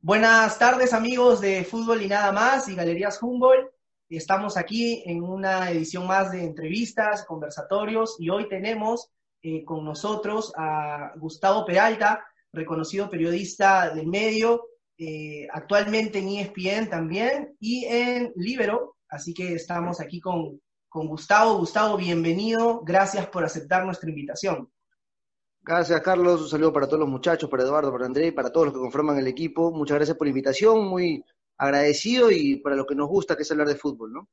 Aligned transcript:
Buenas 0.00 0.58
tardes 0.58 0.92
amigos 0.92 1.40
de 1.40 1.64
Fútbol 1.64 2.02
y 2.02 2.08
Nada 2.08 2.32
Más 2.32 2.68
y 2.68 2.74
Galerías 2.74 3.22
Humboldt. 3.22 3.70
Estamos 4.08 4.56
aquí 4.56 5.02
en 5.06 5.22
una 5.22 5.70
edición 5.70 6.06
más 6.06 6.32
de 6.32 6.42
entrevistas, 6.42 7.24
conversatorios 7.24 8.16
y 8.18 8.28
hoy 8.28 8.48
tenemos 8.48 9.10
eh, 9.42 9.64
con 9.64 9.84
nosotros 9.84 10.52
a 10.56 11.12
Gustavo 11.16 11.64
Peralta, 11.64 12.24
reconocido 12.52 13.08
periodista 13.08 13.94
del 13.94 14.08
medio, 14.08 14.66
eh, 14.98 15.46
actualmente 15.52 16.18
en 16.18 16.28
ESPN 16.28 16.90
también 16.90 17.56
y 17.60 17.84
en 17.84 18.32
Libero. 18.34 18.96
Así 19.08 19.32
que 19.32 19.54
estamos 19.54 20.00
aquí 20.00 20.20
con, 20.20 20.60
con 20.88 21.06
Gustavo. 21.06 21.58
Gustavo, 21.58 21.96
bienvenido. 21.96 22.82
Gracias 22.84 23.28
por 23.28 23.44
aceptar 23.44 23.84
nuestra 23.84 24.10
invitación. 24.10 24.68
Gracias, 25.64 26.00
Carlos. 26.00 26.42
Un 26.42 26.48
saludo 26.48 26.72
para 26.72 26.86
todos 26.86 27.00
los 27.00 27.08
muchachos, 27.08 27.48
para 27.48 27.62
Eduardo, 27.62 27.92
para 27.92 28.06
André, 28.06 28.32
para 28.32 28.50
todos 28.50 28.66
los 28.66 28.74
que 28.74 28.80
conforman 28.80 29.18
el 29.18 29.28
equipo. 29.28 29.70
Muchas 29.70 29.94
gracias 29.96 30.16
por 30.16 30.26
la 30.26 30.30
invitación, 30.30 30.84
muy 30.86 31.24
agradecido 31.56 32.32
y 32.32 32.56
para 32.56 32.74
lo 32.74 32.84
que 32.84 32.96
nos 32.96 33.08
gusta, 33.08 33.36
que 33.36 33.42
es 33.42 33.50
hablar 33.52 33.68
de 33.68 33.76
fútbol, 33.76 34.12
¿no? 34.12 34.28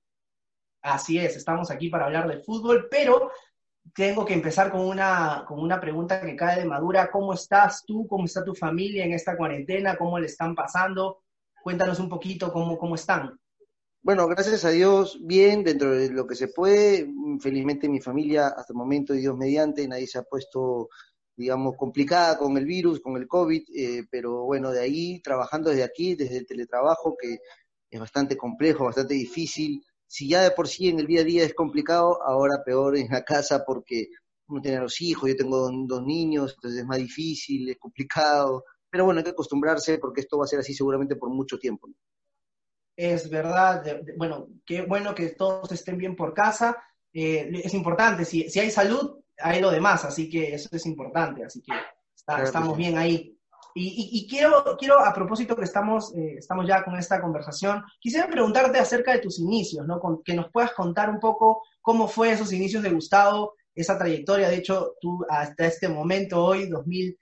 Así 0.81 1.19
es, 1.19 1.35
estamos 1.35 1.69
aquí 1.69 1.89
para 1.89 2.05
hablar 2.05 2.27
de 2.27 2.39
fútbol, 2.39 2.87
pero 2.89 3.31
tengo 3.93 4.25
que 4.25 4.33
empezar 4.33 4.71
con 4.71 4.81
una, 4.81 5.43
con 5.47 5.59
una 5.59 5.79
pregunta 5.79 6.19
que 6.19 6.35
cae 6.35 6.61
de 6.61 6.65
madura. 6.65 7.11
¿Cómo 7.11 7.33
estás 7.33 7.83
tú? 7.85 8.07
¿Cómo 8.07 8.25
está 8.25 8.43
tu 8.43 8.55
familia 8.55 9.05
en 9.05 9.13
esta 9.13 9.37
cuarentena? 9.37 9.97
¿Cómo 9.97 10.17
le 10.17 10.25
están 10.25 10.55
pasando? 10.55 11.21
Cuéntanos 11.61 11.99
un 11.99 12.09
poquito 12.09 12.51
cómo, 12.51 12.75
cómo 12.75 12.95
están. 12.95 13.39
Bueno, 14.01 14.27
gracias 14.27 14.63
a 14.63 14.69
Dios, 14.69 15.19
bien, 15.21 15.63
dentro 15.63 15.91
de 15.91 16.09
lo 16.09 16.25
que 16.25 16.35
se 16.35 16.47
puede. 16.47 17.07
Felizmente 17.41 17.89
mi 17.89 17.99
familia, 17.99 18.47
hasta 18.47 18.71
el 18.71 18.77
momento, 18.77 19.13
Dios 19.13 19.35
mediante, 19.35 19.87
nadie 19.87 20.07
se 20.07 20.17
ha 20.17 20.23
puesto 20.23 20.89
digamos, 21.39 21.77
complicada 21.77 22.37
con 22.37 22.57
el 22.57 22.65
virus, 22.65 22.99
con 22.99 23.15
el 23.15 23.25
COVID, 23.25 23.63
eh, 23.73 24.03
pero 24.11 24.43
bueno, 24.43 24.71
de 24.71 24.81
ahí, 24.81 25.21
trabajando 25.21 25.69
desde 25.69 25.83
aquí, 25.83 26.13
desde 26.13 26.37
el 26.37 26.45
teletrabajo, 26.45 27.15
que 27.17 27.37
es 27.89 27.99
bastante 27.99 28.35
complejo, 28.35 28.83
bastante 28.83 29.13
difícil. 29.13 29.81
Si 30.05 30.27
ya 30.27 30.41
de 30.41 30.51
por 30.51 30.67
sí 30.67 30.89
en 30.89 30.99
el 30.99 31.07
día 31.07 31.21
a 31.21 31.23
día 31.23 31.45
es 31.45 31.53
complicado, 31.53 32.21
ahora 32.23 32.61
peor 32.65 32.97
en 32.97 33.07
la 33.09 33.23
casa 33.23 33.63
porque 33.65 34.09
uno 34.49 34.59
tiene 34.59 34.77
a 34.77 34.81
los 34.81 34.99
hijos, 34.99 35.29
yo 35.29 35.37
tengo 35.37 35.69
dos 35.87 36.03
niños, 36.03 36.55
entonces 36.55 36.81
es 36.81 36.85
más 36.85 36.97
difícil, 36.97 37.69
es 37.69 37.77
complicado, 37.77 38.65
pero 38.89 39.05
bueno, 39.05 39.19
hay 39.19 39.23
que 39.23 39.29
acostumbrarse 39.29 39.97
porque 39.97 40.19
esto 40.19 40.37
va 40.37 40.43
a 40.43 40.47
ser 40.47 40.59
así 40.59 40.73
seguramente 40.73 41.15
por 41.15 41.29
mucho 41.29 41.57
tiempo. 41.57 41.87
Es 42.97 43.29
verdad, 43.29 44.01
bueno, 44.17 44.49
qué 44.65 44.81
bueno 44.81 45.15
que 45.15 45.29
todos 45.29 45.71
estén 45.71 45.97
bien 45.97 46.17
por 46.17 46.33
casa, 46.33 46.75
eh, 47.13 47.49
es 47.63 47.73
importante, 47.73 48.25
si, 48.25 48.49
si 48.49 48.59
hay 48.59 48.71
salud, 48.71 49.19
hay 49.41 49.61
lo 49.61 49.71
demás, 49.71 50.05
así 50.05 50.29
que 50.29 50.53
eso 50.53 50.69
es 50.71 50.85
importante, 50.85 51.43
así 51.43 51.61
que 51.61 51.73
estamos 52.43 52.77
bien 52.77 52.97
ahí. 52.97 53.35
Y, 53.75 54.27
quiero, 54.27 54.75
quiero, 54.77 54.99
a 54.99 55.13
propósito 55.13 55.55
que 55.55 55.63
estamos, 55.63 56.13
eh, 56.15 56.35
estamos 56.37 56.67
ya 56.67 56.83
con 56.83 56.97
esta 56.97 57.21
conversación, 57.21 57.81
quisiera 57.99 58.27
preguntarte 58.27 58.77
acerca 58.77 59.13
de 59.13 59.19
tus 59.19 59.39
inicios, 59.39 59.87
¿no? 59.87 60.01
que 60.25 60.33
nos 60.33 60.51
puedas 60.51 60.73
contar 60.73 61.09
un 61.09 61.19
poco 61.19 61.61
cómo 61.81 62.07
fue 62.07 62.31
esos 62.31 62.51
inicios 62.51 62.83
de 62.83 62.89
Gustavo, 62.89 63.53
esa 63.73 63.97
trayectoria. 63.97 64.49
De 64.49 64.57
hecho, 64.57 64.95
tú 64.99 65.25
hasta 65.29 65.67
este 65.67 65.87
momento, 65.87 66.43
hoy, 66.43 66.67
2000, 66.67 67.17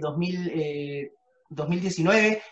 2000, 0.00 1.10
2019, 1.50 2.42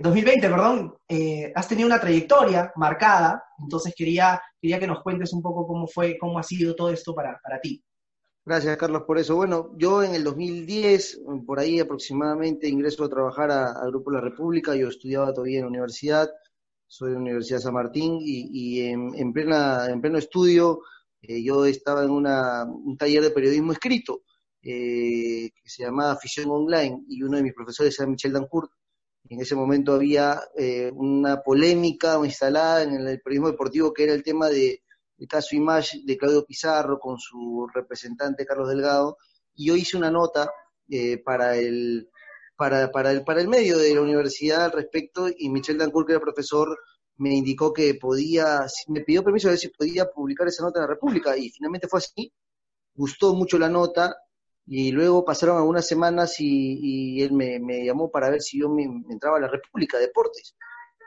2020, 0.00 0.48
perdón, 0.48 0.94
eh, 1.08 1.52
has 1.54 1.68
tenido 1.68 1.86
una 1.86 2.00
trayectoria 2.00 2.72
marcada, 2.76 3.42
entonces 3.60 3.94
quería, 3.96 4.40
quería 4.60 4.78
que 4.78 4.86
nos 4.86 5.02
cuentes 5.02 5.32
un 5.32 5.42
poco 5.42 5.66
cómo 5.66 5.86
fue, 5.86 6.16
cómo 6.18 6.38
ha 6.38 6.42
sido 6.42 6.74
todo 6.74 6.90
esto 6.90 7.14
para, 7.14 7.38
para 7.42 7.60
ti. 7.60 7.82
Gracias, 8.44 8.76
Carlos, 8.76 9.04
por 9.06 9.18
eso. 9.18 9.36
Bueno, 9.36 9.70
yo 9.76 10.02
en 10.02 10.16
el 10.16 10.24
2010, 10.24 11.20
por 11.46 11.60
ahí 11.60 11.78
aproximadamente, 11.78 12.68
ingreso 12.68 13.04
a 13.04 13.08
trabajar 13.08 13.52
al 13.52 13.90
Grupo 13.90 14.10
La 14.10 14.20
República. 14.20 14.74
Yo 14.74 14.88
estudiaba 14.88 15.32
todavía 15.32 15.58
en 15.58 15.64
la 15.66 15.68
universidad, 15.68 16.28
soy 16.88 17.10
de 17.10 17.14
la 17.14 17.20
Universidad 17.20 17.60
San 17.60 17.74
Martín, 17.74 18.18
y, 18.20 18.80
en, 18.80 19.32
plena, 19.32 19.86
en 19.88 20.00
pleno 20.00 20.18
estudio 20.18 20.80
eh, 21.20 21.40
yo 21.40 21.64
estaba 21.66 22.02
en 22.02 22.10
un 22.10 22.96
taller 22.98 23.22
de 23.22 23.30
periodismo 23.30 23.72
escrito 23.72 24.22
eh, 24.60 25.50
que 25.54 25.68
se 25.68 25.84
llamaba 25.84 26.12
Afición 26.12 26.50
Online, 26.50 27.04
y 27.08 27.22
uno 27.22 27.36
de 27.36 27.44
mis 27.44 27.54
profesores 27.54 27.96
era 27.98 28.08
Michel 28.08 28.32
Dancourt. 28.32 28.72
En 29.28 29.40
ese 29.40 29.54
momento 29.54 29.94
había 29.94 30.40
eh, 30.58 30.90
una 30.94 31.42
polémica 31.42 32.18
instalada 32.24 32.82
en 32.82 32.94
el 33.06 33.20
periodismo 33.20 33.52
deportivo 33.52 33.92
que 33.92 34.02
era 34.02 34.14
el 34.14 34.24
tema 34.24 34.48
de 34.48 34.81
caso 35.26 35.54
Image 35.56 36.00
de 36.04 36.16
Claudio 36.16 36.44
Pizarro 36.44 36.98
con 36.98 37.18
su 37.18 37.68
representante 37.72 38.46
Carlos 38.46 38.68
Delgado, 38.68 39.18
y 39.54 39.68
yo 39.68 39.76
hice 39.76 39.96
una 39.96 40.10
nota 40.10 40.50
eh, 40.88 41.18
para, 41.18 41.56
el, 41.56 42.08
para, 42.56 42.90
para, 42.90 43.10
el, 43.10 43.24
para 43.24 43.40
el 43.40 43.48
medio 43.48 43.78
de 43.78 43.94
la 43.94 44.00
universidad 44.00 44.64
al 44.64 44.72
respecto, 44.72 45.28
y 45.36 45.48
Michel 45.48 45.78
Dancourt, 45.78 46.06
que 46.06 46.14
era 46.14 46.20
profesor, 46.20 46.78
me 47.16 47.34
indicó 47.34 47.72
que 47.72 47.94
podía, 47.94 48.66
me 48.88 49.02
pidió 49.02 49.22
permiso 49.22 49.48
de 49.48 49.52
ver 49.52 49.58
si 49.58 49.68
podía 49.68 50.06
publicar 50.10 50.48
esa 50.48 50.64
nota 50.64 50.80
en 50.80 50.82
la 50.86 50.94
República, 50.94 51.36
y 51.36 51.50
finalmente 51.50 51.88
fue 51.88 51.98
así, 51.98 52.32
gustó 52.94 53.34
mucho 53.34 53.58
la 53.58 53.68
nota, 53.68 54.16
y 54.66 54.92
luego 54.92 55.24
pasaron 55.24 55.56
algunas 55.56 55.86
semanas 55.86 56.36
y, 56.38 57.20
él 57.22 57.32
me, 57.32 57.84
llamó 57.84 58.10
para 58.10 58.30
ver 58.30 58.40
si 58.42 58.60
yo 58.60 58.68
me, 58.68 58.88
me 58.88 59.12
entraba 59.12 59.36
a 59.36 59.40
la 59.40 59.48
República 59.48 59.98
Deportes. 59.98 60.54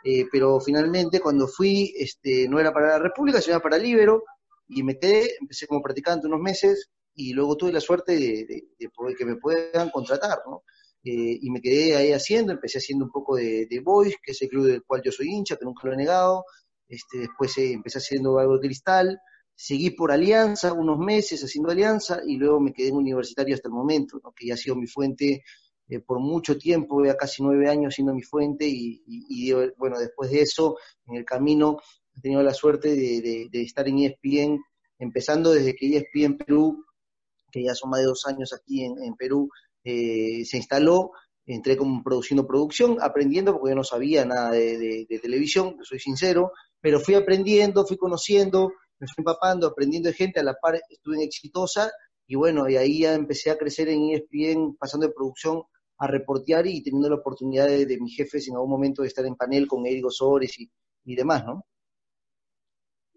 Eh, 0.08 0.28
pero 0.32 0.60
finalmente 0.60 1.20
cuando 1.20 1.48
fui, 1.48 1.92
este, 1.98 2.48
no 2.48 2.60
era 2.60 2.72
para 2.72 2.90
la 2.90 3.00
República, 3.00 3.42
sino 3.42 3.60
para 3.60 3.80
Libero, 3.80 4.24
y 4.68 4.84
me 4.84 5.00
quedé, 5.00 5.36
empecé 5.42 5.66
como 5.66 5.82
practicante 5.82 6.28
unos 6.28 6.42
meses, 6.42 6.92
y 7.16 7.34
luego 7.34 7.58
tuve 7.58 7.72
la 7.74 7.82
suerte 7.82 8.14
de, 8.14 8.68
que 9.18 9.26
me 9.26 9.38
puedan 9.38 9.90
contratar, 9.90 10.40
¿no? 10.46 10.64
Eh, 11.04 11.40
y 11.42 11.50
me 11.50 11.60
quedé 11.60 11.96
ahí 11.96 12.12
haciendo, 12.12 12.52
empecé 12.52 12.78
haciendo 12.78 13.06
un 13.06 13.12
poco 13.12 13.36
de, 13.36 13.66
de 13.66 13.80
Boys, 13.80 14.16
que 14.22 14.34
es 14.34 14.42
el 14.44 14.50
club 14.50 14.68
del 14.68 14.84
cual 14.84 15.02
yo 15.04 15.12
soy 15.12 15.28
hincha, 15.28 15.56
que 15.56 15.66
nunca 15.66 15.88
lo 15.88 15.94
he 15.94 15.98
negado, 15.98 16.46
este, 16.88 17.20
después 17.20 17.58
eh, 17.58 17.72
empecé 17.72 17.98
haciendo 17.98 18.38
algo 18.38 18.60
de 18.60 18.68
cristal, 18.68 19.20
seguí 19.56 19.90
por 19.92 20.12
Alianza 20.12 20.72
unos 20.74 21.00
meses 21.00 21.44
haciendo 21.44 21.72
Alianza, 21.72 22.22
y 22.28 22.38
luego 22.38 22.60
me 22.60 22.74
quedé 22.74 22.90
en 22.90 22.98
Universitario 22.98 23.56
hasta 23.56 23.70
el 23.70 23.74
momento, 23.74 24.20
¿no? 24.24 24.34
que 24.36 24.46
ya 24.46 24.54
ha 24.54 24.58
sido 24.58 24.76
mi 24.76 24.86
fuente 24.86 25.44
eh, 25.88 26.00
por 26.00 26.20
mucho 26.20 26.58
tiempo, 26.58 27.06
ya 27.06 27.16
casi 27.16 27.44
nueve 27.44 27.70
años 27.70 27.94
siendo 27.94 28.14
mi 28.14 28.24
fuente 28.24 28.66
y, 28.68 29.52
bueno, 29.78 30.00
después 30.00 30.32
de 30.32 30.42
eso, 30.42 30.78
en 31.06 31.16
el 31.16 31.26
camino 31.26 31.78
he 32.16 32.22
tenido 32.22 32.42
la 32.42 32.54
suerte 32.54 32.96
de, 32.96 33.50
estar 33.54 33.88
en 33.88 34.00
ESPN, 34.00 34.64
empezando 34.98 35.52
desde 35.52 35.76
que 35.76 35.98
ESPN 35.98 36.38
Perú, 36.38 36.84
que 37.52 37.64
ya 37.64 37.76
son 37.76 37.92
más 37.92 38.00
de 38.00 38.08
dos 38.08 38.26
años 38.26 38.52
aquí 38.54 38.84
en, 38.84 39.16
Perú, 39.16 39.50
eh, 39.84 40.44
se 40.46 40.58
instaló, 40.58 41.12
entré 41.46 41.78
como 41.78 42.02
produciendo 42.04 42.48
producción, 42.48 42.98
aprendiendo, 43.00 43.54
porque 43.54 43.72
yo 43.72 43.76
no 43.76 43.84
sabía 43.84 44.26
nada 44.26 44.52
de, 44.52 45.06
televisión, 45.22 45.78
soy 45.84 46.00
sincero, 46.00 46.52
pero 46.82 47.00
fui 47.00 47.14
aprendiendo, 47.14 47.86
fui 47.86 47.98
conociendo, 47.98 48.72
me 48.98 49.08
fui 49.08 49.22
empapando, 49.22 49.68
aprendiendo 49.68 50.10
de 50.10 50.16
gente, 50.16 50.40
a 50.40 50.44
la 50.44 50.56
par 50.56 50.82
estuve 50.90 51.24
Exitosa, 51.24 51.92
y 52.26 52.36
bueno, 52.36 52.68
y 52.68 52.78
ahí 52.78 53.02
ya 53.02 53.14
empecé 53.14 53.52
a 53.52 53.58
crecer 53.58 53.90
en 53.90 54.10
ESPN, 54.10 54.78
pasando 54.80 55.06
de 55.06 55.14
producción 55.14 55.62
a 55.98 56.08
reportear 56.08 56.68
y 56.68 56.84
teniendo 56.84 57.10
la 57.10 57.16
oportunidad 57.16 57.68
de, 57.68 57.98
mis 58.00 58.16
jefes 58.16 58.48
en 58.48 58.56
algún 58.56 58.70
momento 58.70 59.02
de 59.02 59.08
estar 59.08 59.26
en 59.26 59.36
panel 59.36 59.68
con 59.68 59.86
Erigo 59.86 60.12
Sores 60.12 60.60
y, 60.60 60.70
y 61.06 61.16
demás, 61.16 61.46
¿no? 61.46 61.66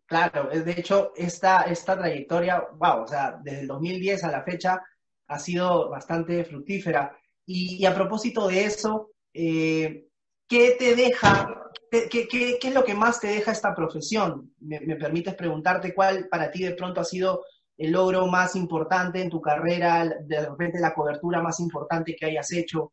Claro, 0.09 0.49
de 0.49 0.73
hecho, 0.73 1.13
esta, 1.17 1.63
esta 1.65 1.99
trayectoria, 1.99 2.67
wow, 2.79 3.03
o 3.03 3.07
sea, 3.07 3.39
desde 3.43 3.61
el 3.61 3.67
2010 3.67 4.25
a 4.25 4.31
la 4.31 4.43
fecha 4.43 4.83
ha 5.27 5.39
sido 5.39 5.91
bastante 5.91 6.45
fructífera. 6.47 7.15
Y, 7.45 7.85
a 7.85 7.95
propósito 7.95 8.49
de 8.49 8.65
eso, 8.65 9.11
eh, 9.35 10.07
¿qué 10.49 10.77
te 10.79 10.97
deja, 10.97 11.71
qué, 11.91 12.09
qué, 12.09 12.27
qué, 12.27 12.59
es 12.69 12.75
lo 12.75 12.85
que 12.85 12.95
más 12.95 13.21
te 13.21 13.27
deja 13.27 13.53
esta 13.53 13.75
profesión? 13.75 14.55
¿Me, 14.61 14.81
¿Me, 14.81 14.97
permites 14.97 15.35
preguntarte 15.35 15.93
cuál 15.95 16.27
para 16.29 16.51
ti 16.51 16.63
de 16.63 16.75
pronto 16.75 17.03
ha 17.03 17.05
sido 17.05 17.45
el 17.79 17.93
logro 17.93 18.27
más 18.27 18.57
importante 18.57 19.23
en 19.23 19.31
tu 19.31 19.41
carrera, 19.41 20.05
de 20.05 20.47
repente 20.47 20.81
la 20.81 20.93
cobertura 20.93 21.41
más 21.41 21.61
importante 21.61 22.15
que 22.15 22.27
hayas 22.27 22.53
hecho? 22.53 22.93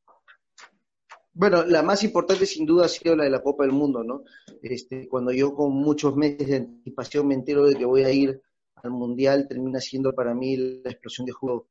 Bueno, 1.33 1.65
la 1.65 1.81
más 1.83 2.03
importante 2.03 2.45
sin 2.45 2.65
duda 2.65 2.85
ha 2.85 2.87
sido 2.87 3.15
la 3.15 3.25
de 3.25 3.29
la 3.29 3.41
Copa 3.41 3.63
del 3.63 3.73
Mundo, 3.73 4.03
¿no? 4.03 4.23
Este, 4.61 5.09
cuando 5.09 5.33
yo 5.33 5.53
con 5.53 5.73
muchos 5.73 6.15
meses 6.15 6.47
de 6.47 6.55
anticipación 6.57 7.27
me 7.27 7.33
entero 7.33 7.65
de 7.65 7.75
que 7.75 7.83
voy 7.83 8.03
a 8.03 8.11
ir 8.11 8.41
al 8.75 8.91
Mundial, 8.91 9.47
termina 9.47 9.81
siendo 9.81 10.13
para 10.13 10.33
mí 10.33 10.55
la 10.55 10.91
explosión 10.91 11.25
de 11.25 11.33
juego 11.33 11.67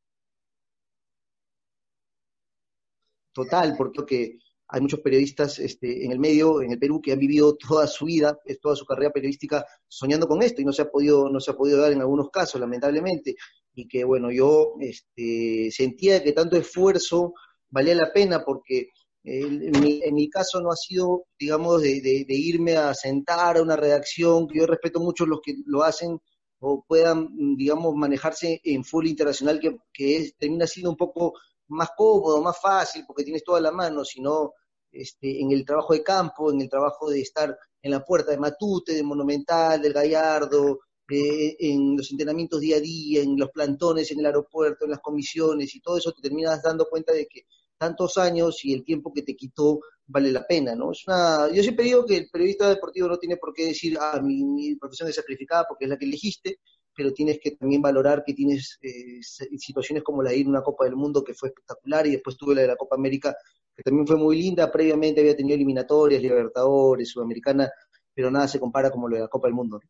total, 3.33 3.75
porque 3.79 4.39
hay 4.69 4.81
muchos 4.81 5.01
periodistas 5.01 5.59
este, 5.59 6.05
en 6.05 6.13
el 6.13 6.19
medio, 6.19 6.63
en 6.63 6.73
el 6.73 6.79
Perú, 6.79 7.01
que 7.01 7.13
han 7.13 7.19
vivido 7.19 7.57
toda 7.57 7.87
su 7.87 8.07
vida, 8.07 8.39
toda 8.61 8.75
su 8.75 8.85
carrera 8.85 9.13
periodística 9.13 9.65
soñando 9.87 10.27
con 10.27 10.43
esto 10.43 10.63
y 10.63 10.65
no 10.65 10.73
se 10.73 10.83
ha 10.83 10.91
podido, 10.91 11.29
no 11.29 11.41
se 11.41 11.51
ha 11.51 11.57
podido 11.57 11.81
dar 11.81 11.93
en 11.93 12.01
algunos 12.01 12.31
casos, 12.31 12.61
lamentablemente. 12.61 13.37
Y 13.75 13.87
que 13.87 14.05
bueno, 14.05 14.31
yo 14.31 14.75
este, 14.81 15.71
sentía 15.71 16.23
que 16.23 16.33
tanto 16.33 16.57
esfuerzo 16.57 17.35
valía 17.71 17.95
la 17.95 18.13
pena 18.13 18.43
porque 18.45 18.89
en, 19.25 20.15
mi, 20.15 20.29
caso 20.29 20.61
no 20.61 20.71
ha 20.71 20.77
sido, 20.77 21.25
digamos, 21.39 21.81
de, 21.81 22.25
irme 22.29 22.77
a 22.77 22.93
sentar 22.95 23.57
a 23.57 23.63
una 23.63 23.77
redacción, 23.77 24.47
que 24.47 24.59
yo 24.59 24.67
respeto 24.67 25.01
mucho 25.01 25.25
los 25.25 25.41
que 25.43 25.55
lo 25.67 25.83
hacen 25.83 26.19
o 26.59 26.85
puedan, 26.87 27.29
digamos, 27.57 27.95
manejarse 27.95 28.61
en 28.65 28.85
full 28.85 29.07
internacional, 29.07 29.61
que, 29.61 29.77
que 29.93 30.17
es, 30.17 30.37
termina 30.37 30.67
siendo 30.67 30.91
un 30.91 30.97
poco 30.97 31.35
más 31.69 31.91
cómodo, 31.97 32.43
más 32.43 32.61
fácil, 32.61 33.05
porque 33.07 33.25
tienes 33.25 33.45
toda 33.45 33.61
la 33.61 33.71
mano, 33.71 34.05
sino 34.05 34.53
este, 34.91 35.41
en 35.41 35.51
el 35.53 35.65
trabajo 35.65 35.93
de 35.93 36.03
campo, 36.03 36.53
en 36.53 36.61
el 36.61 36.69
trabajo 36.69 37.11
de 37.11 37.21
estar 37.21 37.57
en 37.83 37.91
la 37.91 38.05
puerta 38.05 38.31
de 38.31 38.39
Matute, 38.39 38.95
de 38.95 39.03
Monumental, 39.03 39.83
del 39.83 39.93
Gallardo, 39.93 40.81
eh, 41.11 41.57
en 41.59 41.97
los 41.97 42.11
entrenamientos 42.11 42.61
día 42.61 42.77
a 42.77 42.81
día, 42.81 43.23
en 43.23 43.37
los 43.39 43.51
plantones 43.51 44.11
en 44.11 44.21
el 44.21 44.27
aeropuerto, 44.27 44.85
en 44.85 44.93
las 44.93 45.01
comisiones 45.01 45.75
y 45.75 45.81
todo 45.81 45.99
eso, 45.99 46.13
te 46.13 46.23
terminas 46.23 46.63
dando 46.63 46.89
cuenta 46.89 47.13
de 47.13 47.27
que 47.27 47.47
tantos 47.77 48.17
años 48.17 48.65
y 48.65 48.73
el 48.73 48.85
tiempo 48.85 49.13
que 49.13 49.23
te 49.23 49.37
quitó 49.37 49.81
vale 50.07 50.33
la 50.33 50.47
pena, 50.47 50.75
¿no? 50.75 50.93
Es 50.93 51.07
una, 51.07 51.51
yo 51.53 51.63
siempre 51.63 51.85
digo 51.85 52.07
que 52.07 52.17
el 52.17 52.31
periodista 52.31 52.69
deportivo 52.69 53.09
no 53.09 53.19
tiene 53.19 53.37
por 53.37 53.53
qué 53.53 53.67
decir, 53.67 53.99
ah, 54.01 54.21
mi, 54.23 54.75
profesión 54.77 55.09
es 55.09 55.17
sacrificada 55.17 55.67
porque 55.69 55.85
es 55.85 55.91
la 55.91 55.99
que 55.99 56.07
elegiste, 56.07 56.61
pero 56.96 57.12
tienes 57.12 57.38
que 57.41 57.52
también 57.52 57.82
valorar 57.82 58.23
que 58.25 58.35
tienes 58.35 58.79
eh, 58.82 59.23
situaciones 59.23 60.02
como 60.02 60.23
la 60.23 60.31
de 60.31 60.38
ir 60.38 60.46
a 60.46 60.50
una 60.50 60.62
Copa 60.62 60.85
del 60.85 60.96
Mundo 60.96 61.23
que 61.23 61.35
fue 61.35 61.49
espectacular 61.49 62.06
y 62.06 62.12
después 62.12 62.37
tuve 62.37 62.55
la 62.55 62.62
de 62.62 62.69
la 62.69 62.76
Copa 62.76 62.96
América 62.96 63.37
que 63.76 63.82
también 63.82 64.06
fue 64.06 64.17
muy 64.17 64.41
linda, 64.41 64.70
previamente 64.70 65.20
había 65.20 65.37
tenido 65.37 65.56
eliminatorias, 65.56 66.23
Libertadores, 66.23 67.08
Sudamericana, 67.11 67.70
pero 68.14 68.31
nada 68.31 68.46
se 68.46 68.61
compara 68.61 68.91
como 68.91 69.08
lo 69.08 69.17
de 69.17 69.23
la 69.23 69.29
Copa 69.29 69.49
del 69.49 69.55
Mundo. 69.55 69.81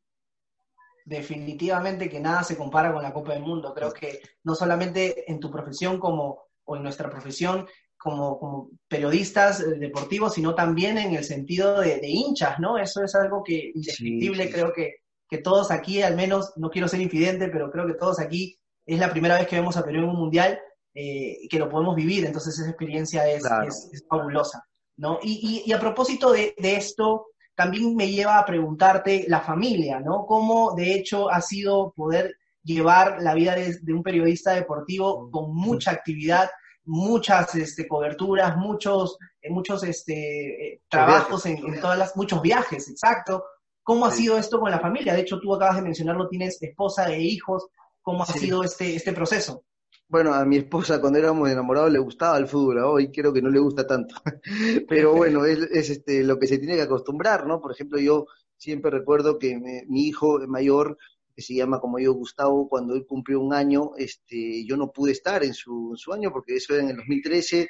Definitivamente 1.05 2.09
que 2.09 2.19
nada 2.19 2.43
se 2.43 2.57
compara 2.57 2.93
con 2.93 3.03
la 3.03 3.13
Copa 3.13 3.35
del 3.35 3.43
Mundo. 3.43 3.75
Creo 3.75 3.93
que 3.93 4.21
no 4.45 4.55
solamente 4.55 5.31
en 5.31 5.39
tu 5.39 5.51
profesión 5.51 5.99
como, 5.99 6.45
o 6.65 6.77
en 6.77 6.83
nuestra 6.83 7.11
profesión 7.11 7.67
como, 7.99 8.39
como 8.39 8.71
periodistas 8.89 9.61
eh, 9.61 9.75
deportivos, 9.79 10.35
sino 10.35 10.55
también 10.55 10.97
en 10.97 11.15
el 11.15 11.25
sentido 11.25 11.81
de, 11.81 12.01
hinchas, 12.03 12.59
¿no? 12.59 12.79
Eso 12.79 13.03
es 13.03 13.15
algo 13.15 13.43
que 13.43 13.73
indescriptible, 13.75 14.51
creo 14.51 14.73
que, 14.73 15.04
que 15.35 15.43
todos 15.43 15.73
aquí, 15.73 16.01
al 16.01 16.15
menos, 16.15 16.53
no 16.57 16.71
quiero 16.71 16.87
ser 16.87 17.01
infidente, 17.01 17.49
pero 17.49 17.69
creo 17.71 17.87
que 17.89 17.95
todos 17.95 18.21
aquí 18.21 18.57
es 18.87 19.01
la 19.01 19.11
primera 19.11 19.37
vez 19.37 19.49
que 19.49 19.57
vemos 19.57 19.77
a 19.77 19.85
Perú 19.85 19.99
en 19.99 20.09
un 20.11 20.17
mundial 20.17 20.61
eh, 20.95 21.49
que 21.51 21.59
lo 21.59 21.69
podemos 21.69 21.97
vivir, 21.97 22.25
entonces 22.25 22.57
esa 22.57 22.69
experiencia 22.69 23.29
es, 23.29 23.45
es, 23.93 24.05
fabulosa. 24.09 24.65
¿no? 24.97 25.19
Y, 25.23 25.65
y, 25.67 25.73
a 25.73 25.81
propósito 25.81 26.31
de, 26.31 26.55
de, 26.57 26.77
esto, 26.77 27.27
también 27.57 27.97
me 27.97 28.13
lleva 28.13 28.39
a 28.39 28.47
preguntarte 28.47 29.25
la 29.27 29.41
familia, 29.41 29.99
¿no? 29.99 30.25
¿Cómo 30.25 30.73
de 30.77 30.95
hecho 30.95 31.29
ha 31.29 31.41
sido 31.41 31.93
poder 31.97 32.37
llevar 32.63 33.21
la 33.21 33.35
vida 33.35 33.57
de, 33.57 33.81
de 33.81 33.93
un 33.93 34.05
periodista 34.05 34.53
deportivo 34.53 35.29
con 35.33 35.53
mucha 35.53 35.91
actividad, 35.91 36.49
muchas 36.85 37.57
este, 37.57 37.89
coberturas, 37.89 38.57
muchos, 38.57 39.19
eh, 39.43 39.51
muchos 39.51 39.83
este, 39.83 40.75
eh, 40.75 40.83
trabajos 40.89 41.45
en, 41.47 41.57
en, 41.57 41.81
todas 41.81 41.99
las, 41.99 42.17
muchos 42.17 42.41
viajes, 42.41 42.89
exacto. 42.89 43.43
¿Cómo 43.85 44.07
ha 44.07 44.11
sido 44.11 44.39
esto 44.39 44.59
con 44.59 44.71
la 44.71 44.81
familia? 44.81 45.13
De 45.13 45.21
hecho, 45.21 45.39
tú 45.39 45.55
acabas 45.55 45.77
de 45.77 45.83
mencionarlo, 45.83 46.27
tienes 46.27 46.61
esposa 46.63 47.13
e 47.13 47.21
hijos. 47.21 47.69
¿Cómo 48.01 48.23
ha 48.23 48.27
sido 48.27 48.65
este, 48.65 48.97
este 48.97 49.13
proceso? 49.13 49.63
Bueno, 50.09 50.33
a 50.33 50.45
mi 50.45 50.57
esposa 50.57 51.01
cuando 51.01 51.19
éramos 51.19 51.51
enamorados 51.51 51.93
le 51.93 51.99
gustaba 51.99 52.39
el 52.39 52.47
fútbol, 52.47 52.79
hoy 52.79 53.13
creo 53.13 53.33
que 53.33 53.43
no 53.43 53.51
le 53.51 53.59
gusta 53.59 53.87
tanto. 53.87 54.15
Pero 54.89 55.15
bueno, 55.15 55.45
es, 55.45 55.91
este, 55.91 56.25
lo 56.25 56.39
que 56.39 56.47
se 56.47 56.59
tiene 56.59 56.77
que 56.77 56.83
acostumbrar, 56.83 57.47
¿no? 57.47 57.61
Por 57.61 57.73
ejemplo, 57.73 57.99
yo 57.99 58.27
siempre 58.57 58.91
recuerdo 58.91 59.39
que 59.39 59.57
mi 59.87 60.07
hijo 60.07 60.39
mayor, 60.47 60.97
que 61.35 61.43
se 61.43 61.55
llama 61.55 61.79
como 61.79 61.99
yo 61.99 62.15
Gustavo, 62.15 62.69
cuando 62.69 62.95
él 62.95 63.07
cumplió 63.07 63.41
un 63.41 63.53
año, 63.53 63.91
este, 63.99 64.65
yo 64.65 64.79
no 64.79 64.93
pude 64.93 65.13
estar 65.13 65.45
en 65.45 65.53
su, 65.53 65.93
su 65.97 66.13
año 66.13 66.33
porque 66.33 66.57
eso 66.57 66.73
era 66.75 66.85
en 66.85 66.91
el 66.91 66.97
2013 66.97 67.69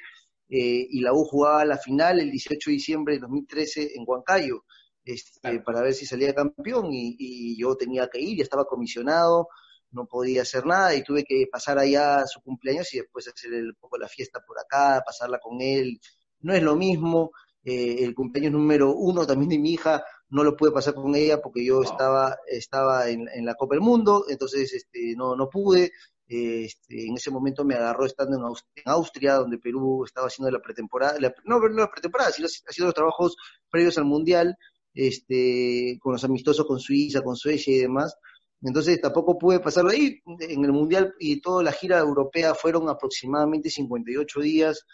eh, 0.48 0.86
y 0.90 1.00
la 1.00 1.12
U 1.12 1.24
jugaba 1.24 1.64
la 1.64 1.78
final 1.78 2.20
el 2.20 2.30
18 2.30 2.70
de 2.70 2.74
diciembre 2.74 3.14
del 3.14 3.22
2013 3.22 3.92
en 3.96 4.04
Huancayo. 4.06 4.64
Este, 5.04 5.60
para 5.60 5.82
ver 5.82 5.94
si 5.94 6.06
salía 6.06 6.34
campeón 6.34 6.92
y, 6.92 7.14
y, 7.18 7.58
yo 7.58 7.76
tenía 7.76 8.08
que 8.08 8.20
ir, 8.20 8.38
ya 8.38 8.42
estaba 8.42 8.64
comisionado, 8.64 9.48
no 9.90 10.06
podía 10.06 10.42
hacer 10.42 10.64
nada 10.64 10.94
y 10.94 11.04
tuve 11.04 11.24
que 11.24 11.46
pasar 11.50 11.78
allá 11.78 12.26
su 12.26 12.40
cumpleaños 12.40 12.92
y 12.94 12.98
después 12.98 13.28
hacer 13.28 13.52
un 13.52 13.76
poco 13.80 13.98
la 13.98 14.08
fiesta 14.08 14.40
por 14.46 14.58
acá, 14.58 15.02
pasarla 15.04 15.38
con 15.38 15.60
él. 15.60 16.00
No 16.40 16.54
es 16.54 16.62
lo 16.62 16.74
mismo, 16.74 17.32
eh, 17.64 18.04
el 18.04 18.14
cumpleaños 18.14 18.52
número 18.52 18.94
uno 18.94 19.26
también 19.26 19.48
de 19.48 19.58
mi 19.58 19.72
hija 19.72 20.04
no 20.28 20.44
lo 20.44 20.56
pude 20.56 20.70
pasar 20.70 20.94
con 20.94 21.14
ella 21.14 21.40
porque 21.40 21.64
yo 21.64 21.82
estaba, 21.82 22.36
estaba 22.46 23.08
en, 23.08 23.26
la 23.44 23.54
Copa 23.54 23.74
del 23.74 23.82
Mundo, 23.82 24.26
entonces 24.28 24.72
este, 24.72 25.14
no, 25.16 25.34
no 25.36 25.48
pude. 25.48 25.92
Este, 26.26 27.06
en 27.06 27.14
ese 27.14 27.30
momento 27.30 27.64
me 27.64 27.74
agarró 27.74 28.06
estando 28.06 28.36
en, 28.36 28.42
Austria, 28.86 29.34
donde 29.34 29.58
Perú 29.58 30.04
estaba 30.04 30.26
haciendo 30.26 30.50
la 30.50 30.60
pretemporada, 30.60 31.18
no, 31.44 31.60
no 31.60 31.68
la 31.68 31.90
pretemporada, 31.90 32.32
sino 32.32 32.48
haciendo 32.48 32.86
los 32.88 32.94
trabajos 32.94 33.36
previos 33.70 33.96
al 33.98 34.06
Mundial, 34.06 34.56
este, 34.94 35.98
con 36.00 36.12
los 36.12 36.24
amistosos 36.24 36.66
con 36.66 36.78
Suiza, 36.78 37.22
con 37.22 37.36
Suecia 37.36 37.74
y 37.74 37.80
demás. 37.80 38.16
Entonces 38.62 39.00
tampoco 39.00 39.36
pude 39.38 39.60
pasarlo 39.60 39.90
ahí. 39.90 40.20
En 40.40 40.64
el 40.64 40.72
Mundial 40.72 41.14
y 41.18 41.40
toda 41.40 41.62
la 41.62 41.72
gira 41.72 41.98
europea 41.98 42.54
fueron 42.54 42.88
aproximadamente 42.88 43.68
58 43.68 44.40
días 44.40 44.86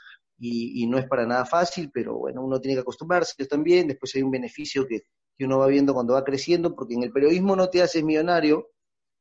y, 0.42 0.86
no 0.86 0.98
es 0.98 1.06
para 1.06 1.26
nada 1.26 1.44
fácil, 1.44 1.90
pero 1.92 2.16
bueno, 2.16 2.42
uno 2.42 2.60
tiene 2.60 2.74
que 2.76 2.80
acostumbrarse 2.80 3.46
también. 3.46 3.88
Después 3.88 4.14
hay 4.14 4.22
un 4.22 4.30
beneficio 4.30 4.86
que, 4.86 5.02
uno 5.44 5.58
va 5.58 5.68
viendo 5.68 5.94
cuando 5.94 6.14
va 6.14 6.24
creciendo, 6.24 6.74
porque 6.74 6.94
en 6.94 7.02
el 7.02 7.12
periodismo 7.12 7.56
no 7.56 7.70
te 7.70 7.80
haces 7.80 8.04
millonario, 8.04 8.68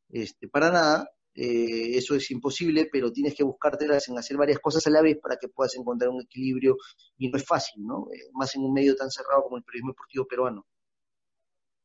este, 0.09 0.49
para 0.49 0.69
nada, 0.69 1.09
eh, 1.41 1.97
eso 1.97 2.15
es 2.15 2.29
imposible, 2.31 2.89
pero 2.91 3.13
tienes 3.13 3.33
que 3.33 3.45
buscártelas 3.45 4.09
en 4.09 4.17
hacer 4.17 4.35
varias 4.35 4.59
cosas 4.59 4.85
a 4.87 4.89
la 4.89 5.01
vez 5.01 5.17
para 5.19 5.37
que 5.37 5.47
puedas 5.47 5.73
encontrar 5.77 6.09
un 6.09 6.21
equilibrio 6.21 6.75
y 7.17 7.29
no 7.29 7.37
es 7.37 7.45
fácil, 7.45 7.85
¿no? 7.85 8.09
Eh, 8.13 8.29
más 8.33 8.53
en 8.55 8.63
un 8.65 8.73
medio 8.73 8.93
tan 8.93 9.09
cerrado 9.09 9.43
como 9.43 9.55
el 9.55 9.63
periodismo 9.63 9.91
deportivo 9.91 10.27
peruano. 10.27 10.67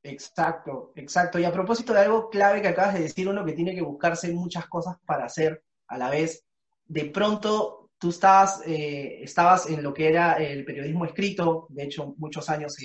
Exacto, 0.02 0.92
exacto. 0.96 1.38
Y 1.38 1.44
a 1.44 1.52
propósito 1.52 1.92
de 1.92 2.00
algo 2.00 2.30
clave 2.30 2.62
que 2.62 2.66
acabas 2.66 2.94
de 2.94 3.02
decir, 3.02 3.28
uno 3.28 3.44
que 3.44 3.52
tiene 3.52 3.76
que 3.76 3.82
buscarse 3.82 4.32
muchas 4.32 4.66
cosas 4.66 4.96
para 5.06 5.26
hacer 5.26 5.62
a 5.86 5.98
la 5.98 6.10
vez, 6.10 6.44
de 6.86 7.04
pronto 7.04 7.90
tú 7.96 8.10
estabas, 8.10 8.60
eh, 8.66 9.22
estabas 9.22 9.70
en 9.70 9.84
lo 9.84 9.94
que 9.94 10.08
era 10.08 10.32
el 10.32 10.64
periodismo 10.64 11.04
escrito, 11.04 11.68
de 11.68 11.84
hecho 11.84 12.16
muchos 12.18 12.50
años 12.50 12.76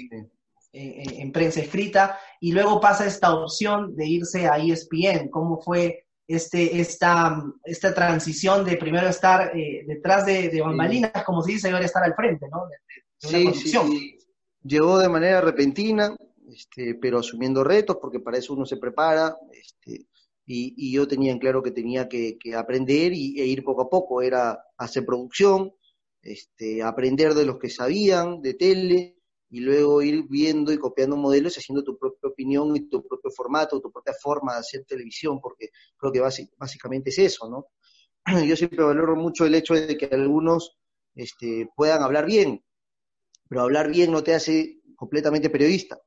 en, 0.71 1.31
prensa 1.31 1.61
escrita, 1.61 2.19
y 2.39 2.51
luego 2.51 2.79
pasa 2.79 3.07
esta 3.07 3.33
opción 3.33 3.95
de 3.95 4.05
irse 4.05 4.47
a 4.47 4.59
ESPN. 4.59 5.29
¿Cómo 5.31 5.59
fue 5.59 6.05
este, 6.29 6.79
esta, 6.79 7.43
esta 7.63 7.91
transición 7.91 8.63
de 8.63 8.77
primero 8.77 9.07
estar 9.07 9.51
eh, 9.57 9.83
detrás 9.87 10.27
de, 10.27 10.49
de, 10.49 10.61
bambalinas, 10.61 11.23
como 11.25 11.41
se 11.41 11.53
dice, 11.53 11.69
y 11.69 11.71
ahora 11.71 11.85
estar 11.85 12.03
al 12.03 12.13
frente, 12.13 12.47
¿no? 12.51 12.65
sí, 13.17 13.51
sí, 13.55 13.69
sí. 13.69 14.17
Llegó 14.61 14.99
de 14.99 15.09
manera 15.09 15.41
repentina, 15.41 16.15
este, 16.47 16.93
pero 16.93 17.17
asumiendo 17.17 17.63
retos, 17.63 17.97
porque 17.99 18.19
para 18.19 18.37
eso 18.37 18.53
uno 18.53 18.63
se 18.63 18.77
prepara, 18.77 19.35
este, 19.51 20.05
y, 20.45 20.91
yo 20.91 21.07
tenía 21.07 21.31
en 21.31 21.39
claro 21.39 21.63
que 21.63 21.71
tenía 21.71 22.07
que, 22.07 22.37
aprender 22.55 23.11
y, 23.11 23.41
e 23.41 23.45
ir 23.47 23.63
poco 23.63 23.81
a 23.81 23.89
poco, 23.89 24.21
era 24.21 24.63
hacer 24.77 25.07
producción, 25.07 25.73
este, 26.21 26.83
aprender 26.83 27.33
de 27.33 27.45
los 27.45 27.57
que 27.57 27.71
sabían 27.71 28.43
de 28.43 28.53
tele, 28.53 29.18
y 29.49 29.61
luego 29.61 30.01
ir 30.01 30.23
viendo 30.29 30.71
y 30.71 30.77
copiando 30.77 31.17
modelos 31.17 31.55
y 31.55 31.59
haciendo 31.59 31.83
tu 31.83 31.97
propia 31.97 32.29
opinión 32.29 32.75
y 32.75 32.87
tu 32.87 33.05
propio 33.07 33.31
formato, 33.31 33.81
tu 33.81 33.91
propia 33.91 34.13
forma 34.13 34.53
de 34.53 34.59
hacer 34.59 34.85
televisión, 34.85 35.39
porque 35.41 35.69
creo 35.97 36.11
que 36.11 36.47
básicamente 36.57 37.09
es 37.09 37.19
eso, 37.19 37.49
¿no? 37.49 37.67
Yo 38.47 38.55
siempre 38.55 38.83
valoro 38.83 39.15
mucho 39.15 39.45
el 39.45 39.55
hecho 39.55 39.73
de 39.73 39.97
que 39.97 40.05
algunos 40.05 40.77
este, 41.15 41.69
puedan 41.75 42.03
hablar 42.03 42.25
bien, 42.25 42.63
pero 43.47 43.61
hablar 43.61 43.89
bien 43.89 44.11
no 44.11 44.23
te 44.23 44.35
hace 44.35 44.81
completamente 44.95 45.49
periodista. 45.49 45.99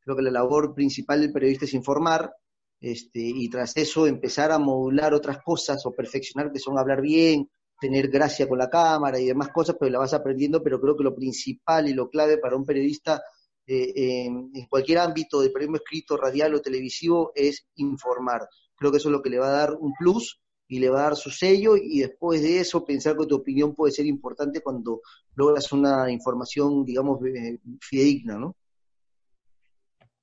Creo 0.00 0.16
que 0.16 0.22
la 0.22 0.30
labor 0.30 0.74
principal 0.74 1.20
del 1.20 1.32
periodista 1.32 1.66
es 1.66 1.74
informar 1.74 2.32
este, 2.80 3.20
y 3.20 3.48
tras 3.50 3.76
eso 3.76 4.06
empezar 4.06 4.52
a 4.52 4.58
modular 4.58 5.14
otras 5.14 5.42
cosas 5.42 5.84
o 5.86 5.94
perfeccionar, 5.94 6.52
que 6.52 6.58
son 6.58 6.78
hablar 6.78 7.00
bien, 7.00 7.48
tener 7.80 8.08
gracia 8.08 8.48
con 8.48 8.58
la 8.58 8.68
cámara 8.68 9.18
y 9.18 9.26
demás 9.26 9.48
cosas, 9.50 9.76
pero 9.78 9.90
la 9.90 9.98
vas 9.98 10.14
aprendiendo, 10.14 10.62
pero 10.62 10.80
creo 10.80 10.96
que 10.96 11.04
lo 11.04 11.14
principal 11.14 11.88
y 11.88 11.94
lo 11.94 12.08
clave 12.10 12.38
para 12.38 12.56
un 12.56 12.64
periodista 12.64 13.22
eh, 13.66 14.24
en, 14.24 14.50
cualquier 14.68 14.98
ámbito 14.98 15.40
de 15.40 15.50
periodismo 15.50 15.76
escrito, 15.76 16.16
radial 16.16 16.54
o 16.54 16.62
televisivo 16.62 17.32
es 17.34 17.66
informar. 17.76 18.48
Creo 18.76 18.90
que 18.90 18.96
eso 18.96 19.08
es 19.08 19.12
lo 19.12 19.22
que 19.22 19.30
le 19.30 19.38
va 19.38 19.48
a 19.48 19.58
dar 19.58 19.74
un 19.74 19.92
plus 19.94 20.40
y 20.66 20.78
le 20.78 20.90
va 20.90 21.00
a 21.00 21.02
dar 21.04 21.16
su 21.16 21.30
sello 21.30 21.76
y 21.76 22.00
después 22.00 22.42
de 22.42 22.60
eso 22.60 22.84
pensar 22.84 23.16
que 23.16 23.26
tu 23.26 23.36
opinión 23.36 23.74
puede 23.74 23.92
ser 23.92 24.06
importante 24.06 24.60
cuando 24.60 25.00
logras 25.34 25.72
una 25.72 26.10
información, 26.10 26.84
digamos, 26.84 27.20
eh, 27.24 27.58
fidedigna, 27.80 28.38
¿no? 28.38 28.56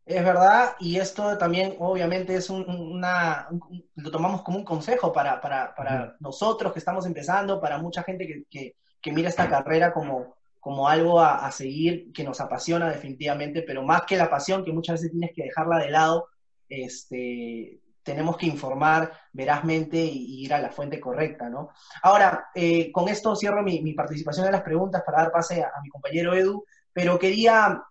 Es 0.05 0.23
verdad, 0.23 0.75
y 0.79 0.97
esto 0.97 1.35
también 1.35 1.77
obviamente 1.79 2.35
es 2.35 2.51
una, 2.51 3.49
lo 3.95 4.11
tomamos 4.11 4.43
como 4.43 4.59
un 4.59 4.63
consejo 4.63 5.11
para, 5.11 5.41
para, 5.41 5.73
para 5.73 6.15
nosotros 6.19 6.71
que 6.71 6.77
estamos 6.77 7.07
empezando, 7.07 7.59
para 7.59 7.79
mucha 7.79 8.03
gente 8.03 8.45
que, 8.47 8.75
que, 9.01 9.11
mira 9.11 9.29
esta 9.29 9.49
carrera 9.49 9.91
como, 9.91 10.35
como 10.59 10.87
algo 10.87 11.19
a, 11.19 11.49
seguir, 11.51 12.11
que 12.13 12.23
nos 12.23 12.39
apasiona 12.39 12.87
definitivamente, 12.89 13.63
pero 13.63 13.81
más 13.81 14.03
que 14.03 14.15
la 14.15 14.29
pasión, 14.29 14.63
que 14.63 14.71
muchas 14.71 15.01
veces 15.01 15.11
tienes 15.11 15.31
que 15.35 15.45
dejarla 15.45 15.79
de 15.79 15.89
lado, 15.89 16.27
este, 16.69 17.81
tenemos 18.03 18.37
que 18.37 18.45
informar 18.45 19.11
verazmente 19.33 19.97
y, 19.97 20.43
ir 20.43 20.53
a 20.53 20.61
la 20.61 20.69
fuente 20.69 20.99
correcta, 20.99 21.49
¿no? 21.49 21.69
Ahora, 22.03 22.49
eh, 22.53 22.91
con 22.91 23.09
esto 23.09 23.35
cierro 23.35 23.63
mi, 23.63 23.81
mi, 23.81 23.93
participación 23.93 24.45
en 24.45 24.51
las 24.51 24.61
preguntas 24.61 25.01
para 25.03 25.23
dar 25.23 25.31
pase 25.31 25.63
a 25.63 25.81
mi 25.81 25.89
compañero 25.89 26.35
Edu, 26.35 26.63
pero 26.93 27.17
quería 27.17 27.83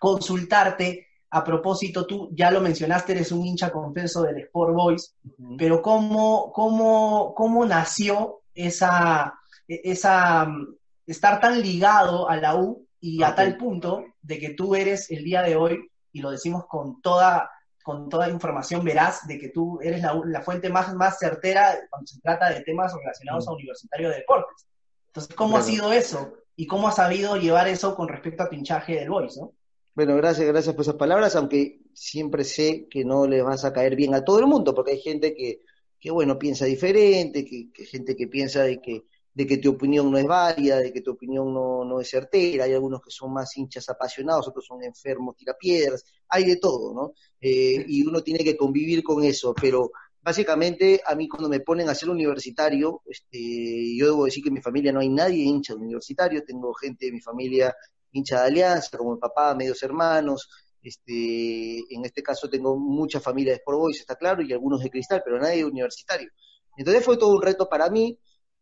consultarte 0.00 1.08
a 1.34 1.42
propósito, 1.42 2.06
tú 2.06 2.28
ya 2.32 2.52
lo 2.52 2.60
mencionaste, 2.60 3.10
eres 3.10 3.32
un 3.32 3.44
hincha 3.44 3.72
confeso 3.72 4.22
del 4.22 4.38
Sport 4.38 4.72
Boys, 4.72 5.16
pero 5.58 5.82
¿cómo, 5.82 6.52
cómo, 6.52 7.34
cómo 7.34 7.66
nació 7.66 8.42
esa, 8.54 9.34
esa, 9.66 10.46
estar 11.04 11.40
tan 11.40 11.60
ligado 11.60 12.28
a 12.28 12.36
la 12.36 12.54
U 12.54 12.86
y 13.00 13.24
a 13.24 13.34
tal 13.34 13.56
punto 13.56 14.04
de 14.22 14.38
que 14.38 14.50
tú 14.50 14.76
eres 14.76 15.10
el 15.10 15.24
día 15.24 15.42
de 15.42 15.56
hoy, 15.56 15.90
y 16.12 16.20
lo 16.20 16.30
decimos 16.30 16.66
con 16.68 17.02
toda, 17.02 17.50
con 17.82 18.08
toda 18.08 18.30
información 18.30 18.84
veraz, 18.84 19.26
de 19.26 19.36
que 19.36 19.48
tú 19.48 19.80
eres 19.82 20.02
la, 20.02 20.16
la 20.26 20.40
fuente 20.40 20.70
más, 20.70 20.94
más 20.94 21.18
certera 21.18 21.76
cuando 21.90 22.06
se 22.06 22.20
trata 22.20 22.50
de 22.50 22.60
temas 22.60 22.94
relacionados 22.94 23.48
a 23.48 23.54
Universitario 23.54 24.10
de 24.10 24.18
Deportes. 24.18 24.68
Entonces, 25.08 25.34
¿cómo 25.34 25.58
ha 25.58 25.62
sido 25.62 25.92
eso? 25.92 26.32
¿Y 26.54 26.68
cómo 26.68 26.86
has 26.86 26.94
sabido 26.94 27.34
llevar 27.36 27.66
eso 27.66 27.96
con 27.96 28.06
respecto 28.06 28.44
a 28.44 28.48
tu 28.48 28.54
hinchaje 28.54 28.94
del 28.94 29.10
Boys, 29.10 29.36
no? 29.36 29.50
Bueno, 29.94 30.16
gracias, 30.16 30.46
gracias 30.48 30.74
por 30.74 30.82
esas 30.82 30.96
palabras, 30.96 31.36
aunque 31.36 31.80
siempre 31.92 32.42
sé 32.44 32.88
que 32.90 33.04
no 33.04 33.26
le 33.28 33.42
vas 33.42 33.64
a 33.64 33.72
caer 33.72 33.94
bien 33.94 34.14
a 34.14 34.24
todo 34.24 34.40
el 34.40 34.46
mundo, 34.46 34.74
porque 34.74 34.92
hay 34.92 35.00
gente 35.00 35.34
que, 35.36 35.60
que 36.00 36.10
bueno, 36.10 36.36
piensa 36.38 36.64
diferente, 36.64 37.44
que, 37.44 37.70
que 37.72 37.84
gente 37.86 38.16
que 38.16 38.26
piensa 38.26 38.64
de 38.64 38.80
que, 38.80 39.04
de 39.32 39.46
que 39.46 39.58
tu 39.58 39.70
opinión 39.70 40.10
no 40.10 40.18
es 40.18 40.26
válida, 40.26 40.78
de 40.78 40.92
que 40.92 41.00
tu 41.00 41.12
opinión 41.12 41.54
no, 41.54 41.84
no 41.84 42.00
es 42.00 42.10
certera, 42.10 42.64
hay 42.64 42.72
algunos 42.72 43.02
que 43.02 43.10
son 43.12 43.32
más 43.32 43.56
hinchas 43.56 43.88
apasionados, 43.88 44.48
otros 44.48 44.66
son 44.66 44.82
enfermos, 44.82 45.36
tirapiedras, 45.36 46.04
hay 46.28 46.44
de 46.44 46.56
todo, 46.56 46.92
¿no? 46.92 47.12
Eh, 47.40 47.84
y 47.86 48.04
uno 48.04 48.20
tiene 48.22 48.42
que 48.42 48.56
convivir 48.56 49.04
con 49.04 49.22
eso, 49.22 49.54
pero 49.54 49.92
básicamente 50.20 51.02
a 51.06 51.14
mí 51.14 51.28
cuando 51.28 51.48
me 51.48 51.60
ponen 51.60 51.88
a 51.88 51.94
ser 51.94 52.10
universitario, 52.10 53.02
este, 53.06 53.96
yo 53.96 54.06
debo 54.06 54.24
decir 54.24 54.42
que 54.42 54.48
en 54.48 54.54
mi 54.54 54.62
familia 54.62 54.92
no 54.92 55.00
hay 55.00 55.08
nadie 55.08 55.44
hincha 55.44 55.74
de 55.74 55.80
universitario, 55.80 56.42
tengo 56.44 56.72
gente 56.74 57.06
de 57.06 57.12
mi 57.12 57.20
familia 57.20 57.74
hincha 58.14 58.40
de 58.40 58.46
Alianza, 58.46 58.96
como 58.96 59.14
mi 59.14 59.20
papá, 59.20 59.54
medios 59.54 59.82
hermanos, 59.82 60.48
este, 60.82 61.78
en 61.94 62.04
este 62.04 62.22
caso 62.22 62.48
tengo 62.48 62.76
mucha 62.76 63.20
familia 63.20 63.52
de 63.52 63.58
Sport 63.58 63.78
Boys, 63.78 64.00
está 64.00 64.16
claro, 64.16 64.42
y 64.42 64.52
algunos 64.52 64.82
de 64.82 64.90
Cristal, 64.90 65.22
pero 65.24 65.38
nadie 65.38 65.64
universitario. 65.64 66.28
Entonces 66.76 67.04
fue 67.04 67.16
todo 67.16 67.34
un 67.34 67.42
reto 67.42 67.68
para 67.68 67.88
mí, 67.90 68.18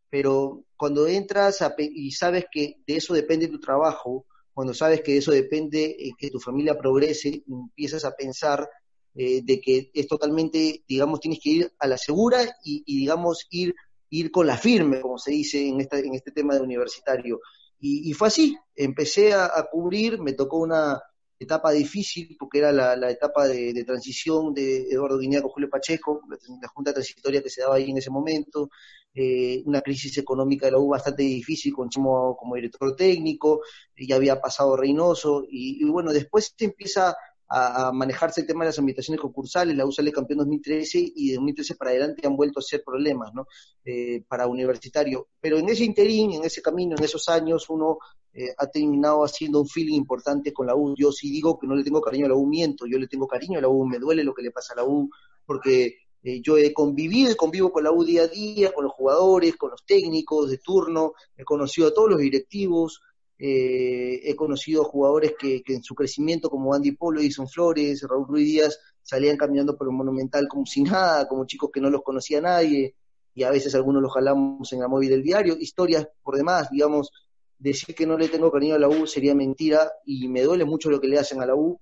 pero 0.09 0.65
cuando 0.77 1.07
entras 1.07 1.59
y 1.79 2.11
sabes 2.13 2.47
que 2.51 2.77
de 2.87 2.97
eso 2.97 3.15
depende 3.15 3.49
tu 3.49 3.59
trabajo, 3.59 4.27
cuando 4.53 4.75
sabes 4.75 5.01
que 5.01 5.13
de 5.13 5.19
eso 5.19 5.33
depende 5.33 5.85
eh, 5.85 6.11
que 6.19 6.31
tu 6.31 6.39
familia 6.39 6.77
progrese, 6.77 7.43
empiezas 7.49 8.05
a 8.05 8.13
pensar 8.13 8.69
eh, 9.15 9.43
de 9.43 9.61
que 9.61 9.91
es 9.93 10.07
totalmente, 10.07 10.85
digamos, 10.87 11.21
tienes 11.21 11.41
que 11.43 11.51
ir 11.51 11.73
a 11.79 11.87
la 11.87 11.99
segura 11.99 12.45
y, 12.65 12.83
digamos, 12.85 13.47
ir, 13.51 13.75
ir 14.11 14.31
con 14.31 14.47
la 14.47 14.57
firme, 14.57 15.01
como 15.01 15.19
se 15.19 15.33
dice 15.33 15.67
en, 15.67 15.81
esta, 15.81 15.99
en 15.99 16.15
este 16.15 16.31
tema 16.31 16.55
de 16.55 16.61
universitario. 16.61 17.41
Y, 17.85 18.13
fue 18.13 18.29
así, 18.29 18.57
empecé 18.77 19.35
a, 19.35 19.67
cubrir, 19.69 20.21
me 20.21 20.35
tocó 20.35 20.59
una 20.59 21.03
etapa 21.37 21.73
difícil, 21.73 22.37
porque 22.39 22.59
era 22.59 22.71
la, 22.71 23.11
etapa 23.11 23.49
de, 23.49 23.83
transición 23.85 24.55
de 24.55 24.89
Eduardo 24.89 25.19
Guinea 25.19 25.43
con 25.43 25.51
Julio 25.51 25.69
Pacheco, 25.69 26.23
la, 26.29 26.69
junta 26.69 26.93
transitoria 26.93 27.43
que 27.43 27.51
se 27.51 27.63
daba 27.63 27.75
ahí 27.75 27.91
en 27.91 27.99
ese 27.99 28.09
momento, 28.09 28.71
eh, 29.13 29.63
una 29.65 29.81
crisis 29.81 30.17
económica 30.17 30.67
de 30.67 30.73
la 30.73 30.79
U 30.79 30.91
bastante 30.91 31.25
difícil 31.25 31.75
con 31.75 31.89
Chimo 31.89 32.37
como 32.37 32.55
director 32.55 32.95
técnico, 32.95 33.63
ya 33.97 34.15
había 34.15 34.41
pasado 34.41 34.77
Reynoso, 34.77 35.43
y, 35.51 35.85
y 35.85 35.91
bueno, 35.91 36.13
después 36.13 36.55
se 36.57 36.67
empieza 36.67 37.17
a, 37.55 37.93
manejarse 37.93 38.41
el 38.41 38.47
tema 38.47 38.65
de 38.65 38.71
las 38.71 38.79
invitaciones 38.79 39.21
concursales, 39.21 39.77
la 39.77 39.85
U 39.85 39.93
sale 39.93 40.11
campeón 40.11 40.39
2013 40.39 41.13
y 41.15 41.29
de 41.29 41.35
2013 41.35 41.75
para 41.77 41.91
adelante 41.91 42.27
han 42.27 42.35
vuelto 42.35 42.61
a 42.61 42.63
ser 42.63 42.83
problemas, 42.83 43.33
¿no? 43.35 43.47
Eh, 43.85 44.25
para 44.27 44.47
universitario. 44.47 45.29
Pero 45.39 45.59
en 45.59 45.69
ese 45.69 45.85
interín, 45.85 46.33
en 46.33 46.45
ese 46.45 46.63
camino, 46.63 46.97
en 46.97 47.05
esos 47.05 47.29
años, 47.29 47.69
uno 47.69 47.99
eh, 48.33 48.55
ha 48.57 48.67
terminado 48.69 49.23
haciendo 49.25 49.61
un 49.61 49.69
feeling 49.69 49.97
importante 49.97 50.53
con 50.53 50.67
la 50.67 50.75
U. 50.75 50.95
Yo 50.97 51.13
sí 51.13 51.31
digo 51.31 51.59
que 51.59 51.67
no 51.67 51.75
le 51.75 51.85
tengo 51.85 52.01
cariño 52.01 52.27
a 52.27 52.31
la 52.31 52.37
U, 52.37 52.47
miento, 52.47 52.87
yo 52.87 52.99
le 52.99 53.07
tengo 53.07 53.27
cariño 53.27 53.59
a 53.59 53.63
la 53.63 53.69
U, 53.69 53.87
me 53.87 53.99
duele 53.99 54.25
lo 54.25 54.33
que 54.33 54.43
le 54.43 54.51
pasa 54.51 54.73
a 54.73 54.77
la 54.77 54.85
U, 54.85 55.11
porque 55.45 55.99
eh, 56.23 56.41
yo 56.41 56.57
he 56.57 56.73
convivido 56.73 57.33
y 57.33 57.37
convivo 57.37 57.71
con 57.71 57.85
la 57.85 57.93
U 57.93 58.03
día 58.03 58.23
a 58.23 58.29
día, 58.29 58.73
con 58.73 58.85
los 58.85 58.93
jugadores, 58.95 59.57
con 59.57 59.71
los 59.71 59.85
técnicos 59.85 60.49
de 60.49 60.59
turno, 60.59 61.13
he 61.37 61.45
conocido 61.45 61.89
a 61.89 61.95
todos 61.95 62.09
los 62.09 62.21
directivos, 62.21 63.03
eh, 63.45 64.21
he 64.23 64.37
conocido 64.37 64.85
jugadores 64.85 65.35
que, 65.37 65.65
en 65.67 65.83
su 65.83 65.97
crecimiento, 65.97 66.49
como 66.49 66.75
Andy 66.75 66.93
Polo, 66.93 67.21
Edison 67.21 67.49
Flores, 67.49 68.01
Raúl 68.09 68.29
Ruiz 68.29 68.47
Díaz, 68.47 68.79
salían 69.03 69.37
caminando 69.37 69.77
por 69.77 69.89
el 69.89 69.95
Monumental 69.95 70.47
como 70.47 70.65
sin 70.65 70.85
nada, 70.93 71.27
como 71.27 71.45
chicos 71.45 71.71
que 71.73 71.81
no 71.81 71.91
los 71.91 72.03
conocía 72.05 72.41
nadie, 72.41 72.95
y 73.35 73.43
a 73.43 73.51
veces 73.51 73.75
algunos 73.75 74.01
los 74.01 74.13
jalamos 74.13 74.73
en 74.73 74.79
la 74.79 74.87
móvil 74.87 75.11
del 75.11 75.25
diario. 75.25 75.57
Historias 75.59 76.07
por 76.23 76.37
demás, 76.37 76.71
digamos, 76.71 77.11
decir 77.59 77.97
que 77.97 78.07
no 78.07 78.17
le 78.17 78.29
tengo 78.29 78.53
cariño 78.53 78.77
a 78.77 78.79
la 78.79 78.89
U 78.89 79.09
sería 79.09 79.35
mentira, 79.35 79.91
y 80.07 80.29
me 80.29 80.43
duele 80.43 80.65
mucho 80.65 80.89
lo 80.89 81.01
que 81.01 81.09
le 81.09 81.19
hacen 81.19 81.43
a 81.43 81.47
la 81.47 81.57
U. 81.57 81.81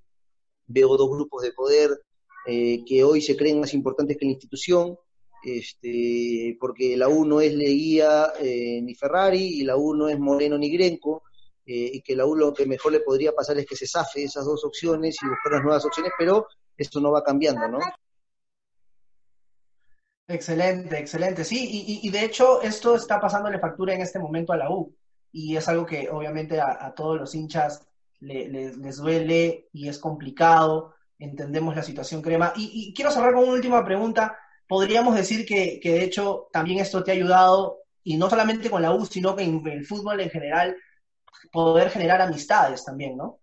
Veo 0.67 0.97
dos 0.97 1.11
grupos 1.11 1.43
de 1.43 1.53
poder 1.53 1.91
eh, 2.47 2.83
que 2.87 3.05
hoy 3.05 3.21
se 3.21 3.37
creen 3.37 3.61
más 3.61 3.75
importantes 3.75 4.17
que 4.17 4.25
la 4.25 4.33
institución, 4.33 4.97
este, 5.45 6.57
porque 6.59 6.97
la 6.97 7.11
U 7.11 7.27
no 7.27 7.43
es 7.43 7.53
Leguía 7.53 8.33
eh, 8.41 8.81
ni 8.83 8.95
Ferrari, 8.95 9.61
y 9.61 9.65
la 9.65 9.77
U 9.77 9.93
no 9.93 10.09
es 10.09 10.19
Moreno 10.19 10.57
ni 10.57 10.71
Grenco, 10.71 11.23
eh, 11.67 11.91
y 11.95 12.03
que 12.03 12.17
la 12.17 12.27
U 12.27 12.35
lo 12.35 12.53
que 12.53 12.67
mejor 12.67 12.93
le 12.93 13.01
podría 13.01 13.33
pasar 13.33 13.59
es 13.59 13.67
que 13.67 13.77
se 13.77 13.87
zafe 13.87 14.25
esas 14.25 14.45
dos 14.45 14.65
opciones 14.65 15.17
y 15.23 15.29
buscar 15.29 15.53
las 15.53 15.63
nuevas 15.63 15.85
opciones, 15.85 16.13
pero 16.19 16.47
esto 16.77 17.01
no 17.01 17.13
va 17.13 17.23
cambiando, 17.23 17.69
¿no? 17.69 17.79
Excelente, 20.27 20.99
excelente. 20.99 21.45
Sí, 21.45 22.01
y, 22.03 22.09
de 22.09 22.25
hecho 22.25 22.63
esto 22.63 22.95
está 22.95 23.21
pasándole 23.21 23.59
factura 23.59 23.95
en 23.95 24.01
este 24.01 24.21
momento 24.21 24.53
a 24.53 24.57
la 24.57 24.71
U 24.71 24.95
y 25.33 25.57
es 25.57 25.67
algo 25.69 25.85
que 25.85 26.09
obviamente 26.09 26.61
a, 26.61 26.93
todos 26.95 27.19
los 27.19 27.35
hinchas 27.35 27.85
les 28.21 28.97
duele 28.99 29.69
y 29.73 29.89
es 29.89 29.99
complicado, 29.99 30.95
entendemos 31.19 31.75
la 31.75 31.83
situación 31.83 32.23
crema. 32.23 32.53
Y, 32.57 32.93
quiero 32.95 33.11
cerrar 33.11 33.35
con 33.35 33.45
una 33.45 33.53
última 33.53 33.85
pregunta. 33.85 34.37
Podríamos 34.69 35.17
decir 35.17 35.45
que, 35.45 35.81
que, 35.81 35.93
de 35.93 36.05
hecho 36.05 36.49
también 36.53 36.79
esto 36.79 37.03
te 37.03 37.11
ha 37.11 37.15
ayudado, 37.15 37.81
y 38.03 38.17
no 38.17 38.31
solamente 38.31 38.71
con 38.71 38.83
la 38.83 38.95
U, 38.95 39.05
sino 39.07 39.37
que 39.37 39.43
en 39.43 39.67
el 39.67 39.87
fútbol 39.87 40.21
en 40.21 40.31
general, 40.31 40.77
poder 41.53 41.91
generar 41.91 42.21
amistades 42.21 42.85
también, 42.85 43.17
¿no? 43.17 43.39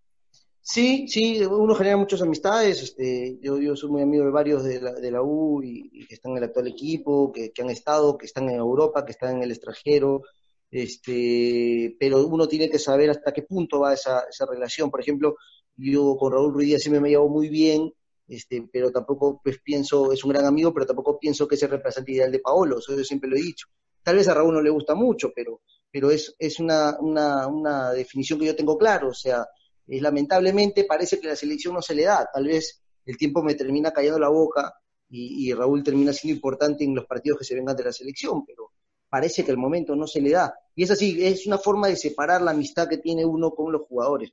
Sí, 0.62 1.08
sí, 1.08 1.42
uno 1.46 1.74
genera 1.76 1.96
muchas 1.96 2.22
amistades. 2.22 2.84
Este, 2.84 3.40
yo, 3.42 3.58
yo 3.58 3.76
soy 3.76 3.90
muy 3.90 4.02
amigo 4.02 4.26
de 4.26 4.32
varios 4.32 4.64
de 4.66 4.82
la, 4.82 4.92
de 4.92 5.12
la 5.12 5.22
U 5.22 5.64
y, 5.64 6.06
que 6.08 6.16
están 6.16 6.34
en 6.34 6.40
el 6.40 6.44
actual 6.44 6.68
equipo, 6.68 7.32
que, 7.32 7.54
han 7.58 7.70
estado, 7.70 8.18
que 8.18 8.26
están 8.26 8.50
en 8.50 8.58
Europa, 8.58 9.06
que 9.06 9.14
están 9.14 9.38
en 9.38 9.44
el 9.44 9.52
extranjero. 9.52 10.24
Este, 10.70 11.96
pero 11.98 12.28
uno 12.28 12.48
tiene 12.50 12.70
que 12.70 12.80
saber 12.80 13.10
hasta 13.10 13.32
qué 13.32 13.44
punto 13.44 13.80
va 13.80 13.94
esa, 13.94 14.26
esa 14.30 14.46
relación. 14.46 14.92
Por 14.92 15.00
ejemplo, 15.00 15.38
yo 15.78 16.18
con 16.18 16.34
Raúl 16.34 16.54
Ruiz 16.54 16.82
siempre 16.82 17.00
me 17.00 17.10
llevo 17.10 17.30
muy 17.30 17.48
bien, 17.48 17.94
este, 18.28 18.68
pero 18.72 18.92
tampoco 18.92 19.40
pues, 19.42 19.60
pienso, 19.64 20.12
es 20.12 20.24
un 20.26 20.32
gran 20.32 20.46
amigo, 20.46 20.74
pero 20.74 20.86
tampoco 20.86 21.18
pienso 21.18 21.48
que 21.48 21.56
es 21.56 21.64
el 21.64 21.70
representante 21.70 22.12
ideal 22.12 22.32
de 22.32 22.40
Paolo, 22.40 22.80
eso 22.80 22.96
yo 22.96 23.04
siempre 23.04 23.30
lo 23.30 23.38
he 23.38 23.42
dicho. 23.42 23.68
Tal 24.04 24.18
vez 24.18 24.28
a 24.28 24.34
Raúl 24.34 24.54
no 24.54 24.62
le 24.62 24.70
gusta 24.70 24.96
mucho, 24.96 25.32
pero 25.34 25.62
pero 25.92 26.12
es, 26.12 26.36
es 26.38 26.60
una, 26.60 26.98
una, 27.00 27.48
una 27.48 27.92
definición 27.92 28.40
que 28.40 28.46
yo 28.46 28.56
tengo 28.56 28.78
claro, 28.78 29.10
o 29.10 29.14
sea, 29.14 29.46
lamentablemente 29.88 30.84
parece 30.84 31.20
que 31.20 31.28
la 31.28 31.36
selección 31.36 31.74
no 31.74 31.82
se 31.82 31.96
le 31.96 32.04
da, 32.04 32.30
tal 32.32 32.46
vez 32.46 32.82
el 33.06 33.18
tiempo 33.18 33.42
me 33.42 33.56
termina 33.56 33.92
cayendo 33.92 34.20
la 34.20 34.28
boca 34.28 34.74
y, 35.10 35.54
Raúl 35.54 35.84
termina 35.84 36.12
siendo 36.12 36.36
importante 36.36 36.84
en 36.84 36.94
los 36.94 37.06
partidos 37.06 37.40
que 37.40 37.46
se 37.46 37.56
vengan 37.56 37.78
de 37.78 37.86
la 37.86 37.94
selección, 37.94 38.46
pero 38.46 38.72
parece 39.10 39.46
que 39.46 39.52
el 39.52 39.58
momento 39.58 39.96
no 39.96 40.06
se 40.06 40.20
le 40.20 40.32
da. 40.32 40.54
Y 40.76 40.84
es 40.84 40.92
así, 40.92 41.26
es 41.26 41.48
una 41.48 41.58
forma 41.58 41.88
de 41.88 41.96
separar 41.96 42.42
la 42.42 42.52
amistad 42.52 42.90
que 42.90 42.98
tiene 42.98 43.24
uno 43.24 43.52
con 43.52 43.72
los 43.72 43.84
jugadores. 43.84 44.32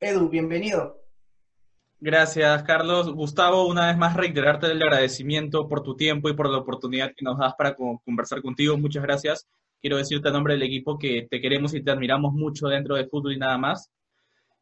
Edu, 0.00 0.28
bienvenido. 0.28 1.00
Gracias, 2.00 2.64
Carlos. 2.64 3.14
Gustavo, 3.14 3.68
una 3.68 3.86
vez 3.86 3.96
más 3.96 4.16
reiterarte 4.16 4.66
el 4.66 4.82
agradecimiento 4.82 5.68
por 5.68 5.84
tu 5.84 5.94
tiempo 5.94 6.28
y 6.28 6.34
por 6.34 6.50
la 6.50 6.58
oportunidad 6.58 7.12
que 7.16 7.24
nos 7.24 7.38
das 7.38 7.54
para 7.56 7.76
conversar 7.76 8.42
contigo. 8.42 8.76
Muchas 8.76 9.04
gracias 9.04 9.46
quiero 9.84 9.98
decirte 9.98 10.30
a 10.30 10.32
nombre 10.32 10.54
del 10.54 10.62
equipo 10.62 10.98
que 10.98 11.28
te 11.30 11.42
queremos 11.42 11.74
y 11.74 11.84
te 11.84 11.90
admiramos 11.90 12.32
mucho 12.32 12.68
dentro 12.68 12.96
de 12.96 13.06
fútbol 13.06 13.34
y 13.34 13.38
nada 13.38 13.58
más. 13.58 13.90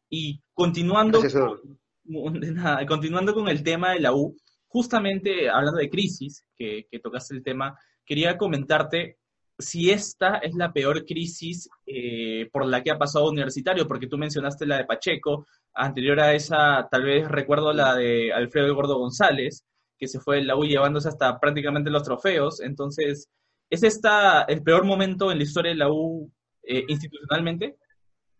Y 0.09 0.41
continuando, 0.53 1.21
con, 1.21 2.41
continuando 2.89 3.33
con 3.33 3.47
el 3.47 3.63
tema 3.63 3.91
de 3.93 4.01
la 4.01 4.13
U, 4.13 4.35
justamente 4.67 5.49
hablando 5.49 5.79
de 5.79 5.89
crisis, 5.89 6.45
que, 6.57 6.87
tocaste 7.01 7.35
el 7.35 7.41
tema, 7.41 7.73
quería 8.05 8.37
comentarte 8.37 9.17
si 9.57 9.91
esta 9.91 10.39
es 10.39 10.55
la 10.55 10.73
peor 10.73 11.05
crisis 11.05 11.69
eh, 11.85 12.49
por 12.51 12.65
la 12.65 12.83
que 12.83 12.91
ha 12.91 12.97
pasado 12.97 13.29
Universitario, 13.29 13.87
porque 13.87 14.07
tú 14.07 14.17
mencionaste 14.17 14.65
la 14.65 14.75
de 14.75 14.85
Pacheco, 14.85 15.47
anterior 15.73 16.19
a 16.19 16.33
esa, 16.33 16.85
tal 16.91 17.03
vez 17.03 17.29
recuerdo 17.29 17.71
la 17.71 17.95
de 17.95 18.33
Alfredo 18.33 18.75
Gordo 18.75 18.99
González, 18.99 19.63
que 19.97 20.09
se 20.09 20.19
fue 20.19 20.43
la 20.43 20.57
U 20.57 20.65
llevándose 20.65 21.07
hasta 21.07 21.39
prácticamente 21.39 21.89
los 21.89 22.03
trofeos, 22.03 22.59
entonces 22.59 23.29
¿Es 23.73 23.81
esta 23.81 24.43
el 24.43 24.61
peor 24.61 24.85
momento 24.85 25.31
en 25.31 25.39
la 25.39 25.45
historia 25.45 25.71
de 25.71 25.77
la 25.77 25.91
U 25.91 26.31
eh, 26.61 26.83
institucionalmente? 26.87 27.77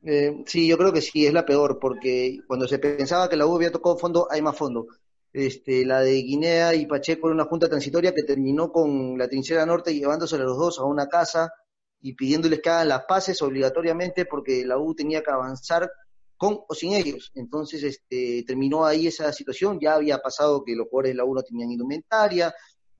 Eh, 0.03 0.43
sí, 0.45 0.67
yo 0.67 0.77
creo 0.77 0.93
que 0.93 1.01
sí, 1.01 1.25
es 1.25 1.33
la 1.33 1.43
peor, 1.43 1.79
porque 1.81 2.37
cuando 2.45 2.67
se 2.67 2.77
pensaba 2.77 3.27
que 3.27 3.35
la 3.35 3.47
U 3.47 3.55
había 3.55 3.71
tocado 3.71 3.97
fondo, 3.97 4.27
hay 4.29 4.43
más 4.43 4.55
fondo. 4.55 4.85
Este, 5.31 5.87
la 5.87 6.01
de 6.01 6.21
Guinea 6.21 6.75
y 6.75 6.85
Pacheco 6.85 7.25
era 7.25 7.33
una 7.33 7.45
junta 7.45 7.67
transitoria 7.67 8.13
que 8.13 8.21
terminó 8.21 8.71
con 8.71 9.17
la 9.17 9.27
trinchera 9.27 9.65
norte 9.65 9.95
llevándose 9.95 10.35
a 10.35 10.37
los 10.37 10.55
dos 10.55 10.77
a 10.77 10.83
una 10.83 11.07
casa 11.07 11.51
y 11.99 12.13
pidiéndoles 12.13 12.61
que 12.61 12.69
hagan 12.69 12.89
las 12.89 13.05
paces 13.05 13.41
obligatoriamente 13.41 14.27
porque 14.27 14.63
la 14.63 14.77
U 14.77 14.93
tenía 14.93 15.23
que 15.23 15.31
avanzar 15.31 15.91
con 16.37 16.59
o 16.67 16.75
sin 16.75 16.93
ellos. 16.93 17.31
Entonces, 17.33 17.81
este, 17.81 18.43
terminó 18.45 18.85
ahí 18.85 19.07
esa 19.07 19.33
situación, 19.33 19.79
ya 19.81 19.95
había 19.95 20.19
pasado 20.19 20.63
que 20.63 20.75
los 20.75 20.89
jugadores 20.89 21.13
de 21.13 21.15
la 21.15 21.25
U 21.25 21.33
no 21.33 21.41
tenían 21.41 21.71
indumentaria, 21.71 22.53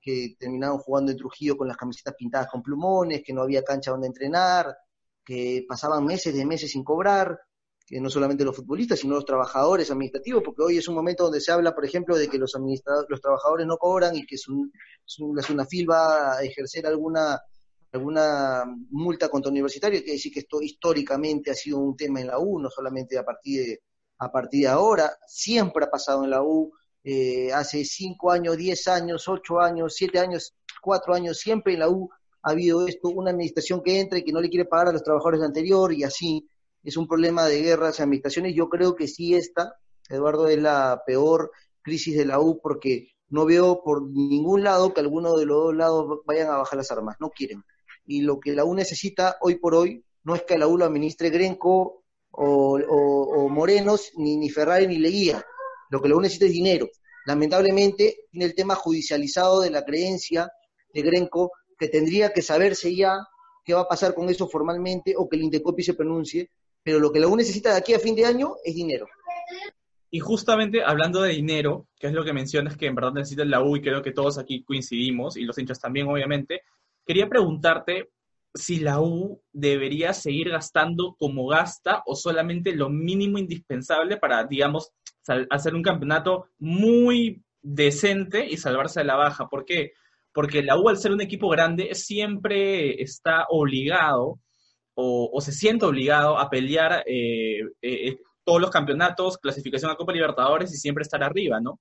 que 0.04 0.36
terminaban 0.38 0.78
jugando 0.78 1.12
en 1.12 1.16
Trujillo 1.16 1.56
con 1.56 1.66
las 1.66 1.78
camisetas 1.78 2.14
pintadas 2.14 2.48
con 2.50 2.62
plumones, 2.62 3.22
que 3.24 3.32
no 3.32 3.40
había 3.40 3.62
cancha 3.62 3.90
donde 3.90 4.08
entrenar, 4.08 4.76
que 5.24 5.64
pasaban 5.66 6.04
meses 6.04 6.34
de 6.34 6.44
meses 6.44 6.70
sin 6.70 6.84
cobrar, 6.84 7.40
que 7.86 8.00
no 8.00 8.10
solamente 8.10 8.44
los 8.44 8.54
futbolistas, 8.54 8.98
sino 8.98 9.14
los 9.14 9.24
trabajadores 9.24 9.90
administrativos, 9.90 10.42
porque 10.44 10.62
hoy 10.62 10.76
es 10.76 10.88
un 10.88 10.94
momento 10.94 11.24
donde 11.24 11.40
se 11.40 11.52
habla, 11.52 11.74
por 11.74 11.86
ejemplo, 11.86 12.16
de 12.16 12.28
que 12.28 12.38
los, 12.38 12.52
los 13.08 13.20
trabajadores 13.20 13.66
no 13.66 13.78
cobran 13.78 14.14
y 14.14 14.26
que 14.26 14.36
la 14.36 15.42
SUNAFIL 15.42 15.90
va 15.90 16.36
a 16.36 16.42
ejercer 16.42 16.86
alguna 16.86 17.40
alguna 17.94 18.64
multa 18.90 19.28
contra 19.28 19.52
universitario, 19.52 20.02
que 20.04 20.12
decir 20.12 20.32
que 20.32 20.40
esto 20.40 20.60
históricamente 20.60 21.52
ha 21.52 21.54
sido 21.54 21.78
un 21.78 21.96
tema 21.96 22.20
en 22.20 22.26
la 22.26 22.40
U, 22.40 22.58
no 22.58 22.68
solamente 22.68 23.16
a 23.16 23.24
partir 23.24 23.64
de, 23.64 23.82
a 24.18 24.32
partir 24.32 24.62
de 24.62 24.68
ahora, 24.68 25.16
siempre 25.28 25.84
ha 25.84 25.90
pasado 25.90 26.24
en 26.24 26.30
la 26.30 26.42
U, 26.42 26.72
eh, 27.04 27.52
hace 27.52 27.84
cinco 27.84 28.30
años, 28.30 28.56
diez 28.56 28.88
años, 28.88 29.28
ocho 29.28 29.60
años, 29.60 29.94
siete 29.94 30.18
años, 30.18 30.54
cuatro 30.80 31.14
años, 31.14 31.38
siempre 31.38 31.74
en 31.74 31.80
la 31.80 31.88
U 31.88 32.10
ha 32.42 32.50
habido 32.50 32.86
esto, 32.86 33.08
una 33.08 33.30
administración 33.30 33.82
que 33.82 34.00
entra 34.00 34.18
y 34.18 34.24
que 34.24 34.32
no 34.32 34.40
le 34.40 34.48
quiere 34.48 34.64
pagar 34.64 34.88
a 34.88 34.92
los 34.92 35.02
trabajadores 35.02 35.42
anterior 35.42 35.92
y 35.92 36.04
así, 36.04 36.48
es 36.82 36.96
un 36.96 37.06
problema 37.06 37.46
de 37.46 37.62
guerras 37.62 37.98
y 37.98 38.02
administraciones, 38.02 38.54
yo 38.54 38.68
creo 38.68 38.94
que 38.94 39.08
sí 39.08 39.34
esta, 39.34 39.76
Eduardo, 40.08 40.48
es 40.48 40.60
la 40.60 41.02
peor 41.06 41.50
crisis 41.82 42.16
de 42.16 42.26
la 42.26 42.40
U 42.40 42.60
porque 42.62 43.08
no 43.28 43.46
veo 43.46 43.82
por 43.82 44.02
ningún 44.02 44.64
lado 44.64 44.92
que 44.92 45.00
alguno 45.00 45.36
de 45.36 45.46
los 45.46 45.64
dos 45.64 45.76
lados 45.76 46.20
vayan 46.26 46.48
a 46.48 46.56
bajar 46.58 46.76
las 46.76 46.90
armas, 46.90 47.16
no 47.20 47.30
quieren 47.30 47.62
y 48.06 48.22
lo 48.22 48.40
que 48.40 48.52
la 48.52 48.64
U 48.64 48.74
necesita 48.74 49.36
hoy 49.40 49.56
por 49.56 49.74
hoy 49.74 50.04
no 50.24 50.34
es 50.34 50.42
que 50.42 50.58
la 50.58 50.66
U 50.66 50.78
lo 50.78 50.84
administre 50.84 51.30
Grenco 51.30 52.02
o, 52.30 53.48
Morenos, 53.48 54.12
ni, 54.16 54.36
ni 54.36 54.50
Ferrari 54.50 54.88
ni 54.88 54.98
Leguía. 54.98 55.44
Lo 55.90 56.00
que 56.00 56.12
U 56.12 56.20
necesita 56.20 56.46
es 56.46 56.52
dinero. 56.52 56.88
Lamentablemente 57.26 58.16
tiene 58.30 58.46
el 58.46 58.54
tema 58.54 58.74
judicializado 58.74 59.60
de 59.60 59.70
la 59.70 59.84
creencia 59.84 60.50
de 60.92 61.02
Grenco 61.02 61.52
que 61.78 61.88
tendría 61.88 62.32
que 62.32 62.42
saberse 62.42 62.94
ya 62.94 63.16
qué 63.64 63.74
va 63.74 63.82
a 63.82 63.88
pasar 63.88 64.14
con 64.14 64.28
eso 64.28 64.48
formalmente 64.48 65.14
o 65.16 65.28
que 65.28 65.36
el 65.36 65.44
Indecopi 65.44 65.82
se 65.82 65.94
pronuncie, 65.94 66.50
pero 66.82 67.00
lo 67.00 67.10
que 67.10 67.20
la 67.20 67.28
U 67.28 67.36
necesita 67.36 67.72
de 67.72 67.78
aquí 67.78 67.94
a 67.94 67.98
fin 67.98 68.14
de 68.14 68.26
año 68.26 68.56
es 68.62 68.74
dinero. 68.74 69.06
Y 70.10 70.20
justamente 70.20 70.84
hablando 70.84 71.22
de 71.22 71.30
dinero, 71.30 71.88
que 71.98 72.06
es 72.06 72.12
lo 72.12 72.24
que 72.24 72.32
mencionas 72.32 72.76
que 72.76 72.86
en 72.86 72.94
verdad 72.94 73.12
necesita 73.12 73.44
la 73.44 73.64
U 73.64 73.76
y 73.76 73.82
creo 73.82 74.02
que 74.02 74.12
todos 74.12 74.38
aquí 74.38 74.62
coincidimos, 74.62 75.36
y 75.36 75.42
los 75.42 75.58
hinchas 75.58 75.80
también 75.80 76.06
obviamente, 76.06 76.60
Quería 77.06 77.28
preguntarte 77.28 78.10
si 78.54 78.80
la 78.80 79.00
U 79.00 79.42
debería 79.52 80.14
seguir 80.14 80.48
gastando 80.48 81.16
como 81.18 81.46
gasta 81.46 82.02
o 82.06 82.14
solamente 82.14 82.74
lo 82.74 82.88
mínimo 82.88 83.38
indispensable 83.38 84.16
para, 84.16 84.44
digamos, 84.44 84.92
hacer 85.50 85.74
un 85.74 85.82
campeonato 85.82 86.46
muy 86.58 87.42
decente 87.62 88.46
y 88.46 88.56
salvarse 88.56 89.00
de 89.00 89.06
la 89.06 89.16
baja. 89.16 89.48
¿Por 89.48 89.64
qué? 89.64 89.92
Porque 90.32 90.62
la 90.62 90.78
U, 90.78 90.88
al 90.88 90.98
ser 90.98 91.12
un 91.12 91.20
equipo 91.20 91.48
grande, 91.48 91.94
siempre 91.94 93.02
está 93.02 93.46
obligado 93.48 94.40
o, 94.94 95.40
se 95.40 95.52
siente 95.52 95.86
obligado 95.86 96.38
a 96.38 96.48
pelear 96.48 97.02
eh, 97.06 97.60
eh, 97.82 98.16
todos 98.44 98.60
los 98.60 98.70
campeonatos, 98.70 99.38
clasificación 99.38 99.90
a 99.90 99.96
Copa 99.96 100.12
Libertadores 100.12 100.72
y 100.72 100.76
siempre 100.76 101.02
estar 101.02 101.22
arriba, 101.22 101.60
¿no? 101.60 101.80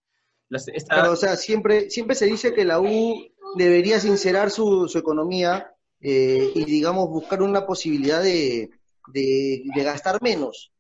o 0.50 1.15
sea, 1.15 1.35
siempre, 1.35 1.89
siempre 1.89 2.15
se 2.15 2.25
dice 2.25 2.53
que 2.53 2.65
la 2.65 2.79
U 2.79 3.27
debería 3.55 4.00
sincerar 4.00 4.51
su, 4.51 4.88
su 4.88 4.97
economía 4.97 5.73
eh, 6.00 6.51
y, 6.53 6.65
digamos, 6.65 7.09
buscar 7.09 7.41
una 7.41 7.65
posibilidad 7.65 8.21
de, 8.21 8.69
de, 9.07 9.63
gastar 9.75 10.21
menos. 10.21 10.73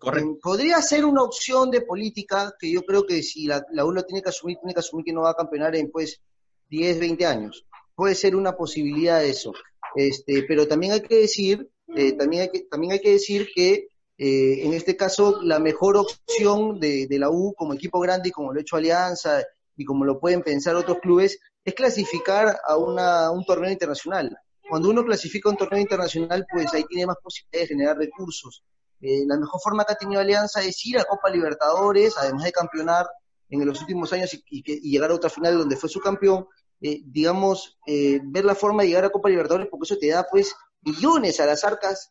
Correcto. 0.00 0.38
Podría 0.42 0.80
ser 0.80 1.04
una 1.04 1.22
opción 1.22 1.70
de 1.70 1.82
política 1.82 2.54
que 2.58 2.72
yo 2.72 2.82
creo 2.86 3.06
que 3.06 3.22
si 3.22 3.46
la, 3.46 3.62
U 3.84 3.92
lo 3.92 4.02
tiene 4.04 4.22
que 4.22 4.30
asumir, 4.30 4.56
tiene 4.56 4.72
que 4.72 4.80
asumir 4.80 5.04
que 5.04 5.12
no 5.12 5.20
va 5.20 5.30
a 5.32 5.34
campeonar 5.34 5.76
en 5.76 5.90
pues 5.90 6.22
10, 6.70 7.00
20 7.00 7.26
años. 7.26 7.66
Puede 7.94 8.14
ser 8.14 8.34
una 8.34 8.56
posibilidad 8.56 9.22
eso. 9.22 9.52
Este, 9.94 10.44
pero 10.44 10.66
también 10.66 10.94
hay 10.94 11.02
que 11.02 11.16
decir, 11.16 11.70
eh, 11.94 12.12
también, 12.12 12.42
hay 12.44 12.48
que, 12.48 12.60
también 12.60 12.94
hay 12.94 13.00
que 13.00 13.10
decir 13.10 13.50
que 13.54 13.88
eh, 14.16 14.64
en 14.64 14.72
este 14.72 14.96
caso 14.96 15.42
la 15.42 15.58
mejor 15.58 15.98
opción 15.98 16.80
de, 16.80 17.06
de, 17.06 17.18
la 17.18 17.28
U 17.28 17.52
como 17.54 17.74
equipo 17.74 18.00
grande 18.00 18.30
y 18.30 18.32
como 18.32 18.54
lo 18.54 18.58
ha 18.58 18.62
hecho 18.62 18.76
Alianza 18.76 19.42
y 19.76 19.84
como 19.84 20.06
lo 20.06 20.18
pueden 20.18 20.42
pensar 20.42 20.76
otros 20.76 20.98
clubes 21.00 21.38
es 21.62 21.74
clasificar 21.74 22.58
a 22.66 22.78
una, 22.78 23.30
un 23.30 23.44
torneo 23.44 23.70
internacional. 23.70 24.34
Cuando 24.66 24.88
uno 24.88 25.04
clasifica 25.04 25.50
a 25.50 25.52
un 25.52 25.58
torneo 25.58 25.80
internacional, 25.80 26.46
pues 26.50 26.72
ahí 26.72 26.84
tiene 26.84 27.06
más 27.06 27.16
posibilidades 27.22 27.68
de 27.68 27.74
generar 27.74 27.98
recursos. 27.98 28.62
Eh, 29.00 29.24
la 29.26 29.38
mejor 29.38 29.60
forma 29.60 29.84
que 29.84 29.92
ha 29.92 29.96
tenido 29.96 30.20
Alianza 30.20 30.62
es 30.62 30.84
ir 30.86 30.98
a 30.98 31.04
Copa 31.04 31.30
Libertadores, 31.30 32.16
además 32.18 32.44
de 32.44 32.52
campeonar 32.52 33.06
en 33.48 33.64
los 33.66 33.80
últimos 33.80 34.12
años 34.12 34.30
y, 34.48 34.62
llegar 34.62 35.10
a 35.10 35.14
otra 35.14 35.30
final 35.30 35.58
donde 35.58 35.76
fue 35.76 35.88
su 35.88 36.00
campeón, 36.00 36.46
eh, 36.80 37.00
digamos, 37.04 37.78
eh, 37.86 38.20
ver 38.22 38.44
la 38.44 38.54
forma 38.54 38.82
de 38.82 38.88
llegar 38.88 39.04
a 39.06 39.10
Copa 39.10 39.28
Libertadores, 39.28 39.68
porque 39.70 39.84
eso 39.84 39.98
te 39.98 40.08
da 40.08 40.26
pues 40.30 40.54
millones 40.82 41.40
a 41.40 41.46
las 41.46 41.64
arcas 41.64 42.10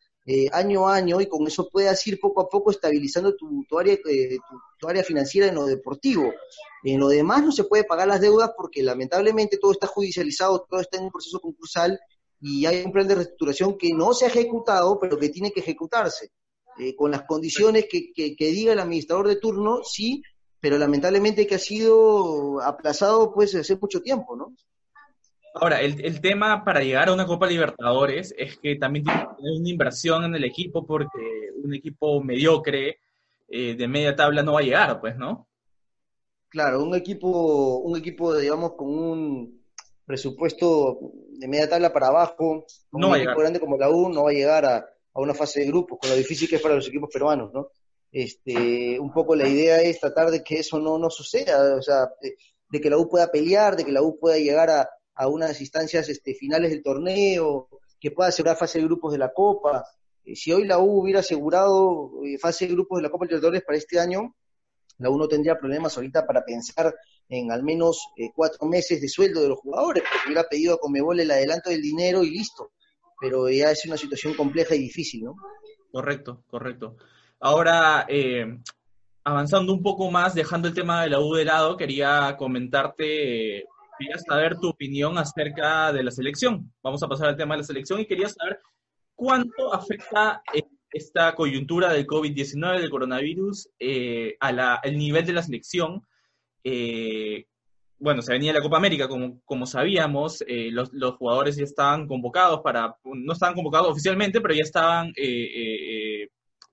año 0.51 0.87
a 0.87 0.93
año 0.93 1.19
y 1.19 1.25
con 1.25 1.47
eso 1.47 1.69
puedes 1.71 2.05
ir 2.05 2.19
poco 2.19 2.41
a 2.41 2.49
poco 2.49 2.69
estabilizando 2.69 3.35
tu, 3.35 3.65
área, 3.79 3.97
tu 4.77 4.87
área 4.87 5.03
financiera 5.03 5.47
en 5.47 5.55
lo 5.55 5.65
deportivo. 5.65 6.31
En 6.83 6.99
lo 6.99 7.07
demás 7.07 7.43
no 7.43 7.51
se 7.51 7.63
puede 7.63 7.83
pagar 7.83 8.07
las 8.07 8.21
deudas 8.21 8.51
porque 8.55 8.83
lamentablemente 8.83 9.57
todo 9.57 9.71
está 9.71 9.87
judicializado, 9.87 10.67
todo 10.69 10.81
está 10.81 10.97
en 10.97 11.05
un 11.05 11.11
proceso 11.11 11.39
concursal 11.39 11.99
y 12.39 12.65
hay 12.67 12.83
un 12.85 12.91
plan 12.91 13.07
de 13.07 13.15
reestructuración 13.15 13.75
que 13.75 13.91
no 13.91 14.13
se 14.13 14.25
ha 14.25 14.27
ejecutado, 14.27 14.99
pero 14.99 15.17
que 15.17 15.29
tiene 15.29 15.51
que 15.51 15.61
ejecutarse. 15.61 16.31
Eh, 16.79 16.95
con 16.95 17.11
las 17.11 17.23
condiciones 17.23 17.87
que, 17.91 18.13
que, 18.13 18.45
diga 18.51 18.71
el 18.71 18.79
administrador 18.79 19.27
de 19.27 19.35
turno, 19.35 19.81
sí, 19.83 20.23
pero 20.61 20.77
lamentablemente 20.77 21.45
que 21.45 21.55
ha 21.55 21.59
sido 21.59 22.61
aplazado 22.61 23.33
pues 23.33 23.53
hace 23.53 23.75
mucho 23.75 24.01
tiempo, 24.01 24.37
¿no? 24.37 24.53
Ahora, 25.55 25.81
el, 25.81 25.99
el, 26.05 26.21
tema 26.21 26.63
para 26.63 26.81
llegar 26.81 27.09
a 27.09 27.13
una 27.13 27.25
Copa 27.25 27.47
Libertadores 27.47 28.33
es 28.37 28.57
que 28.57 28.77
también 28.77 29.03
tiene 29.03 29.19
que 29.19 29.35
tener 29.35 29.59
una 29.59 29.69
inversión 29.69 30.23
en 30.23 30.35
el 30.35 30.45
equipo 30.45 30.85
porque 30.85 31.49
un 31.61 31.73
equipo 31.73 32.23
mediocre 32.23 32.99
eh, 33.49 33.75
de 33.75 33.87
media 33.87 34.15
tabla 34.15 34.41
no 34.41 34.53
va 34.53 34.59
a 34.61 34.63
llegar, 34.63 35.01
pues, 35.01 35.17
¿no? 35.17 35.49
Claro, 36.47 36.81
un 36.81 36.95
equipo, 36.95 37.79
un 37.79 37.97
equipo, 37.97 38.37
digamos, 38.37 38.73
con 38.75 38.87
un 38.87 39.61
presupuesto 40.05 40.97
de 41.31 41.47
media 41.47 41.67
tabla 41.67 41.91
para 41.91 42.07
abajo, 42.07 42.65
no 42.93 43.09
un 43.09 43.15
equipo 43.15 43.39
grande 43.39 43.59
como 43.59 43.77
la 43.77 43.89
U, 43.89 44.07
no 44.09 44.23
va 44.23 44.29
a 44.29 44.33
llegar 44.33 44.65
a, 44.65 44.85
una 45.19 45.33
fase 45.33 45.61
de 45.61 45.67
grupos, 45.67 45.99
con 45.99 46.09
lo 46.09 46.15
difícil 46.15 46.49
que 46.49 46.57
es 46.57 46.61
para 46.61 46.75
los 46.75 46.87
equipos 46.87 47.09
peruanos, 47.11 47.51
¿no? 47.53 47.69
Este, 48.11 48.99
un 48.99 49.11
poco 49.13 49.35
la 49.35 49.47
idea 49.47 49.81
es 49.81 49.99
tratar 49.99 50.31
de 50.31 50.43
que 50.43 50.59
eso 50.59 50.79
no, 50.79 50.97
no 50.97 51.09
suceda, 51.09 51.75
o 51.75 51.81
sea, 51.81 52.09
de, 52.21 52.81
que 52.81 52.89
la 52.89 52.97
U 52.97 53.07
pueda 53.07 53.31
pelear, 53.31 53.75
de 53.75 53.85
que 53.85 53.91
la 53.91 54.01
U 54.01 54.17
pueda 54.19 54.37
llegar 54.37 54.69
a, 54.69 54.89
a 55.15 55.27
unas 55.27 55.59
instancias 55.61 56.09
este, 56.09 56.33
finales 56.33 56.71
del 56.71 56.83
torneo, 56.83 57.67
que 57.99 58.11
pueda 58.11 58.29
asegurar 58.29 58.57
fase 58.57 58.79
de 58.79 58.85
grupos 58.85 59.11
de 59.11 59.19
la 59.19 59.31
Copa, 59.31 59.83
eh, 60.29 60.35
si 60.35 60.51
hoy 60.51 60.65
la 60.65 60.79
U 60.79 61.01
hubiera 61.01 61.19
asegurado 61.19 62.11
eh, 62.23 62.37
fase 62.37 62.67
de 62.67 62.73
grupos 62.73 62.97
de 62.99 63.03
la 63.03 63.09
Copa 63.09 63.25
Libertadores 63.25 63.63
para 63.63 63.77
este 63.77 63.99
año, 63.99 64.35
la 64.97 65.09
U 65.09 65.17
no 65.17 65.27
tendría 65.27 65.57
problemas 65.57 65.95
ahorita 65.95 66.25
para 66.25 66.43
pensar 66.43 66.93
en 67.29 67.51
al 67.51 67.63
menos 67.63 68.09
eh, 68.17 68.31
cuatro 68.35 68.67
meses 68.67 69.01
de 69.01 69.07
sueldo 69.07 69.41
de 69.41 69.49
los 69.49 69.59
jugadores, 69.59 70.03
porque 70.03 70.27
hubiera 70.27 70.47
pedido 70.47 70.75
a 70.75 70.79
Comebol 70.79 71.19
el 71.19 71.31
adelanto 71.31 71.69
del 71.69 71.81
dinero 71.81 72.23
y 72.23 72.31
listo. 72.31 72.71
Pero 73.19 73.49
ya 73.49 73.71
es 73.71 73.85
una 73.85 73.97
situación 73.97 74.33
compleja 74.33 74.75
y 74.75 74.79
difícil, 74.79 75.23
¿no? 75.25 75.35
Correcto, 75.91 76.43
correcto. 76.47 76.95
Ahora, 77.39 78.05
avanzando 79.23 79.73
un 79.73 79.83
poco 79.83 80.09
más, 80.09 80.33
dejando 80.33 80.67
el 80.67 80.73
tema 80.73 81.03
de 81.03 81.09
la 81.09 81.19
U 81.19 81.33
de 81.33 81.45
lado, 81.45 81.77
quería 81.77 82.35
comentarte, 82.37 83.65
quería 83.97 84.17
saber 84.27 84.57
tu 84.57 84.69
opinión 84.69 85.17
acerca 85.17 85.91
de 85.91 86.03
la 86.03 86.11
selección. 86.11 86.71
Vamos 86.81 87.03
a 87.03 87.07
pasar 87.07 87.29
al 87.29 87.37
tema 87.37 87.55
de 87.55 87.59
la 87.59 87.67
selección 87.67 87.99
y 87.99 88.05
quería 88.05 88.29
saber 88.29 88.59
¿cuánto 89.15 89.73
afecta 89.73 90.41
eh, 90.53 90.63
esta 90.91 91.35
coyuntura 91.35 91.91
del 91.91 92.07
COVID-19, 92.07 92.79
del 92.79 92.89
coronavirus, 92.89 93.69
eh, 93.79 94.37
al 94.39 94.97
nivel 94.97 95.25
de 95.25 95.33
la 95.33 95.43
selección? 95.43 96.01
Eh, 97.99 98.03
bueno, 98.03 98.21
se 98.21 98.33
venía 98.33 98.53
la 98.53 98.61
Copa 98.61 98.77
América, 98.77 99.07
como, 99.07 99.41
como 99.45 99.65
sabíamos, 99.65 100.43
los, 100.47 101.15
jugadores 101.15 101.57
ya 101.57 101.63
estaban 101.63 102.07
convocados 102.07 102.61
para, 102.61 102.95
no 103.03 103.33
estaban 103.33 103.55
convocados 103.55 103.89
oficialmente, 103.89 104.41
pero 104.41 104.53
ya 104.53 104.63
estaban 104.63 105.13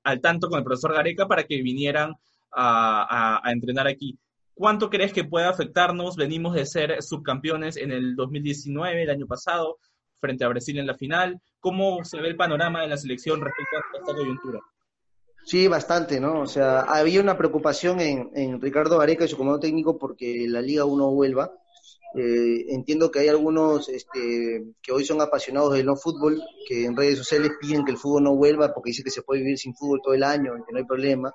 al 0.04 0.20
tanto 0.20 0.48
con 0.48 0.58
el 0.58 0.64
profesor 0.64 0.94
Gareca 0.94 1.26
para 1.26 1.44
que 1.44 1.62
vinieran 1.62 2.14
a, 2.52 3.40
a 3.42 3.52
entrenar 3.52 3.86
aquí. 3.86 4.18
¿Cuánto 4.54 4.88
crees 4.88 5.12
que 5.12 5.24
puede 5.24 5.46
afectarnos? 5.46 6.16
Venimos 6.16 6.54
de 6.54 6.64
ser 6.64 7.02
subcampeones 7.02 7.76
en 7.76 7.90
el 7.90 8.16
2019, 8.16 9.02
el 9.02 9.10
año 9.10 9.26
pasado 9.26 9.78
frente 10.20 10.44
a 10.44 10.48
Brasil 10.48 10.78
en 10.78 10.86
la 10.86 10.94
final. 10.94 11.40
¿Cómo 11.60 12.04
se 12.04 12.20
ve 12.20 12.28
el 12.28 12.36
panorama 12.36 12.80
de 12.80 12.88
la 12.88 12.96
selección 12.96 13.40
respecto 13.40 13.76
a 13.76 13.98
esta 13.98 14.14
coyuntura? 14.14 14.60
Sí, 15.46 15.68
bastante, 15.68 16.18
¿no? 16.18 16.40
O 16.40 16.46
sea, 16.46 16.80
había 16.80 17.20
una 17.20 17.38
preocupación 17.38 18.00
en, 18.00 18.60
Ricardo 18.60 19.00
Areca 19.00 19.24
y 19.24 19.28
su 19.28 19.36
comando 19.36 19.60
técnico 19.60 19.96
porque 19.96 20.44
la 20.48 20.60
Liga 20.60 20.84
1 20.84 21.10
vuelva. 21.12 21.52
Eh, 22.16 22.66
entiendo 22.70 23.12
que 23.12 23.20
hay 23.20 23.28
algunos 23.28 23.88
este, 23.88 24.64
que 24.82 24.92
hoy 24.92 25.04
son 25.04 25.20
apasionados 25.20 25.74
del 25.74 25.86
no 25.86 25.94
fútbol, 25.94 26.42
que 26.66 26.86
en 26.86 26.96
redes 26.96 27.18
sociales 27.18 27.52
piden 27.60 27.84
que 27.84 27.92
el 27.92 27.96
fútbol 27.96 28.24
no 28.24 28.34
vuelva 28.34 28.74
porque 28.74 28.90
dice 28.90 29.04
que 29.04 29.10
se 29.10 29.22
puede 29.22 29.42
vivir 29.42 29.56
sin 29.56 29.72
fútbol 29.76 30.00
todo 30.02 30.14
el 30.14 30.24
año 30.24 30.56
y 30.56 30.64
que 30.64 30.72
no 30.72 30.78
hay 30.78 30.84
problema. 30.84 31.32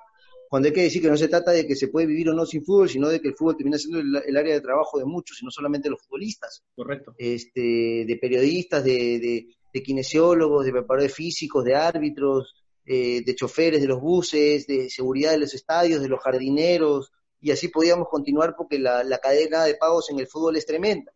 Cuando 0.50 0.68
hay 0.68 0.74
que 0.74 0.82
decir 0.82 1.00
que 1.00 1.08
no 1.08 1.16
se 1.16 1.28
trata 1.28 1.50
de 1.52 1.66
que 1.66 1.74
se 1.74 1.88
puede 1.88 2.06
vivir 2.06 2.28
o 2.28 2.34
no 2.34 2.44
sin 2.44 2.62
fútbol, 2.62 2.90
sino 2.90 3.08
de 3.08 3.18
que 3.18 3.28
el 3.28 3.34
fútbol 3.34 3.56
termina 3.56 3.78
siendo 3.78 4.00
el, 4.00 4.36
área 4.36 4.52
de 4.52 4.60
trabajo 4.60 4.98
de 4.98 5.06
muchos 5.06 5.40
y 5.40 5.46
no 5.46 5.50
solamente 5.50 5.88
de 5.88 5.92
los 5.92 6.02
futbolistas. 6.02 6.62
Correcto. 6.74 7.14
Este, 7.16 8.04
de 8.06 8.18
periodistas, 8.20 8.84
de, 8.84 9.46
de, 9.72 9.82
kinesiólogos, 9.82 10.66
de 10.66 10.72
preparadores 10.72 11.14
físicos, 11.14 11.64
de 11.64 11.74
árbitros, 11.74 12.61
eh, 12.84 13.22
de 13.24 13.34
choferes 13.34 13.80
de 13.80 13.86
los 13.86 14.00
buses, 14.00 14.66
de 14.66 14.90
seguridad 14.90 15.32
de 15.32 15.38
los 15.38 15.54
estadios, 15.54 16.02
de 16.02 16.08
los 16.08 16.20
jardineros, 16.20 17.12
y 17.42 17.50
así 17.50 17.68
podíamos 17.68 18.08
continuar 18.08 18.54
porque 18.56 18.78
la, 18.78 19.18
cadena 19.18 19.64
de 19.64 19.74
pagos 19.74 20.10
en 20.10 20.20
el 20.20 20.28
fútbol 20.28 20.56
es 20.56 20.64
tremenda. 20.64 21.12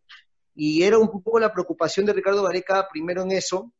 Y 0.55 0.83
era 0.83 0.99
un 0.99 1.09
poco 1.09 1.39
la 1.39 1.53
preocupación 1.53 2.05
de 2.05 2.13
Ricardo 2.13 2.43
Vareca, 2.43 2.89
primero 2.91 3.23
en 3.23 3.33
eso, 3.33 3.73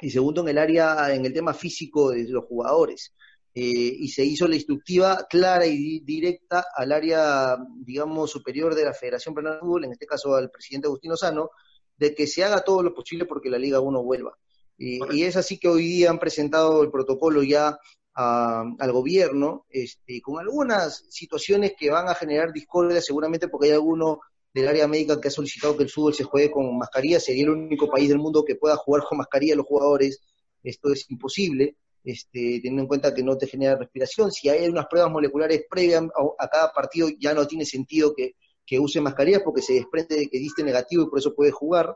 y 0.00 0.10
segundo 0.10 0.42
en 0.42 0.48
el 0.48 0.58
área, 0.58 1.14
en 1.14 1.24
el 1.24 1.32
tema 1.32 1.54
físico 1.54 2.10
de 2.10 2.24
los 2.28 2.44
jugadores. 2.46 3.14
Eh, 3.54 3.62
y 3.62 4.08
se 4.08 4.24
hizo 4.24 4.48
la 4.48 4.56
instructiva 4.56 5.26
clara 5.30 5.66
y 5.66 6.00
directa 6.00 6.66
al 6.74 6.90
área, 6.90 7.56
digamos, 7.76 8.30
superior 8.32 8.74
de 8.74 8.84
la 8.84 8.92
Federación 8.92 9.32
Peruana 9.32 9.56
de 9.56 9.60
Fútbol, 9.60 9.84
en 9.84 9.92
este 9.92 10.06
caso 10.06 10.34
al 10.34 10.50
presidente 10.50 10.88
Agustino 10.88 11.16
Sano, 11.16 11.50
de 11.96 12.12
que 12.12 12.26
se 12.26 12.42
haga 12.42 12.64
todo 12.64 12.82
lo 12.82 12.92
posible 12.92 13.24
porque 13.26 13.50
la 13.50 13.58
Liga 13.58 13.78
1 13.78 14.02
vuelva. 14.02 14.36
Y 14.76 15.22
es 15.22 15.36
así 15.36 15.58
que 15.58 15.68
hoy 15.68 15.86
día 15.86 16.10
han 16.10 16.18
presentado 16.18 16.82
el 16.82 16.90
protocolo 16.90 17.42
ya 17.42 17.78
al 18.14 18.92
gobierno, 18.92 19.66
este, 19.68 20.20
con 20.20 20.38
algunas 20.38 21.04
situaciones 21.10 21.74
que 21.76 21.90
van 21.90 22.08
a 22.08 22.14
generar 22.14 22.52
discordia 22.52 23.00
seguramente 23.00 23.48
porque 23.48 23.68
hay 23.68 23.72
alguno 23.72 24.20
del 24.52 24.68
área 24.68 24.86
médica 24.86 25.20
que 25.20 25.28
ha 25.28 25.32
solicitado 25.32 25.76
que 25.76 25.82
el 25.82 25.90
fútbol 25.90 26.14
se 26.14 26.22
juegue 26.22 26.52
con 26.52 26.78
mascarilla, 26.78 27.18
sería 27.18 27.42
el 27.42 27.50
único 27.50 27.90
país 27.90 28.08
del 28.08 28.18
mundo 28.18 28.44
que 28.44 28.54
pueda 28.54 28.76
jugar 28.76 29.02
con 29.02 29.18
mascarilla 29.18 29.56
los 29.56 29.66
jugadores, 29.66 30.20
esto 30.62 30.92
es 30.92 31.10
imposible, 31.10 31.76
este, 32.04 32.60
teniendo 32.60 32.82
en 32.82 32.88
cuenta 32.88 33.12
que 33.12 33.24
no 33.24 33.36
te 33.36 33.48
genera 33.48 33.76
respiración, 33.76 34.30
si 34.30 34.48
hay 34.48 34.68
unas 34.68 34.86
pruebas 34.86 35.10
moleculares 35.10 35.64
previas 35.68 36.04
a, 36.38 36.48
cada 36.48 36.72
partido 36.72 37.08
ya 37.18 37.34
no 37.34 37.48
tiene 37.48 37.66
sentido 37.66 38.14
que, 38.14 38.36
que 38.66 38.78
use 38.78 39.00
mascarillas 39.00 39.42
porque 39.42 39.62
se 39.62 39.74
desprende 39.74 40.16
de 40.16 40.28
que 40.28 40.38
diste 40.38 40.62
negativo 40.62 41.04
y 41.04 41.10
por 41.10 41.18
eso 41.18 41.34
puede 41.34 41.50
jugar, 41.50 41.94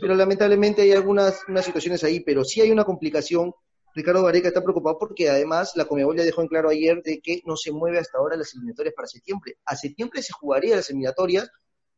pero 0.00 0.14
lamentablemente 0.14 0.82
hay 0.82 0.92
algunas 0.92 1.40
unas 1.48 1.64
situaciones 1.64 2.04
ahí, 2.04 2.20
pero 2.20 2.44
sí 2.44 2.60
hay 2.60 2.70
una 2.70 2.84
complicación 2.84 3.54
Ricardo 3.94 4.22
Vareca 4.22 4.48
está 4.48 4.62
preocupado 4.62 4.98
porque 4.98 5.28
además 5.28 5.72
la 5.74 5.84
Comebol 5.84 6.16
ya 6.16 6.24
dejó 6.24 6.42
en 6.42 6.48
claro 6.48 6.68
ayer 6.68 7.02
de 7.02 7.20
que 7.20 7.42
no 7.44 7.56
se 7.56 7.72
mueve 7.72 7.98
hasta 7.98 8.18
ahora 8.18 8.36
las 8.36 8.54
eliminatorias 8.54 8.94
para 8.94 9.08
septiembre. 9.08 9.56
A 9.64 9.76
septiembre 9.76 10.22
se 10.22 10.32
jugaría 10.32 10.76
las 10.76 10.90
eliminatorias 10.90 11.50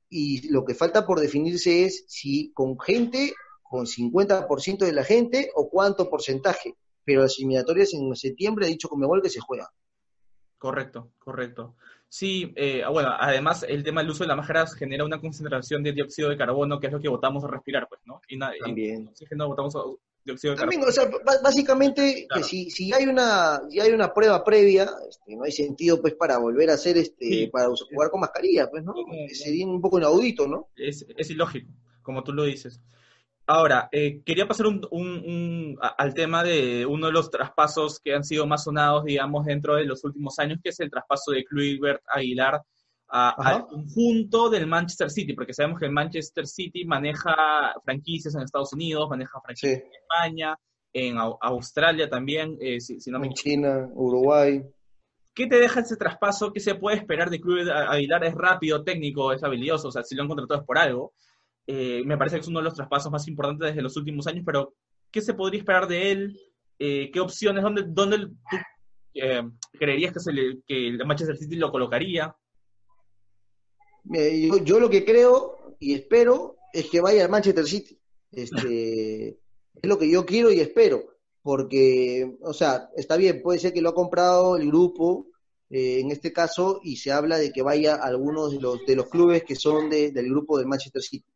y 0.08 0.48
lo 0.50 0.64
que 0.64 0.74
falta 0.74 1.06
por 1.06 1.20
definirse 1.20 1.84
es 1.84 2.04
si 2.08 2.52
con 2.52 2.78
gente, 2.80 3.34
con 3.62 3.86
50% 3.86 4.78
de 4.78 4.92
la 4.92 5.04
gente 5.04 5.50
o 5.54 5.68
cuánto 5.68 6.08
porcentaje. 6.08 6.76
Pero 7.04 7.22
las 7.22 7.38
eliminatorias 7.38 7.92
en 7.94 8.14
septiembre 8.14 8.66
ha 8.66 8.68
dicho 8.68 8.88
Comebol 8.88 9.22
que 9.22 9.30
se 9.30 9.40
juega. 9.40 9.70
Correcto, 10.56 11.12
correcto. 11.18 11.74
Sí, 12.12 12.52
eh, 12.56 12.82
bueno, 12.90 13.08
además 13.18 13.64
el 13.66 13.82
tema 13.82 14.02
del 14.02 14.10
uso 14.10 14.24
de 14.24 14.28
las 14.28 14.36
máscaras 14.36 14.74
genera 14.74 15.02
una 15.02 15.18
concentración 15.18 15.82
de 15.82 15.92
dióxido 15.92 16.28
de 16.28 16.36
carbono, 16.36 16.78
que 16.78 16.88
es 16.88 16.92
lo 16.92 17.00
que 17.00 17.08
botamos 17.08 17.42
a 17.42 17.48
respirar, 17.48 17.88
pues, 17.88 18.02
¿no? 18.04 18.20
Y, 18.28 18.38
También. 18.38 19.08
oxígeno 19.08 19.48
botamos 19.48 19.74
también, 20.54 20.84
o 20.84 20.92
sea, 20.92 21.10
básicamente 21.42 22.28
que 22.32 22.42
si, 22.42 22.70
si 22.70 22.92
hay 22.92 23.06
una 23.06 23.62
si 23.70 23.80
hay 23.80 23.92
una 23.92 24.12
prueba 24.12 24.44
previa, 24.44 24.90
este, 25.08 25.34
no 25.34 25.44
hay 25.44 25.52
sentido 25.52 26.02
pues 26.02 26.14
para 26.14 26.36
volver 26.36 26.68
a 26.68 26.74
hacer 26.74 26.98
este 26.98 27.48
para 27.50 27.68
jugar 27.68 28.10
con 28.10 28.20
mascarilla, 28.20 28.70
pues, 28.70 28.84
¿no? 28.84 28.92
Sería 29.32 29.66
un 29.66 29.80
poco 29.80 29.98
inaudito, 29.98 30.46
¿no? 30.46 30.68
Es, 30.76 31.06
es 31.16 31.30
ilógico, 31.30 31.72
como 32.02 32.22
tú 32.22 32.34
lo 32.34 32.44
dices. 32.44 32.78
Ahora, 33.54 33.90
eh, 33.92 34.22
quería 34.24 34.48
pasar 34.48 34.66
un, 34.66 34.80
un, 34.90 35.76
al 35.98 36.14
tema 36.14 36.42
de 36.42 36.86
uno 36.86 37.08
de 37.08 37.12
los 37.12 37.30
traspasos 37.30 38.00
que 38.00 38.14
han 38.14 38.24
sido 38.24 38.46
más 38.46 38.64
sonados, 38.64 39.04
digamos, 39.04 39.44
dentro 39.44 39.74
de 39.74 39.84
los 39.84 40.02
últimos 40.04 40.38
años, 40.38 40.58
que 40.62 40.70
es 40.70 40.80
el 40.80 40.90
traspaso 40.90 41.32
de 41.32 41.44
Kluivert 41.44 42.02
Aguilar 42.08 42.62
al 43.08 43.66
conjunto 43.66 44.48
del 44.48 44.66
Manchester 44.66 45.10
City, 45.10 45.34
porque 45.34 45.52
sabemos 45.52 45.78
que 45.78 45.84
el 45.84 45.92
Manchester 45.92 46.46
City 46.46 46.86
maneja 46.86 47.74
franquicias 47.84 48.34
en 48.34 48.40
Estados 48.40 48.72
Unidos, 48.72 49.10
maneja 49.10 49.38
franquicias 49.42 49.82
en 49.82 50.00
España, 50.00 50.58
en 50.94 51.18
Australia 51.18 52.08
también, 52.08 52.56
eh, 52.58 52.80
si, 52.80 53.10
no 53.10 53.22
en 53.22 53.34
China, 53.34 53.86
Uruguay. 53.92 54.62
¿Qué 55.34 55.46
te 55.46 55.56
deja 55.56 55.80
ese 55.80 55.98
traspaso? 55.98 56.54
¿Qué 56.54 56.60
se 56.60 56.74
puede 56.76 56.96
esperar 56.96 57.28
de 57.28 57.38
Club 57.38 57.68
Aguilar? 57.70 58.24
¿Es 58.24 58.34
rápido, 58.34 58.82
técnico, 58.82 59.30
es 59.30 59.44
habilidoso? 59.44 59.88
O 59.88 59.92
sea, 59.92 60.02
si 60.02 60.14
lo 60.14 60.22
han 60.22 60.28
contratado 60.28 60.60
es 60.60 60.66
por 60.66 60.78
algo. 60.78 61.12
Eh, 61.66 62.02
me 62.04 62.16
parece 62.16 62.36
que 62.36 62.40
es 62.40 62.48
uno 62.48 62.58
de 62.58 62.64
los 62.64 62.74
traspasos 62.74 63.10
más 63.10 63.26
importantes 63.28 63.68
desde 63.68 63.82
los 63.82 63.96
últimos 63.96 64.26
años, 64.26 64.42
pero 64.44 64.74
¿qué 65.10 65.20
se 65.20 65.34
podría 65.34 65.60
esperar 65.60 65.86
de 65.86 66.12
él? 66.12 66.40
Eh, 66.78 67.10
¿Qué 67.12 67.20
opciones? 67.20 67.62
¿Dónde, 67.62 67.84
dónde 67.86 68.18
tú 68.18 68.56
creerías 69.78 70.12
que, 70.12 70.20
se 70.20 70.32
que 70.66 70.88
el 70.88 71.04
Manchester 71.04 71.36
City 71.36 71.56
lo 71.56 71.70
colocaría? 71.70 72.34
yo, 74.64 74.80
lo 74.80 74.90
que 74.90 75.04
creo 75.04 75.76
y 75.78 75.94
espero 75.94 76.56
es 76.72 76.90
que 76.90 77.00
vaya 77.00 77.24
al 77.24 77.30
Manchester 77.30 77.66
City. 77.66 77.98
Este, 78.30 79.28
es 79.82 79.88
lo 79.88 79.98
que 79.98 80.10
yo 80.10 80.24
quiero 80.24 80.50
y 80.50 80.60
espero. 80.60 81.12
Porque, 81.42 82.36
o 82.40 82.52
sea, 82.52 82.88
está 82.96 83.16
bien, 83.16 83.42
puede 83.42 83.58
ser 83.58 83.72
que 83.72 83.82
lo 83.82 83.90
ha 83.90 83.94
comprado 83.94 84.56
el 84.56 84.68
grupo, 84.68 85.26
eh, 85.70 85.98
en 85.98 86.12
este 86.12 86.32
caso, 86.32 86.80
y 86.84 86.96
se 86.96 87.10
habla 87.10 87.36
de 87.36 87.52
que 87.52 87.62
vaya 87.62 87.96
a 87.96 88.06
algunos 88.06 88.52
de 88.52 88.60
los, 88.60 88.86
de 88.86 88.94
los 88.94 89.08
clubes 89.08 89.42
que 89.42 89.56
son 89.56 89.90
del 89.90 90.28
grupo 90.28 90.56
del 90.56 90.68
Manchester 90.68 91.02
City. 91.02 91.31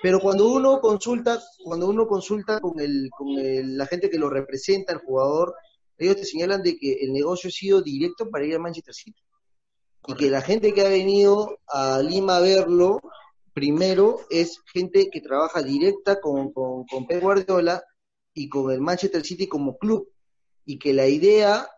Pero 0.00 0.20
cuando 0.20 0.50
uno 0.50 0.80
consulta, 0.80 1.40
cuando 1.64 1.88
uno 1.88 2.06
consulta 2.06 2.60
con, 2.60 2.80
el, 2.80 3.10
con 3.10 3.28
la 3.76 3.86
gente 3.86 4.08
que 4.08 4.18
lo 4.18 4.30
representa, 4.30 4.92
el 4.92 5.00
jugador, 5.00 5.54
ellos 5.98 6.16
te 6.16 6.24
señalan 6.24 6.62
de 6.62 6.76
que 6.76 6.94
el 7.02 7.12
negocio 7.12 7.48
ha 7.48 7.52
sido 7.52 7.82
directo 7.82 8.30
para 8.30 8.44
ir 8.44 8.54
al 8.54 8.60
Manchester 8.60 8.94
City. 8.94 9.22
Y 10.08 10.14
que 10.14 10.30
la 10.30 10.40
gente 10.40 10.72
que 10.72 10.84
ha 10.84 10.88
venido 10.88 11.60
a 11.68 12.00
Lima 12.02 12.38
a 12.38 12.40
verlo, 12.40 13.00
primero 13.52 14.20
es 14.30 14.58
gente 14.72 15.10
que 15.10 15.20
trabaja 15.20 15.62
directa 15.62 16.20
con, 16.20 16.52
con, 16.52 16.84
con 16.86 17.06
Pep 17.06 17.22
Guardiola 17.22 17.84
y 18.34 18.48
con 18.48 18.72
el 18.72 18.80
Manchester 18.80 19.24
City 19.24 19.46
como 19.46 19.76
club, 19.76 20.10
y 20.64 20.78
que 20.78 20.92
la 20.92 21.06
idea 21.06 21.68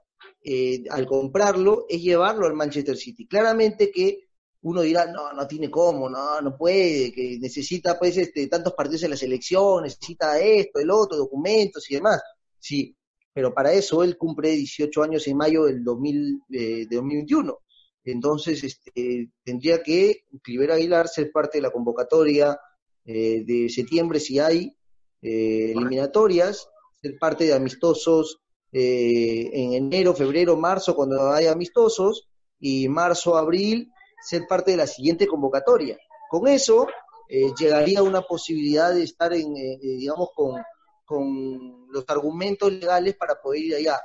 eh, 0.42 0.84
al 0.90 1.06
comprarlo 1.06 1.86
es 1.88 2.02
llevarlo 2.02 2.46
al 2.46 2.54
Manchester 2.54 2.96
City. 2.96 3.26
Claramente 3.26 3.90
que 3.90 4.23
uno 4.64 4.82
dirá, 4.82 5.06
no, 5.06 5.32
no 5.32 5.46
tiene 5.46 5.70
cómo, 5.70 6.10
no, 6.10 6.40
no 6.40 6.56
puede, 6.56 7.12
que 7.12 7.38
necesita 7.40 7.98
pues 7.98 8.16
este, 8.16 8.46
tantos 8.48 8.74
partidos 8.74 9.04
en 9.04 9.10
la 9.10 9.16
selección, 9.16 9.84
necesita 9.84 10.38
esto, 10.40 10.80
el 10.80 10.90
otro, 10.90 11.16
documentos 11.16 11.90
y 11.90 11.94
demás. 11.94 12.20
Sí, 12.58 12.94
pero 13.32 13.54
para 13.54 13.72
eso 13.72 14.02
él 14.02 14.16
cumple 14.16 14.50
18 14.50 15.02
años 15.02 15.26
en 15.26 15.36
mayo 15.36 15.64
del 15.64 15.82
2000, 15.84 16.42
eh, 16.50 16.86
de 16.88 16.96
2021 16.96 17.58
entonces 18.04 18.62
este, 18.62 19.30
tendría 19.42 19.82
que 19.82 20.24
Cliver 20.42 20.72
Aguilar 20.72 21.08
ser 21.08 21.32
parte 21.32 21.58
de 21.58 21.62
la 21.62 21.70
convocatoria 21.70 22.58
eh, 23.04 23.42
de 23.44 23.68
septiembre 23.70 24.20
si 24.20 24.38
hay 24.38 24.76
eh, 25.22 25.72
eliminatorias, 25.72 26.68
ser 27.00 27.18
parte 27.18 27.44
de 27.44 27.54
amistosos 27.54 28.40
eh, 28.72 29.50
en 29.52 29.72
enero, 29.72 30.14
febrero, 30.14 30.56
marzo, 30.56 30.94
cuando 30.94 31.30
hay 31.30 31.46
amistosos, 31.46 32.28
y 32.60 32.88
marzo, 32.88 33.36
abril, 33.36 33.90
ser 34.24 34.46
parte 34.48 34.72
de 34.72 34.78
la 34.78 34.86
siguiente 34.86 35.26
convocatoria. 35.26 35.98
Con 36.28 36.48
eso 36.48 36.86
llegaría 37.28 38.02
una 38.02 38.22
posibilidad 38.22 38.94
de 38.94 39.02
estar 39.02 39.32
en, 39.32 39.54
digamos, 39.54 40.28
con, 40.34 40.62
con 41.04 41.86
los 41.90 42.04
argumentos 42.08 42.72
legales 42.72 43.16
para 43.16 43.40
poder 43.40 43.62
ir 43.62 43.74
allá. 43.76 44.00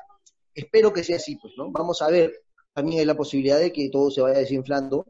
Espero 0.53 0.91
que 0.91 1.03
sea 1.03 1.17
así, 1.17 1.35
pues, 1.35 1.53
¿no? 1.57 1.71
Vamos 1.71 2.01
a 2.01 2.09
ver 2.09 2.43
también 2.73 2.99
hay 2.99 3.05
la 3.05 3.15
posibilidad 3.15 3.59
de 3.59 3.73
que 3.73 3.89
todo 3.89 4.09
se 4.09 4.21
vaya 4.21 4.39
desinflando 4.39 5.07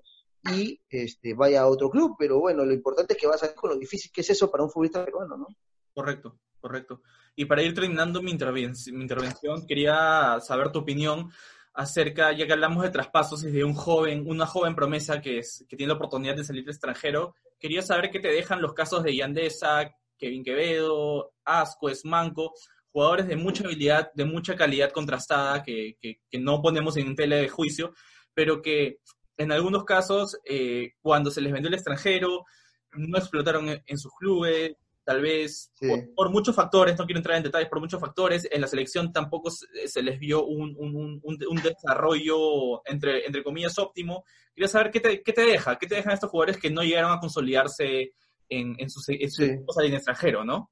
y 0.52 0.80
este, 0.89 1.34
vaya 1.34 1.62
a 1.62 1.67
otro 1.67 1.89
club, 1.89 2.15
pero 2.17 2.39
bueno, 2.39 2.65
lo 2.65 2.74
importante 2.74 3.13
es 3.13 3.19
que 3.19 3.28
vas 3.28 3.43
a 3.43 3.48
ver 3.48 3.56
con 3.56 3.69
lo 3.72 3.78
difícil 3.78 4.12
que 4.12 4.22
es 4.22 4.30
eso 4.30 4.50
para 4.50 4.63
un 4.63 4.72
futbolista 4.72 5.04
peruano, 5.04 5.38
¿no? 5.38 5.48
Correcto, 5.93 6.39
correcto. 6.60 7.02
Y 7.36 7.45
para 7.45 7.62
ir 7.62 7.74
terminando 7.74 8.22
mi, 8.22 8.34
mi 8.34 9.02
intervención, 9.02 9.67
quería 9.67 10.39
saber 10.41 10.72
tu 10.72 10.80
opinión 10.80 11.30
acerca, 11.74 12.32
ya 12.32 12.46
que 12.46 12.54
hablamos 12.54 12.84
de 12.84 12.90
traspasos 12.90 13.44
y 13.44 13.52
de 13.52 13.64
un 13.64 13.74
joven, 13.74 14.24
una 14.28 14.46
joven 14.46 14.76
promesa 14.76 15.22
que, 15.22 15.40
es, 15.40 15.66
que 15.70 15.78
tiene 15.78 15.94
la 15.94 15.98
oportunidad 15.98 16.36
de 16.36 16.44
salir 16.44 16.66
de 16.66 16.72
extranjero, 16.72 17.36
quería 17.60 17.82
saber 17.82 18.10
qué 18.12 18.20
te 18.20 18.30
dejan 18.30 18.62
los 18.62 18.74
casos 18.74 19.04
de 19.04 19.16
Yandesa, 19.16 19.92
Kevin 20.18 20.44
Quevedo, 20.44 21.34
Asco, 21.46 21.90
Esmanco, 21.90 22.54
jugadores 22.92 23.28
de 23.28 23.36
mucha 23.36 23.64
habilidad, 23.64 24.12
de 24.14 24.26
mucha 24.26 24.56
calidad 24.56 24.92
contrastada, 24.92 25.64
que, 25.64 25.98
no 26.34 26.62
ponemos 26.62 26.98
en 26.98 27.16
tele 27.16 27.38
de 27.38 27.50
juicio, 27.50 27.94
pero 28.34 28.62
que 28.62 29.00
en 29.38 29.52
algunos 29.52 29.86
casos, 29.86 30.38
eh, 30.44 30.94
cuando 31.02 31.32
se 31.32 31.42
les 31.42 31.54
vendió 31.54 31.70
el 31.70 31.76
extranjero, 31.76 32.46
no 32.92 33.18
explotaron 33.18 33.70
en, 33.70 33.98
sus 33.98 34.12
clubes, 34.16 34.74
tal 35.10 35.24
vez 35.24 35.74
por, 36.15 36.30
muchos 36.30 36.56
factores, 36.56 36.95
no 36.95 37.04
quiero 37.08 37.17
entrar 37.17 37.36
en 37.36 37.41
detalles, 37.41 37.67
por 37.67 37.80
muchos 37.80 38.00
factores, 38.00 38.48
en 38.52 38.62
la 38.62 38.67
selección 38.67 39.12
tampoco 39.12 39.50
se, 39.50 40.04
les 40.04 40.19
vio 40.19 40.45
un, 40.45 40.76
un, 40.78 41.19
un, 41.24 41.62
desarrollo, 41.63 42.88
entre, 42.88 43.26
entre 43.26 43.43
comillas, 43.43 43.80
óptimo. 43.80 44.24
Quería 44.54 44.67
saber 44.67 44.91
qué 44.91 45.00
te, 45.00 45.24
qué 45.24 45.34
te 45.34 45.41
deja, 45.41 45.80
qué 45.80 45.88
te 45.88 45.95
dejan 45.95 46.13
estos 46.13 46.30
jugadores 46.30 46.58
que 46.58 46.69
no 46.69 46.84
llegaron 46.84 47.12
a 47.12 47.19
consolidarse 47.19 48.12
en, 48.50 48.76
en 48.78 48.88
sus, 48.88 49.10
en 49.10 49.17
en 49.19 49.93
extranjero, 49.95 50.45
¿no? 50.45 50.69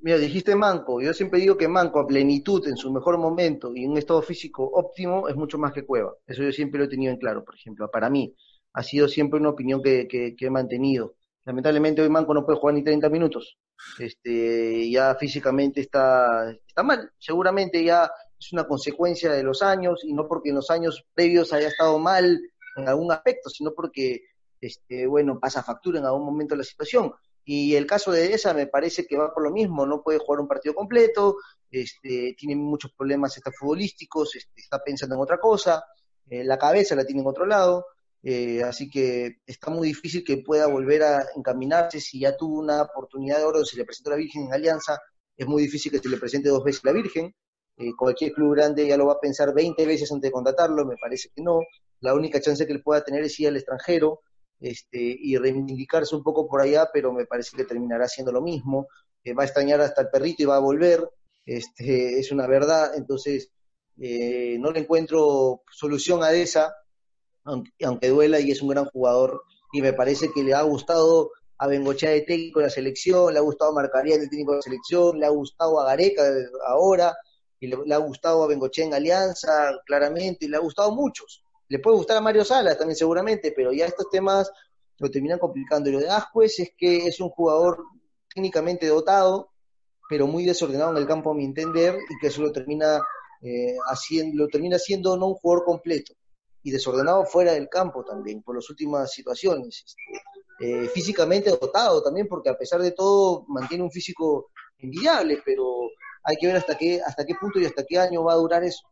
Mira, 0.00 0.18
dijiste 0.18 0.56
Manco. 0.56 1.00
Yo 1.00 1.14
siempre 1.14 1.38
digo 1.38 1.56
que 1.56 1.68
Manco 1.68 2.00
a 2.00 2.08
plenitud, 2.08 2.66
en 2.66 2.76
su 2.76 2.90
mejor 2.90 3.16
momento 3.16 3.76
y 3.76 3.84
en 3.84 3.92
un 3.92 3.98
estado 3.98 4.22
físico 4.22 4.64
óptimo, 4.64 5.28
es 5.28 5.36
mucho 5.36 5.56
más 5.56 5.72
que 5.72 5.86
Cueva. 5.86 6.12
Eso 6.26 6.42
yo 6.42 6.50
siempre 6.50 6.80
lo 6.80 6.86
he 6.86 6.88
tenido 6.88 7.12
en 7.12 7.18
claro, 7.18 7.44
por 7.44 7.54
ejemplo. 7.54 7.88
Para 7.92 8.10
mí, 8.10 8.34
ha 8.72 8.82
sido 8.82 9.06
siempre 9.06 9.38
una 9.38 9.50
opinión 9.50 9.80
que, 9.80 10.08
que 10.08 10.34
he 10.36 10.50
mantenido. 10.50 11.14
Lamentablemente 11.44 12.02
hoy 12.02 12.08
Manco 12.08 12.34
no 12.34 12.44
puede 12.44 12.58
jugar 12.58 12.74
ni 12.74 12.84
30 12.84 13.08
minutos. 13.08 13.56
Este, 13.98 14.90
ya 14.90 15.14
físicamente 15.14 15.80
está, 15.80 16.50
está 16.66 16.82
mal. 16.82 17.10
Seguramente 17.18 17.82
ya 17.82 18.10
es 18.38 18.52
una 18.52 18.66
consecuencia 18.66 19.32
de 19.32 19.42
los 19.42 19.62
años 19.62 20.02
y 20.04 20.12
no 20.12 20.28
porque 20.28 20.50
en 20.50 20.56
los 20.56 20.70
años 20.70 21.04
previos 21.14 21.52
haya 21.52 21.68
estado 21.68 21.98
mal 21.98 22.40
en 22.76 22.88
algún 22.88 23.12
aspecto, 23.12 23.50
sino 23.50 23.72
porque, 23.74 24.22
este, 24.60 25.06
bueno, 25.06 25.38
pasa 25.40 25.62
factura 25.62 25.98
en 25.98 26.06
algún 26.06 26.24
momento 26.24 26.54
la 26.56 26.64
situación. 26.64 27.12
Y 27.44 27.74
el 27.74 27.86
caso 27.86 28.12
de 28.12 28.32
esa 28.32 28.54
me 28.54 28.66
parece 28.66 29.06
que 29.06 29.16
va 29.16 29.32
por 29.32 29.42
lo 29.42 29.50
mismo, 29.50 29.86
no 29.86 30.02
puede 30.02 30.18
jugar 30.18 30.40
un 30.40 30.48
partido 30.48 30.74
completo, 30.74 31.36
este, 31.70 32.34
tiene 32.38 32.54
muchos 32.56 32.92
problemas 32.92 33.36
está 33.36 33.50
futbolísticos, 33.50 34.36
este, 34.36 34.60
está 34.60 34.78
pensando 34.82 35.14
en 35.14 35.22
otra 35.22 35.38
cosa, 35.38 35.84
eh, 36.28 36.44
la 36.44 36.58
cabeza 36.58 36.94
la 36.94 37.04
tiene 37.04 37.22
en 37.22 37.26
otro 37.26 37.46
lado. 37.46 37.86
Eh, 38.22 38.62
así 38.62 38.90
que 38.90 39.38
está 39.46 39.70
muy 39.70 39.88
difícil 39.88 40.22
que 40.24 40.38
pueda 40.38 40.66
volver 40.66 41.02
a 41.02 41.26
encaminarse. 41.36 42.00
Si 42.00 42.20
ya 42.20 42.36
tuvo 42.36 42.58
una 42.60 42.82
oportunidad 42.82 43.38
de 43.38 43.44
oro, 43.44 43.64
se 43.64 43.76
le 43.76 43.84
presentó 43.84 44.10
la 44.10 44.16
Virgen 44.16 44.44
en 44.44 44.52
Alianza, 44.52 44.98
es 45.36 45.46
muy 45.46 45.62
difícil 45.62 45.90
que 45.92 45.98
se 45.98 46.08
le 46.08 46.18
presente 46.18 46.48
dos 46.50 46.64
veces 46.64 46.84
la 46.84 46.92
Virgen. 46.92 47.34
Eh, 47.76 47.92
cualquier 47.96 48.32
club 48.32 48.54
grande 48.54 48.86
ya 48.86 48.96
lo 48.96 49.06
va 49.06 49.14
a 49.14 49.20
pensar 49.20 49.54
20 49.54 49.86
veces 49.86 50.12
antes 50.12 50.28
de 50.28 50.32
contratarlo, 50.32 50.84
me 50.84 50.96
parece 50.96 51.30
que 51.34 51.42
no. 51.42 51.60
La 52.00 52.14
única 52.14 52.40
chance 52.40 52.66
que 52.66 52.74
le 52.74 52.80
pueda 52.80 53.02
tener 53.02 53.22
es 53.24 53.38
ir 53.40 53.48
al 53.48 53.56
extranjero 53.56 54.20
este, 54.60 54.98
y 54.98 55.36
reivindicarse 55.38 56.14
un 56.14 56.22
poco 56.22 56.46
por 56.46 56.60
allá, 56.60 56.90
pero 56.92 57.12
me 57.12 57.26
parece 57.26 57.56
que 57.56 57.64
terminará 57.64 58.06
siendo 58.08 58.32
lo 58.32 58.42
mismo. 58.42 58.88
Eh, 59.24 59.32
va 59.32 59.44
a 59.44 59.46
extrañar 59.46 59.80
hasta 59.80 60.02
el 60.02 60.10
perrito 60.10 60.42
y 60.42 60.46
va 60.46 60.56
a 60.56 60.60
volver, 60.60 61.08
este, 61.46 62.18
es 62.18 62.30
una 62.32 62.46
verdad. 62.46 62.92
Entonces, 62.96 63.50
no 63.96 64.70
le 64.72 64.80
encuentro 64.80 65.62
solución 65.70 66.22
a 66.22 66.32
esa 66.32 66.74
aunque, 67.44 68.08
duela 68.08 68.40
y 68.40 68.50
es 68.50 68.62
un 68.62 68.68
gran 68.68 68.86
jugador 68.86 69.42
y 69.72 69.80
me 69.80 69.92
parece 69.92 70.30
que 70.32 70.42
le 70.42 70.54
ha 70.54 70.62
gustado 70.62 71.30
a 71.58 71.66
Bengochea 71.66 72.10
de 72.10 72.22
técnico 72.22 72.60
de 72.60 72.66
la 72.66 72.70
selección, 72.70 73.32
le 73.32 73.38
ha 73.38 73.42
gustado 73.42 73.70
a 73.70 73.74
Marcaría 73.74 74.18
de 74.18 74.28
técnico 74.28 74.52
de 74.52 74.58
la 74.58 74.62
selección, 74.62 75.20
le 75.20 75.26
ha 75.26 75.30
gustado 75.30 75.78
a 75.78 75.86
Gareca 75.86 76.22
ahora, 76.66 77.14
y 77.60 77.66
le, 77.66 77.94
ha 77.94 77.98
gustado 77.98 78.42
a 78.42 78.46
Bengochea 78.46 78.86
en 78.86 78.94
Alianza, 78.94 79.78
claramente, 79.84 80.46
y 80.46 80.48
le 80.48 80.56
ha 80.56 80.60
gustado 80.60 80.90
a 80.90 80.94
muchos. 80.94 81.44
Le 81.68 81.78
puede 81.78 81.98
gustar 81.98 82.16
a 82.16 82.22
Mario 82.22 82.44
Salas 82.44 82.78
también 82.78 82.96
seguramente, 82.96 83.52
pero 83.54 83.72
ya 83.72 83.84
estos 83.84 84.08
temas 84.08 84.50
lo 84.98 85.10
terminan 85.10 85.38
complicando. 85.38 85.90
Y 85.90 85.92
lo 85.92 85.98
de 85.98 86.08
Ascuez 86.08 86.58
es 86.58 86.72
que 86.76 87.06
es 87.06 87.20
un 87.20 87.28
jugador 87.28 87.84
técnicamente 88.34 88.86
dotado, 88.86 89.50
pero 90.08 90.26
muy 90.26 90.46
desordenado 90.46 90.92
en 90.92 90.96
el 90.96 91.06
campo 91.06 91.30
a 91.30 91.34
mi 91.34 91.44
entender, 91.44 91.98
y 92.08 92.18
que 92.18 92.28
eso 92.28 92.40
lo 92.40 92.52
termina 92.52 93.02
eh, 93.42 93.76
haciendo, 93.86 94.44
lo 94.44 94.48
termina 94.48 94.78
siendo 94.78 95.16
no 95.18 95.26
un 95.26 95.34
jugador 95.34 95.64
completo 95.66 96.14
y 96.62 96.70
desordenado 96.70 97.24
fuera 97.24 97.52
del 97.52 97.68
campo 97.68 98.04
también, 98.04 98.42
por 98.42 98.56
las 98.56 98.68
últimas 98.68 99.12
situaciones. 99.12 99.84
Este, 99.86 100.20
eh, 100.62 100.88
físicamente 100.88 101.50
dotado 101.50 102.02
también, 102.02 102.28
porque 102.28 102.50
a 102.50 102.58
pesar 102.58 102.82
de 102.82 102.92
todo 102.92 103.44
mantiene 103.48 103.82
un 103.82 103.90
físico 103.90 104.50
envidiable, 104.78 105.40
pero 105.44 105.64
hay 106.22 106.36
que 106.36 106.46
ver 106.46 106.56
hasta 106.56 106.76
qué, 106.76 107.00
hasta 107.04 107.24
qué 107.24 107.34
punto 107.34 107.58
y 107.58 107.64
hasta 107.64 107.84
qué 107.84 107.98
año 107.98 108.24
va 108.24 108.34
a 108.34 108.36
durar 108.36 108.62
eso. 108.62 108.86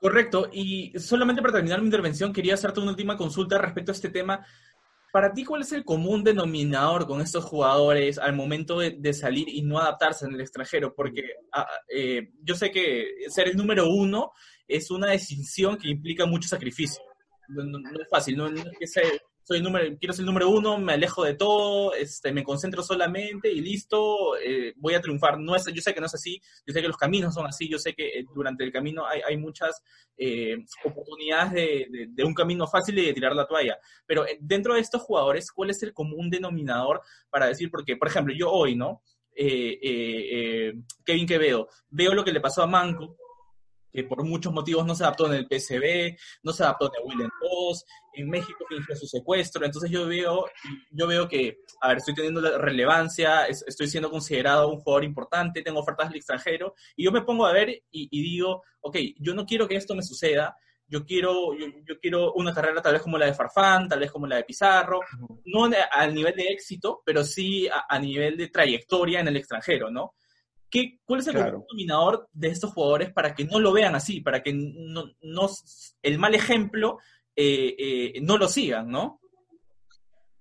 Correcto, 0.00 0.48
y 0.52 0.92
solamente 0.98 1.42
para 1.42 1.54
terminar 1.54 1.80
mi 1.80 1.86
intervención, 1.86 2.32
quería 2.32 2.54
hacerte 2.54 2.80
una 2.80 2.90
última 2.90 3.16
consulta 3.16 3.58
respecto 3.58 3.90
a 3.92 3.94
este 3.94 4.08
tema. 4.08 4.44
Para 5.12 5.32
ti, 5.32 5.44
¿cuál 5.44 5.62
es 5.62 5.72
el 5.72 5.84
común 5.84 6.24
denominador 6.24 7.06
con 7.06 7.20
estos 7.20 7.44
jugadores 7.44 8.18
al 8.18 8.32
momento 8.32 8.78
de, 8.78 9.12
salir 9.12 9.48
y 9.48 9.62
no 9.62 9.78
adaptarse 9.78 10.26
en 10.26 10.34
el 10.34 10.40
extranjero? 10.40 10.94
Porque 10.94 11.22
ah, 11.52 11.68
eh, 11.88 12.32
yo 12.42 12.54
sé 12.54 12.70
que 12.70 13.14
ser 13.28 13.48
el 13.48 13.56
número 13.56 13.88
uno 13.88 14.32
es 14.76 14.90
una 14.90 15.10
decisión 15.10 15.76
que 15.76 15.88
implica 15.88 16.26
mucho 16.26 16.48
sacrificio. 16.48 17.02
No, 17.48 17.78
es 18.00 18.08
fácil, 18.08 18.36
no, 18.36 18.46
es 18.46 18.64
que 18.78 18.86
soy 19.44 19.60
número, 19.60 19.96
quiero 19.98 20.12
ser 20.12 20.22
el 20.22 20.26
número 20.26 20.48
uno, 20.48 20.78
me 20.78 20.92
alejo 20.92 21.24
de 21.24 21.34
todo, 21.34 21.94
este, 21.94 22.32
me 22.32 22.44
concentro 22.44 22.82
solamente 22.82 23.50
y 23.50 23.60
listo, 23.60 24.36
eh, 24.38 24.72
voy 24.76 24.94
a 24.94 25.00
triunfar. 25.00 25.38
No 25.38 25.56
es, 25.56 25.64
yo 25.66 25.82
sé 25.82 25.92
que 25.92 26.00
no 26.00 26.06
es 26.06 26.14
así, 26.14 26.40
yo 26.64 26.72
sé 26.72 26.80
que 26.80 26.86
los 26.86 26.96
caminos 26.96 27.34
son 27.34 27.46
así, 27.46 27.68
yo 27.68 27.78
sé 27.78 27.92
que 27.92 28.06
eh, 28.06 28.24
durante 28.34 28.62
el 28.62 28.72
camino 28.72 29.04
hay, 29.06 29.20
hay 29.28 29.36
muchas 29.36 29.82
eh, 30.16 30.58
oportunidades 30.84 31.52
de, 31.52 32.06
de, 32.08 32.24
un 32.24 32.34
camino 32.34 32.68
fácil 32.68 32.98
y 32.98 33.06
de 33.06 33.12
tirar 33.12 33.34
la 33.34 33.46
toalla. 33.46 33.78
Pero 34.06 34.24
dentro 34.40 34.74
de 34.74 34.80
estos 34.80 35.02
jugadores, 35.02 35.50
¿cuál 35.50 35.70
es 35.70 35.82
el 35.82 35.92
común 35.92 36.30
denominador 36.30 37.00
para 37.28 37.46
decir? 37.46 37.68
Porque, 37.70 37.96
por 37.96 38.08
ejemplo, 38.08 38.32
yo 38.36 38.50
hoy, 38.50 38.76
¿no? 38.76 39.02
Kevin 39.34 41.26
Quevedo, 41.26 41.68
veo 41.88 42.14
lo 42.14 42.22
que 42.22 42.32
le 42.32 42.40
pasó 42.40 42.62
a 42.62 42.66
Manco, 42.66 43.16
que 43.92 44.04
por 44.04 44.24
muchos 44.24 44.52
motivos 44.52 44.86
no 44.86 44.94
se 44.94 45.04
adaptó 45.04 45.26
en 45.26 45.34
el 45.34 45.46
PCB, 45.46 46.16
no 46.42 46.52
se 46.52 46.62
adaptó 46.62 46.86
en 46.86 46.92
el 46.98 47.08
Willen 47.08 47.30
2, 47.40 47.84
en 48.14 48.30
México 48.30 48.64
fingió 48.68 48.96
su 48.96 49.06
secuestro, 49.06 49.64
entonces 49.64 49.90
yo 49.90 50.06
veo, 50.06 50.46
yo 50.90 51.06
veo 51.06 51.28
que, 51.28 51.58
a 51.80 51.88
ver, 51.88 51.98
estoy 51.98 52.14
teniendo 52.14 52.58
relevancia, 52.58 53.46
estoy 53.46 53.88
siendo 53.88 54.10
considerado 54.10 54.68
un 54.68 54.80
jugador 54.80 55.04
importante, 55.04 55.62
tengo 55.62 55.80
ofertas 55.80 56.08
del 56.08 56.18
extranjero, 56.18 56.74
y 56.96 57.04
yo 57.04 57.12
me 57.12 57.22
pongo 57.22 57.46
a 57.46 57.52
ver 57.52 57.82
y, 57.90 58.22
digo, 58.22 58.62
ok, 58.80 58.96
yo 59.18 59.34
no 59.34 59.44
quiero 59.44 59.68
que 59.68 59.76
esto 59.76 59.94
me 59.94 60.02
suceda, 60.02 60.56
yo 60.86 61.06
quiero, 61.06 61.54
yo, 61.56 61.98
quiero 62.00 62.34
una 62.34 62.52
carrera 62.52 62.82
tal 62.82 62.92
vez 62.92 63.02
como 63.02 63.16
la 63.16 63.24
de 63.26 63.32
Farfán, 63.32 63.88
tal 63.88 64.00
vez 64.00 64.10
como 64.10 64.26
la 64.26 64.36
de 64.36 64.44
Pizarro, 64.44 65.00
no 65.46 65.70
a 65.90 66.06
nivel 66.06 66.34
de 66.34 66.48
éxito, 66.48 67.02
pero 67.04 67.24
sí 67.24 67.66
a, 67.66 67.86
a 67.88 67.98
nivel 67.98 68.36
de 68.36 68.48
trayectoria 68.48 69.20
en 69.20 69.28
el 69.28 69.36
extranjero, 69.38 69.90
¿no? 69.90 70.14
¿Cuál 71.04 71.20
es 71.20 71.26
el 71.26 71.34
denominador 71.34 72.28
de 72.32 72.48
estos 72.48 72.72
jugadores 72.72 73.12
para 73.12 73.34
que 73.34 73.44
no 73.44 73.60
lo 73.60 73.72
vean 73.72 73.94
así, 73.94 74.20
para 74.20 74.42
que 74.42 74.52
no, 74.54 75.04
el 76.02 76.18
mal 76.18 76.34
ejemplo 76.34 76.98
eh, 77.36 77.74
eh, 77.78 78.20
no 78.22 78.38
lo 78.38 78.48
sigan, 78.48 78.88
¿no? 78.88 79.20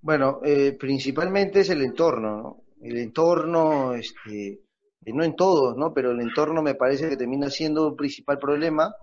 Bueno, 0.01 0.39
eh, 0.43 0.75
principalmente 0.79 1.61
es 1.61 1.69
el 1.69 1.81
entorno, 1.81 2.37
¿no? 2.37 2.63
El 2.81 2.97
entorno, 2.97 3.93
este, 3.93 4.61
no 5.05 5.23
en 5.23 5.35
todos, 5.35 5.77
¿no? 5.77 5.93
Pero 5.93 6.11
el 6.11 6.21
entorno 6.21 6.63
me 6.63 6.75
parece 6.75 7.09
que 7.09 7.17
termina 7.17 7.49
siendo 7.49 7.89
un 7.89 7.95
principal 7.95 8.39
problema, 8.39 8.95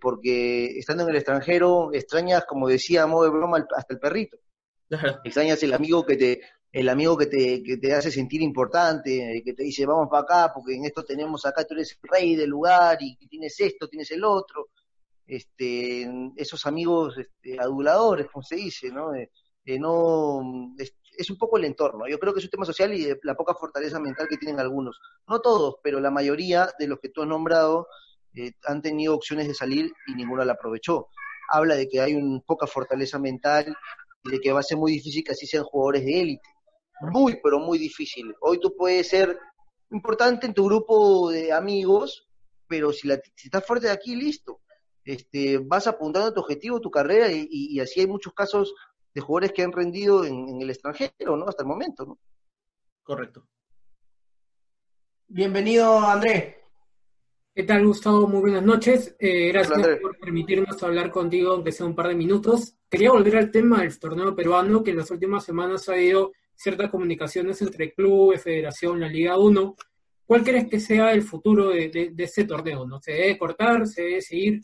porque 0.00 0.78
estando 0.78 1.02
en 1.02 1.08
el 1.10 1.16
extranjero 1.16 1.92
extrañas, 1.92 2.44
como 2.46 2.68
decía 2.68 3.02
a 3.02 3.06
modo 3.08 3.24
de 3.24 3.30
broma, 3.30 3.66
hasta 3.76 3.94
el 3.94 3.98
perrito. 3.98 4.36
Extrañas 5.24 5.60
el 5.64 5.74
amigo 5.74 6.06
que 6.06 6.16
te, 6.16 6.40
el 6.72 6.88
amigo 6.88 7.16
que 7.16 7.26
te, 7.26 7.62
que 7.62 7.78
te 7.78 7.94
hace 7.94 8.10
sentir 8.10 8.42
importante, 8.42 9.42
que 9.44 9.54
te 9.54 9.62
dice 9.62 9.86
vamos 9.86 10.08
para 10.10 10.22
acá 10.22 10.52
porque 10.54 10.74
en 10.74 10.84
esto 10.84 11.02
tenemos 11.04 11.46
acá, 11.46 11.64
tú 11.64 11.74
eres 11.74 11.98
el 12.02 12.08
rey 12.10 12.36
del 12.36 12.50
lugar 12.50 12.98
y 13.00 13.16
tienes 13.28 13.58
esto, 13.60 13.88
tienes 13.88 14.10
el 14.10 14.24
otro. 14.24 14.68
Este, 15.26 16.08
esos 16.36 16.64
amigos 16.64 17.18
este, 17.18 17.60
aduladores, 17.60 18.28
como 18.32 18.42
se 18.42 18.56
dice, 18.56 18.90
¿no? 18.90 19.14
Eh, 19.14 19.30
eh, 19.66 19.78
no 19.78 20.40
es, 20.78 21.30
un 21.30 21.36
poco 21.36 21.58
el 21.58 21.66
entorno. 21.66 22.06
Yo 22.08 22.18
creo 22.18 22.32
que 22.32 22.38
es 22.38 22.44
un 22.46 22.50
tema 22.50 22.64
social 22.64 22.94
y 22.94 23.12
la 23.22 23.34
poca 23.34 23.54
fortaleza 23.54 24.00
mental 24.00 24.26
que 24.28 24.38
tienen 24.38 24.58
algunos. 24.58 24.98
No 25.26 25.40
todos, 25.40 25.76
pero 25.82 26.00
la 26.00 26.10
mayoría 26.10 26.70
de 26.78 26.86
los 26.86 26.98
que 27.00 27.10
tú 27.10 27.22
has 27.22 27.28
nombrado 27.28 27.88
eh, 28.34 28.52
han 28.64 28.80
tenido 28.80 29.14
opciones 29.14 29.48
de 29.48 29.54
salir 29.54 29.92
y 30.06 30.14
ninguno 30.14 30.44
la 30.44 30.54
aprovechó. 30.54 31.08
Habla 31.50 31.74
de 31.74 31.88
que 31.88 32.00
hay 32.00 32.14
una 32.14 32.40
poca 32.40 32.66
fortaleza 32.66 33.18
mental 33.18 33.76
y 34.24 34.30
de 34.30 34.40
que 34.40 34.52
va 34.52 34.60
a 34.60 34.62
ser 34.62 34.78
muy 34.78 34.92
difícil 34.92 35.24
que 35.24 35.32
así 35.32 35.46
sean 35.46 35.64
jugadores 35.64 36.04
de 36.06 36.20
élite 36.22 36.48
muy, 37.00 37.38
pero 37.42 37.58
muy 37.58 37.78
difícil. 37.78 38.34
Hoy 38.40 38.58
tú 38.60 38.74
puedes 38.76 39.08
ser 39.08 39.38
importante 39.90 40.46
en 40.46 40.54
tu 40.54 40.66
grupo 40.66 41.30
de 41.30 41.52
amigos, 41.52 42.28
pero 42.66 42.92
si, 42.92 43.08
la, 43.08 43.20
si 43.34 43.48
estás 43.48 43.64
fuerte 43.64 43.86
de 43.86 43.92
aquí, 43.92 44.16
listo. 44.16 44.60
Este, 45.04 45.58
vas 45.58 45.86
apuntando 45.86 46.28
a 46.28 46.34
tu 46.34 46.40
objetivo, 46.40 46.80
tu 46.80 46.90
carrera, 46.90 47.28
y, 47.30 47.80
así 47.80 48.00
hay 48.00 48.06
muchos 48.06 48.34
casos 48.34 48.74
de 49.14 49.20
jugadores 49.22 49.52
que 49.52 49.62
han 49.62 49.72
rendido 49.72 50.24
en, 50.24 50.60
el 50.60 50.68
extranjero, 50.68 51.36
¿no? 51.36 51.46
Hasta 51.48 51.62
el 51.62 51.68
momento, 51.68 52.04
¿no? 52.04 52.18
Correcto. 53.02 53.48
Bienvenido, 55.26 55.98
André. 56.00 56.58
¿Qué 57.54 57.62
tal, 57.64 57.86
Gustavo? 57.86 58.28
Muy 58.28 58.40
buenas 58.40 58.62
noches. 58.62 59.16
Eh, 59.18 59.48
gracias 59.48 59.98
por 60.00 60.18
permitirnos 60.18 60.80
hablar 60.82 61.10
contigo, 61.10 61.52
aunque 61.52 61.72
sea 61.72 61.86
un 61.86 61.94
par 61.94 62.08
de 62.08 62.14
minutos. 62.14 62.76
Quería 62.88 63.10
volver 63.10 63.36
al 63.38 63.50
tema 63.50 63.80
del 63.80 63.98
torneo 63.98 64.36
peruano, 64.36 64.84
que 64.84 64.90
en 64.90 64.98
las 64.98 65.10
últimas 65.10 65.44
semanas 65.44 65.88
ha 65.88 65.98
ido 65.98 66.32
ciertas 66.58 66.90
comunicaciones 66.90 67.62
entre 67.62 67.92
clubes, 67.92 68.42
federación, 68.42 69.00
la 69.00 69.08
Liga 69.08 69.38
1. 69.38 69.76
¿Cuál 70.26 70.42
crees 70.42 70.68
que 70.68 70.80
sea 70.80 71.12
el 71.12 71.22
futuro 71.22 71.68
de, 71.68 72.10
de, 72.12 72.24
ese 72.24 72.44
torneo? 72.44 72.84
¿No 72.84 73.00
se 73.00 73.12
debe 73.12 73.38
cortar? 73.38 73.86
¿Se 73.86 74.02
debe 74.02 74.20
seguir? 74.20 74.62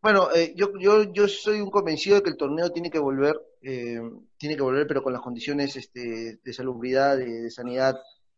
Bueno, 0.00 0.28
eh, 0.34 0.52
yo, 0.54 0.72
yo, 0.78 1.28
soy 1.28 1.60
un 1.60 1.70
convencido 1.70 2.16
de 2.16 2.22
que 2.22 2.30
el 2.30 2.36
torneo 2.36 2.70
tiene 2.70 2.90
que 2.90 2.98
volver, 2.98 3.40
eh, 3.62 4.00
tiene 4.36 4.54
que 4.54 4.62
volver, 4.62 4.86
pero 4.86 5.02
con 5.02 5.12
las 5.12 5.22
condiciones 5.22 5.74
este, 5.76 6.38
de 6.44 6.52
salubridad, 6.52 7.16
de, 7.16 7.50
sanidad, 7.50 7.96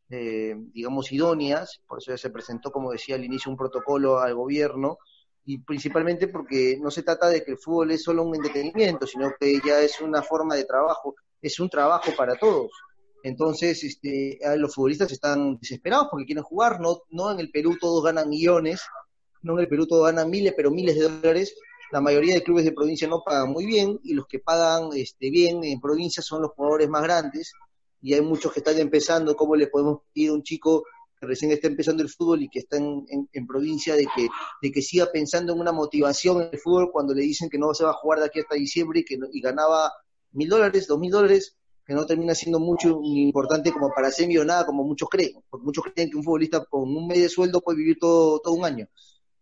eh, 0.09 0.55
digamos, 0.73 1.11
idóneas. 1.11 1.81
Por 1.87 1.99
eso 1.99 2.13
ya 2.13 2.19
se 2.19 2.31
presentó, 2.31 2.71
como 2.71 2.93
decía 2.93 3.17
al 3.17 3.25
inicio, 3.25 3.51
un 3.51 3.59
protocolo 3.59 4.21
al 4.21 4.35
gobierno 4.35 4.99
y 5.47 5.59
principalmente 5.59 6.29
porque 6.29 6.79
no 6.81 6.91
se 6.91 7.03
trata 7.03 7.29
de 7.29 7.45
que 7.45 7.53
el 7.53 7.59
fútbol 7.59 7.91
es 7.91 8.03
solo 8.03 8.23
un 8.23 8.35
entretenimiento, 8.35 9.07
sino 9.07 9.33
que 9.39 9.61
ya 9.65 9.81
es 9.81 10.01
una 10.01 10.23
forma 10.23 10.55
de 10.55 10.65
trabajo, 10.65 11.15
es 11.45 11.61
un 11.61 11.69
trabajo 11.69 12.11
para 12.17 12.37
todos. 12.37 12.71
Entonces, 13.23 13.85
este, 13.85 14.39
los 14.57 14.75
futbolistas 14.75 15.13
están 15.13 15.59
desesperados 15.59 16.09
porque 16.11 16.27
quieren 16.27 16.45
jugar, 16.45 16.81
no, 16.81 17.03
no 17.11 17.31
en 17.33 17.39
el 17.39 17.51
Perú 17.51 17.77
todos 17.79 18.03
ganan 18.03 18.29
millones, 18.29 18.83
no 19.43 19.55
en 19.55 19.61
el 19.61 19.69
Perú 19.69 19.87
todos 19.87 20.07
ganan 20.07 20.31
miles, 20.31 20.55
pero 20.57 20.71
miles 20.71 20.97
de 20.97 21.09
dólares. 21.09 21.55
La 21.93 22.01
mayoría 22.01 22.35
de 22.35 22.43
clubes 22.43 22.65
de 22.65 22.73
provincia 22.73 23.07
no 23.07 23.23
pagan 23.25 23.51
muy 23.51 23.67
bien 23.67 24.01
y 24.03 24.15
los 24.15 24.27
que 24.27 24.39
pagan 24.39 24.91
este, 24.95 25.31
bien 25.31 25.63
en 25.65 25.81
provincia 25.81 26.23
son 26.23 26.43
los 26.43 26.53
jugadores 26.53 26.89
más 26.89 27.03
grandes 27.03 27.53
y 28.01 28.15
hay 28.15 28.23
muchos 28.23 28.53
que 28.53 28.61
están 28.61 28.79
empezando, 28.79 29.37
¿cómo 29.37 29.55
le 29.55 29.67
podemos 29.67 30.01
pedir 30.13 30.31
a 30.31 30.35
un 30.35 30.43
chico 30.43 30.85
que 31.19 31.27
recién 31.27 31.51
está 31.53 31.69
empezando 31.69 32.03
el 32.03 32.11
fútbol 32.11 32.43
y 32.43 32.49
que 32.49 32.61
está 32.61 32.77
en, 32.77 33.47
provincia 33.47 33.97
de 33.97 34.07
que, 34.15 34.29
de 34.61 34.73
que 34.73 34.83
siga 34.83 35.07
pensando 35.13 35.53
en 35.53 35.61
una 35.61 35.73
motivación 35.73 36.43
en 36.43 36.49
el 36.53 36.59
fútbol 36.59 36.91
cuando 36.91 37.15
le 37.15 37.23
dicen 37.23 37.49
que 37.49 37.59
no 37.59 37.73
se 37.73 37.85
va 37.85 37.91
a 37.91 37.95
jugar 37.95 38.21
de 38.21 38.27
aquí 38.27 38.41
hasta 38.41 38.57
diciembre 38.57 39.01
y 39.01 39.05
que 39.05 39.19
y 39.33 39.41
ganaba 39.41 39.91
mil 40.35 40.49
dólares, 40.49 40.87
dos 40.87 40.99
mil 40.99 41.11
dólares, 41.11 41.57
que 41.87 41.95
no 41.95 42.07
termina 42.07 42.35
siendo 42.35 42.59
mucho 42.61 43.01
importante 43.03 43.73
como 43.73 43.91
para 43.91 44.11
ser 44.11 44.27
millonada 44.27 44.65
como 44.65 44.85
muchos 44.85 45.09
creen, 45.09 45.43
porque 45.51 45.65
muchos 45.65 45.85
creen 45.85 46.11
que 46.11 46.17
un 46.17 46.25
futbolista 46.25 46.65
con 46.65 46.83
un 46.83 47.07
medio 47.07 47.29
sueldo 47.29 47.61
puede 47.61 47.79
vivir 47.79 47.99
todo, 48.01 48.41
todo 48.41 48.55
un 48.55 48.65
año. 48.65 48.89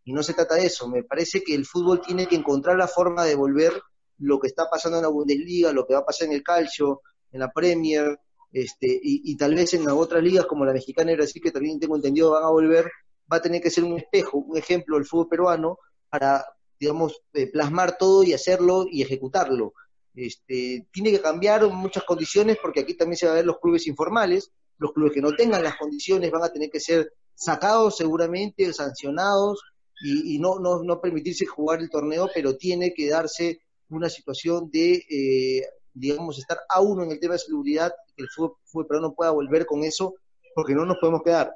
Y 0.05 0.12
no 0.12 0.22
se 0.22 0.35
trata 0.35 0.57
de 0.57 0.66
eso, 0.66 0.88
me 0.88 1.05
parece 1.05 1.42
que 1.42 1.55
el 1.55 1.64
fútbol 1.64 2.00
tiene 2.00 2.26
que 2.26 2.35
encontrar 2.35 2.76
la 2.76 2.88
forma 2.88 3.24
de 3.24 3.37
volver 3.37 3.72
lo 4.18 4.40
que 4.40 4.48
está 4.48 4.68
pasando 4.68 4.98
en 4.98 5.05
la 5.05 5.09
Bundesliga, 5.09 5.72
lo 5.72 5.87
que 5.87 5.94
va 5.94 6.00
a 6.00 6.05
pasar 6.05 6.28
en 6.28 6.35
el 6.35 6.42
calcio, 6.42 7.02
en 7.31 7.40
la 7.40 7.52
Premier, 7.52 8.18
este, 8.52 9.00
y, 9.02 9.37
tal 9.37 9.55
vez 9.55 9.72
en 9.72 9.88
otras 9.88 10.22
ligas 10.22 10.46
como 10.46 10.64
la 10.64 10.74
mexicana 10.74 11.12
y 11.12 11.16
Brasil, 11.16 11.40
que 11.42 11.50
también 11.50 11.81
tengo 11.81 11.96
entendido 11.96 12.33
van 12.33 12.44
a 12.44 12.50
volver, 12.50 12.90
va 13.33 13.38
a 13.38 13.42
tener 13.42 13.62
que 13.62 13.70
ser 13.70 13.85
un 13.85 13.96
espejo, 13.96 14.38
un 14.38 14.59
ejemplo 14.59 14.96
del 14.96 15.07
fútbol 15.07 15.28
peruano 15.28 15.78
para, 16.11 16.44
digamos, 16.78 17.22
eh, 17.33 17.50
plasmar 17.50 17.96
todo 17.96 18.22
y 18.22 18.35
hacerlo 18.35 18.85
y 18.90 19.02
ejecutarlo. 19.02 19.72
Este, 20.14 20.87
tiene 20.92 21.11
que 21.11 21.20
cambiar 21.20 21.66
muchas 21.68 22.05
condiciones 22.05 22.59
porque 22.61 22.81
aquí 22.81 22.94
también 22.94 23.16
se 23.16 23.27
van 23.27 23.35
a 23.35 23.37
ver 23.37 23.46
los 23.46 23.59
clubes 23.61 23.87
informales, 23.87 24.53
los 24.79 24.92
clubes 24.92 25.12
que 25.12 25.22
no 25.22 25.33
tengan 25.33 25.62
las 25.62 25.77
condiciones 25.77 26.31
van 26.31 26.44
a 26.44 26.53
tener 26.53 26.70
que 26.70 26.81
ser 26.81 27.12
sacados 27.35 27.96
seguramente, 27.96 28.72
sancionados 28.72 29.62
y, 30.05 30.38
no, 30.40 30.59
no, 30.59 30.83
no, 30.83 31.01
permitirse 31.01 31.46
jugar 31.46 31.81
el 31.81 31.88
torneo, 31.88 32.29
pero 32.35 32.57
tiene 32.57 32.92
que 32.92 33.09
darse 33.09 33.61
una 33.88 34.09
situación 34.09 34.68
de, 34.68 34.94
eh, 35.09 35.64
digamos, 35.94 36.38
estar 36.38 36.59
a 36.68 36.81
uno 36.81 37.05
en 37.05 37.12
el 37.12 37.20
tema 37.20 37.35
de 37.35 37.38
seguridad, 37.38 37.92
que 38.16 38.25
el 38.25 38.29
fútbol, 38.29 38.57
fútbol 38.64 38.87
peruano 38.88 39.14
pueda 39.14 39.31
volver 39.31 39.64
con 39.64 39.85
eso, 39.85 40.14
porque 40.57 40.75
no 40.75 40.85
nos 40.85 40.98
podemos 40.98 41.22
quedar. 41.22 41.55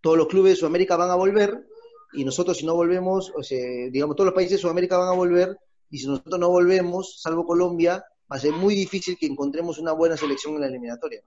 Todos 0.00 0.16
los 0.16 0.26
clubes 0.26 0.52
de 0.52 0.56
Sudamérica 0.56 0.96
van 0.96 1.10
a 1.10 1.16
volver 1.16 1.66
y 2.14 2.24
nosotros 2.24 2.56
si 2.56 2.64
no 2.64 2.74
volvemos, 2.74 3.30
o 3.36 3.42
sea, 3.42 3.90
digamos, 3.90 4.16
todos 4.16 4.26
los 4.26 4.34
países 4.34 4.52
de 4.52 4.62
Sudamérica 4.62 4.96
van 4.96 5.08
a 5.08 5.16
volver 5.16 5.58
y 5.90 5.98
si 5.98 6.06
nosotros 6.06 6.38
no 6.38 6.50
volvemos, 6.50 7.20
salvo 7.20 7.44
Colombia, 7.44 8.04
va 8.30 8.36
a 8.36 8.40
ser 8.40 8.52
muy 8.52 8.74
difícil 8.74 9.16
que 9.18 9.26
encontremos 9.26 9.78
una 9.78 9.92
buena 9.92 10.16
selección 10.16 10.54
en 10.54 10.60
la 10.62 10.66
eliminatoria. 10.66 11.22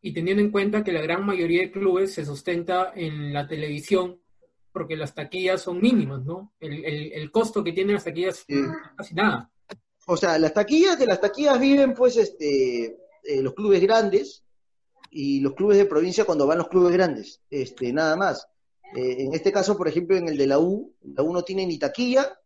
Y 0.00 0.12
teniendo 0.12 0.42
en 0.42 0.50
cuenta 0.50 0.82
que 0.82 0.92
la 0.92 1.00
gran 1.00 1.24
mayoría 1.24 1.62
de 1.62 1.70
clubes 1.70 2.12
se 2.14 2.24
sustenta 2.24 2.92
en 2.94 3.32
la 3.32 3.46
televisión, 3.46 4.20
porque 4.72 4.96
las 4.96 5.14
taquillas 5.14 5.62
son 5.62 5.80
mínimas, 5.80 6.24
¿no? 6.24 6.54
El, 6.58 7.30
costo 7.30 7.62
que 7.62 7.72
tienen 7.72 7.94
las 7.94 8.04
taquillas 8.04 8.44
es 8.48 8.66
casi 8.96 9.14
nada. 9.14 9.50
O 10.06 10.16
sea, 10.16 10.38
las 10.38 10.52
taquillas, 10.52 10.98
de 10.98 11.06
las 11.06 11.20
taquillas 11.20 11.60
viven 11.60 11.94
pues 11.94 12.16
este 12.16 12.96
eh, 13.22 13.40
los 13.40 13.54
clubes 13.54 13.80
grandes 13.80 14.42
y 15.10 15.40
los 15.40 15.54
clubes 15.54 15.78
de 15.78 15.84
provincia 15.84 16.24
cuando 16.24 16.46
van 16.46 16.58
los 16.58 16.68
clubes 16.68 16.92
grandes, 16.92 17.40
este, 17.50 17.92
nada 17.92 18.16
más. 18.16 18.48
Eh, 18.96 19.16
en 19.22 19.34
este 19.34 19.52
caso, 19.52 19.76
por 19.76 19.86
ejemplo, 19.86 20.16
en 20.16 20.28
el 20.28 20.36
de 20.36 20.46
la 20.46 20.58
U, 20.58 20.92
la 21.02 21.22
U 21.22 21.32
no 21.32 21.42
tiene 21.42 21.66
ni 21.66 21.78
taquilla 21.78 22.36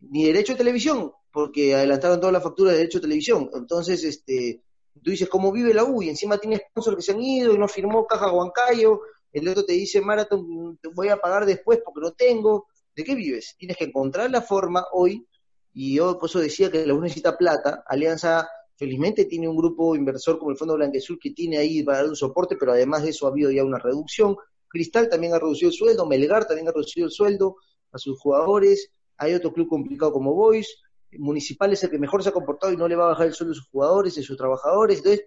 ni 0.00 0.24
derecho 0.24 0.52
de 0.52 0.58
televisión, 0.58 1.12
porque 1.32 1.74
adelantaron 1.74 2.20
toda 2.20 2.32
la 2.32 2.40
factura 2.40 2.70
de 2.70 2.78
derecho 2.78 2.98
de 2.98 3.02
televisión. 3.02 3.50
Entonces, 3.54 4.04
este, 4.04 4.62
tú 5.02 5.10
dices, 5.10 5.28
¿cómo 5.28 5.52
vive 5.52 5.74
la 5.74 5.84
U? 5.84 6.02
Y 6.02 6.08
encima 6.08 6.38
tiene 6.38 6.56
sponsors 6.56 6.96
que 6.96 7.02
se 7.02 7.12
han 7.12 7.22
ido 7.22 7.54
y 7.54 7.58
no 7.58 7.68
firmó 7.68 8.06
Caja 8.06 8.32
Huancayo, 8.32 9.00
el 9.32 9.48
otro 9.48 9.64
te 9.64 9.74
dice, 9.74 10.00
Marathon, 10.00 10.78
te 10.80 10.88
voy 10.88 11.08
a 11.08 11.18
pagar 11.18 11.44
después 11.44 11.80
porque 11.84 12.00
no 12.00 12.12
tengo. 12.12 12.66
¿De 12.96 13.04
qué 13.04 13.14
vives? 13.14 13.54
Tienes 13.58 13.76
que 13.76 13.84
encontrar 13.84 14.30
la 14.30 14.42
forma 14.42 14.86
hoy, 14.92 15.26
y 15.72 15.96
yo 15.96 16.18
por 16.18 16.28
eso 16.28 16.40
decía 16.40 16.70
que 16.70 16.86
la 16.86 16.94
U 16.94 17.00
necesita 17.00 17.36
plata. 17.36 17.84
Alianza, 17.86 18.48
felizmente, 18.76 19.26
tiene 19.26 19.48
un 19.48 19.56
grupo 19.56 19.94
inversor 19.94 20.38
como 20.38 20.50
el 20.50 20.56
Fondo 20.56 20.74
Blanquezul 20.74 21.18
que 21.20 21.30
tiene 21.30 21.58
ahí 21.58 21.82
para 21.82 21.98
dar 21.98 22.08
un 22.08 22.16
soporte, 22.16 22.56
pero 22.56 22.72
además 22.72 23.02
de 23.02 23.10
eso 23.10 23.26
ha 23.26 23.30
habido 23.30 23.50
ya 23.50 23.62
una 23.62 23.78
reducción. 23.78 24.36
Cristal 24.66 25.08
también 25.08 25.34
ha 25.34 25.38
reducido 25.38 25.70
el 25.70 25.76
sueldo, 25.76 26.06
Melgar 26.06 26.46
también 26.46 26.68
ha 26.68 26.72
reducido 26.72 27.06
el 27.06 27.12
sueldo 27.12 27.56
a 27.92 27.98
sus 27.98 28.18
jugadores 28.18 28.90
hay 29.18 29.34
otro 29.34 29.52
club 29.52 29.68
complicado 29.68 30.12
como 30.12 30.34
Boys, 30.34 30.82
Municipal 31.12 31.72
es 31.72 31.82
el 31.84 31.90
que 31.90 31.98
mejor 31.98 32.22
se 32.22 32.28
ha 32.28 32.32
comportado 32.32 32.72
y 32.72 32.76
no 32.76 32.86
le 32.86 32.96
va 32.96 33.06
a 33.06 33.08
bajar 33.08 33.26
el 33.26 33.34
sueldo 33.34 33.52
a 33.52 33.56
sus 33.56 33.68
jugadores 33.68 34.16
y 34.16 34.20
a 34.20 34.22
sus 34.22 34.36
trabajadores, 34.36 34.98
entonces 34.98 35.26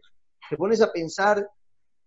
te 0.49 0.57
pones 0.57 0.81
a 0.81 0.91
pensar 0.91 1.47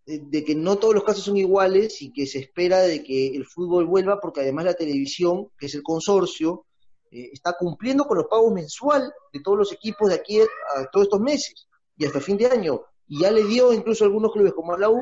de, 0.06 0.44
que 0.44 0.54
no 0.54 0.76
todos 0.76 0.94
los 0.94 1.04
casos 1.04 1.24
son 1.24 1.36
iguales 1.36 2.02
y 2.02 2.12
que 2.12 2.26
se 2.26 2.38
espera 2.38 2.80
de 2.80 3.02
que 3.02 3.34
el 3.34 3.46
fútbol 3.46 3.86
vuelva 3.86 4.20
porque 4.20 4.40
además 4.40 4.66
la 4.66 4.74
televisión, 4.74 5.48
que 5.58 5.66
es 5.66 5.74
el 5.74 5.82
consorcio, 5.82 6.66
eh, 7.10 7.30
está 7.32 7.54
cumpliendo 7.58 8.04
con 8.04 8.18
los 8.18 8.26
pagos 8.26 8.52
mensual 8.52 9.12
de 9.32 9.40
todos 9.40 9.56
los 9.56 9.72
equipos 9.72 10.08
de 10.08 10.16
aquí 10.16 10.40
a, 10.40 10.46
todos 10.92 11.06
estos 11.06 11.20
meses 11.20 11.68
y 11.96 12.04
hasta 12.04 12.20
fin 12.20 12.36
de 12.36 12.46
año. 12.46 12.82
Y 13.06 13.20
ya 13.20 13.30
le 13.30 13.44
dio 13.44 13.72
incluso 13.72 14.04
a 14.04 14.06
algunos 14.06 14.32
clubes 14.32 14.52
como 14.52 14.76
la 14.76 14.90
U 14.90 15.00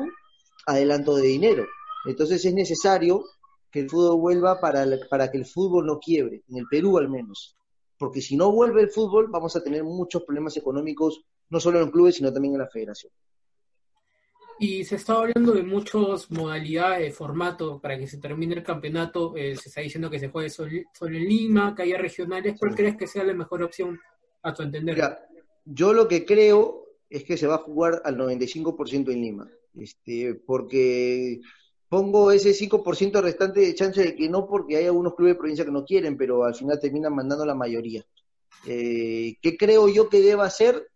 adelanto 0.65 1.15
de 1.15 1.27
dinero. 1.27 1.65
Entonces 2.05 2.43
es 2.45 2.53
necesario 2.53 3.23
que 3.73 3.79
el 3.79 3.89
fútbol 3.89 4.21
vuelva 4.21 4.59
para, 4.61 4.85
para 5.09 5.31
que 5.31 5.39
el 5.39 5.47
fútbol 5.47 5.87
no 5.87 5.99
quiebre, 5.99 6.43
en 6.47 6.57
el 6.57 6.65
Perú 6.69 6.99
al 6.99 7.09
menos. 7.09 7.57
Porque 7.97 8.21
si 8.21 8.37
no 8.37 8.51
vuelve 8.51 8.81
el 8.83 8.91
fútbol, 8.91 9.29
vamos 9.31 9.55
a 9.55 9.63
tener 9.63 9.83
muchos 9.83 10.23
problemas 10.23 10.55
económicos, 10.57 11.25
no 11.49 11.59
solo 11.59 11.79
en 11.79 11.85
los 11.85 11.91
clubes, 11.91 12.15
sino 12.15 12.31
también 12.31 12.53
en 12.53 12.59
la 12.59 12.67
federación. 12.67 13.11
Y 14.59 14.83
se 14.85 14.97
está 14.97 15.13
hablando 15.13 15.53
de 15.53 15.63
muchas 15.63 16.29
modalidades, 16.29 17.01
de 17.01 17.11
formato 17.11 17.81
para 17.81 17.97
que 17.97 18.05
se 18.05 18.19
termine 18.19 18.53
el 18.53 18.63
campeonato. 18.63 19.35
Eh, 19.35 19.55
se 19.55 19.69
está 19.69 19.81
diciendo 19.81 20.07
que 20.07 20.19
se 20.19 20.29
juegue 20.29 20.51
solo, 20.51 20.69
en 20.69 21.27
Lima, 21.27 21.73
que 21.75 21.81
haya 21.81 21.97
regionales. 21.97 22.55
¿Cuál 22.59 22.75
crees 22.75 22.95
que 22.95 23.07
sea 23.07 23.23
la 23.23 23.33
mejor 23.33 23.63
opción 23.63 23.99
a 24.43 24.53
tu 24.53 24.61
entender? 24.61 25.01
yo 25.65 25.93
lo 25.93 26.07
que 26.07 26.25
creo 26.25 26.85
es 27.09 27.23
que 27.23 27.37
se 27.37 27.47
va 27.47 27.55
a 27.55 27.59
jugar 27.59 28.03
al 28.05 28.17
95% 28.17 29.11
en 29.11 29.21
Lima. 29.21 29.49
Este, 29.73 30.35
porque 30.35 31.41
pongo 31.93 32.31
ese 32.31 32.55
5% 32.55 33.21
restante 33.21 33.59
de 33.59 33.75
chance 33.75 34.01
de 34.01 34.15
que 34.15 34.27
no, 34.27 34.47
porque 34.47 34.77
hay 34.77 34.85
algunos 34.87 35.13
clubes 35.13 35.35
de 35.35 35.37
provincia 35.37 35.63
que 35.63 35.69
no 35.69 35.85
quieren, 35.85 36.17
pero 36.17 36.43
al 36.43 36.55
final 36.55 36.79
terminan 36.79 37.13
mandando 37.13 37.45
la 37.45 37.53
mayoría. 37.53 38.03
Eh, 38.65 39.37
¿Qué 39.39 39.55
creo 39.55 39.87
yo 39.87 40.09
que 40.09 40.21
deba 40.21 40.43
hacer? 40.43 40.89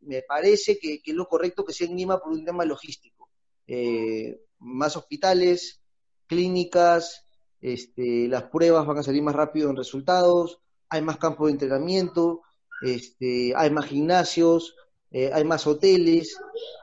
Me 0.00 0.22
parece 0.22 0.80
que, 0.80 1.00
es 1.04 1.14
lo 1.14 1.28
correcto 1.28 1.64
que 1.64 1.72
sea 1.72 1.86
en 1.86 1.96
Lima 1.96 2.18
por 2.18 2.32
un 2.32 2.44
tema 2.44 2.64
logístico. 2.64 3.30
Eh, 3.68 4.40
más 4.58 4.96
hospitales, 4.96 5.80
clínicas, 6.26 7.24
este, 7.60 8.26
las 8.26 8.42
pruebas 8.42 8.84
van 8.84 8.98
a 8.98 9.04
salir 9.04 9.22
más 9.22 9.36
rápido 9.36 9.70
en 9.70 9.76
resultados, 9.76 10.58
hay 10.88 11.02
más 11.02 11.18
campos 11.18 11.46
de 11.46 11.52
entrenamiento, 11.52 12.42
este, 12.82 13.54
hay 13.54 13.70
más 13.70 13.86
gimnasios, 13.86 14.74
eh, 15.12 15.30
hay 15.32 15.44
más 15.44 15.68
hoteles. 15.68 16.36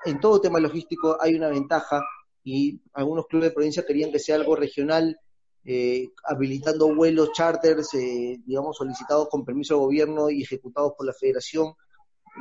En 0.06 0.22
todo 0.22 0.40
tema 0.40 0.62
logístico 0.62 1.18
hay 1.20 1.36
una 1.36 1.50
ventaja 1.50 2.02
y 2.44 2.82
algunos 2.94 3.28
clubes 3.28 3.50
de 3.50 3.56
provincia 3.56 3.86
querían 3.86 4.12
que 4.12 4.20
sea 4.20 4.36
algo 4.36 4.56
regional, 4.56 5.20
eh, 5.66 6.10
habilitando 6.24 6.94
vuelos 6.96 7.32
charters, 7.34 7.94
eh, 7.94 8.40
digamos, 8.46 8.78
solicitados 8.78 9.28
con 9.30 9.46
permiso 9.46 9.76
del 9.76 9.84
gobierno 9.84 10.30
y 10.30 10.42
ejecutados 10.42 10.94
por 10.98 11.06
la 11.06 11.14
federación. 11.14 11.74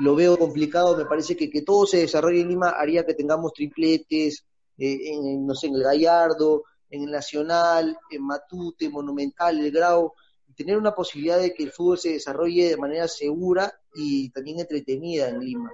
Lo 0.01 0.15
veo 0.15 0.39
complicado, 0.39 0.97
me 0.97 1.05
parece 1.05 1.37
que 1.37 1.51
que 1.51 1.63
todo 1.63 1.85
se 1.87 1.99
desarrolle 1.99 2.41
en 2.41 2.49
Lima 2.49 2.71
haría 2.71 3.05
que 3.05 3.15
tengamos 3.15 3.53
tripletes, 3.53 4.45
eh, 4.79 5.11
en, 5.11 5.47
no 5.47 5.55
sé, 5.55 5.67
en 5.67 5.75
el 5.75 5.83
Gallardo, 5.83 6.65
en 6.91 7.03
el 7.03 7.11
Nacional, 7.11 7.99
en 8.11 8.23
Matute, 8.25 8.89
Monumental, 8.89 9.59
el 9.59 9.73
Grau, 9.73 10.13
tener 10.57 10.77
una 10.77 10.95
posibilidad 10.95 11.39
de 11.39 11.53
que 11.53 11.65
el 11.65 11.73
fútbol 11.73 11.99
se 11.99 12.13
desarrolle 12.13 12.71
de 12.71 12.77
manera 12.77 13.09
segura 13.09 13.73
y 13.95 14.31
también 14.31 14.61
entretenida 14.61 15.29
en 15.29 15.41
Lima. 15.41 15.71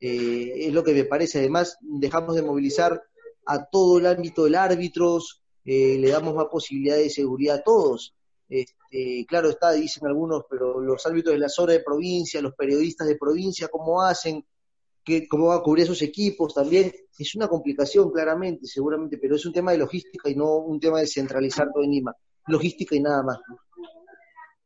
es 0.00 0.72
lo 0.72 0.82
que 0.82 0.92
me 0.92 1.04
parece. 1.04 1.38
Además, 1.38 1.78
dejamos 1.80 2.34
de 2.34 2.42
movilizar 2.42 3.02
a 3.46 3.64
todo 3.66 3.98
el 3.98 4.06
ámbito 4.06 4.44
del 4.44 4.54
árbitros, 4.54 5.42
eh, 5.64 5.96
le 5.98 6.10
damos 6.10 6.34
más 6.34 6.46
posibilidades 6.46 7.04
de 7.04 7.10
seguridad 7.10 7.56
a 7.56 7.62
todos. 7.62 8.14
Este, 8.48 9.24
claro 9.26 9.48
está, 9.48 9.72
dicen 9.72 10.06
algunos, 10.06 10.44
pero 10.48 10.80
los 10.80 11.04
árbitros 11.06 11.34
de 11.34 11.40
la 11.40 11.48
zona 11.48 11.72
de 11.72 11.80
provincia, 11.80 12.42
los 12.42 12.54
periodistas 12.54 13.08
de 13.08 13.16
provincia, 13.16 13.68
¿cómo 13.68 14.02
hacen? 14.02 14.44
¿Qué, 15.02 15.26
¿Cómo 15.28 15.46
va 15.46 15.56
a 15.56 15.62
cubrir 15.62 15.84
esos 15.84 16.00
equipos? 16.02 16.54
También 16.54 16.92
es 17.18 17.34
una 17.34 17.48
complicación, 17.48 18.10
claramente, 18.10 18.66
seguramente, 18.66 19.18
pero 19.18 19.36
es 19.36 19.44
un 19.46 19.52
tema 19.52 19.72
de 19.72 19.78
logística 19.78 20.28
y 20.30 20.34
no 20.34 20.56
un 20.56 20.80
tema 20.80 21.00
de 21.00 21.06
centralizar 21.06 21.70
todo 21.72 21.82
en 21.82 21.90
Lima. 21.90 22.14
Logística 22.46 22.94
y 22.94 23.00
nada 23.00 23.22
más. 23.22 23.38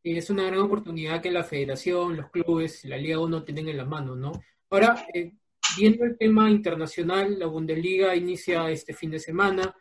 es 0.02 0.30
una 0.30 0.46
gran 0.46 0.60
oportunidad 0.60 1.20
que 1.22 1.30
la 1.30 1.44
federación, 1.44 2.16
los 2.16 2.30
clubes, 2.30 2.84
la 2.84 2.96
Liga 2.96 3.20
1 3.20 3.44
tienen 3.44 3.68
en 3.68 3.76
la 3.76 3.84
mano, 3.84 4.16
¿no? 4.16 4.32
Ahora, 4.70 5.06
eh, 5.14 5.32
viendo 5.76 6.04
el 6.04 6.16
tema 6.16 6.50
internacional, 6.50 7.38
la 7.38 7.46
Bundesliga 7.46 8.14
inicia 8.16 8.70
este 8.70 8.94
fin 8.94 9.10
de 9.10 9.18
semana. 9.18 9.74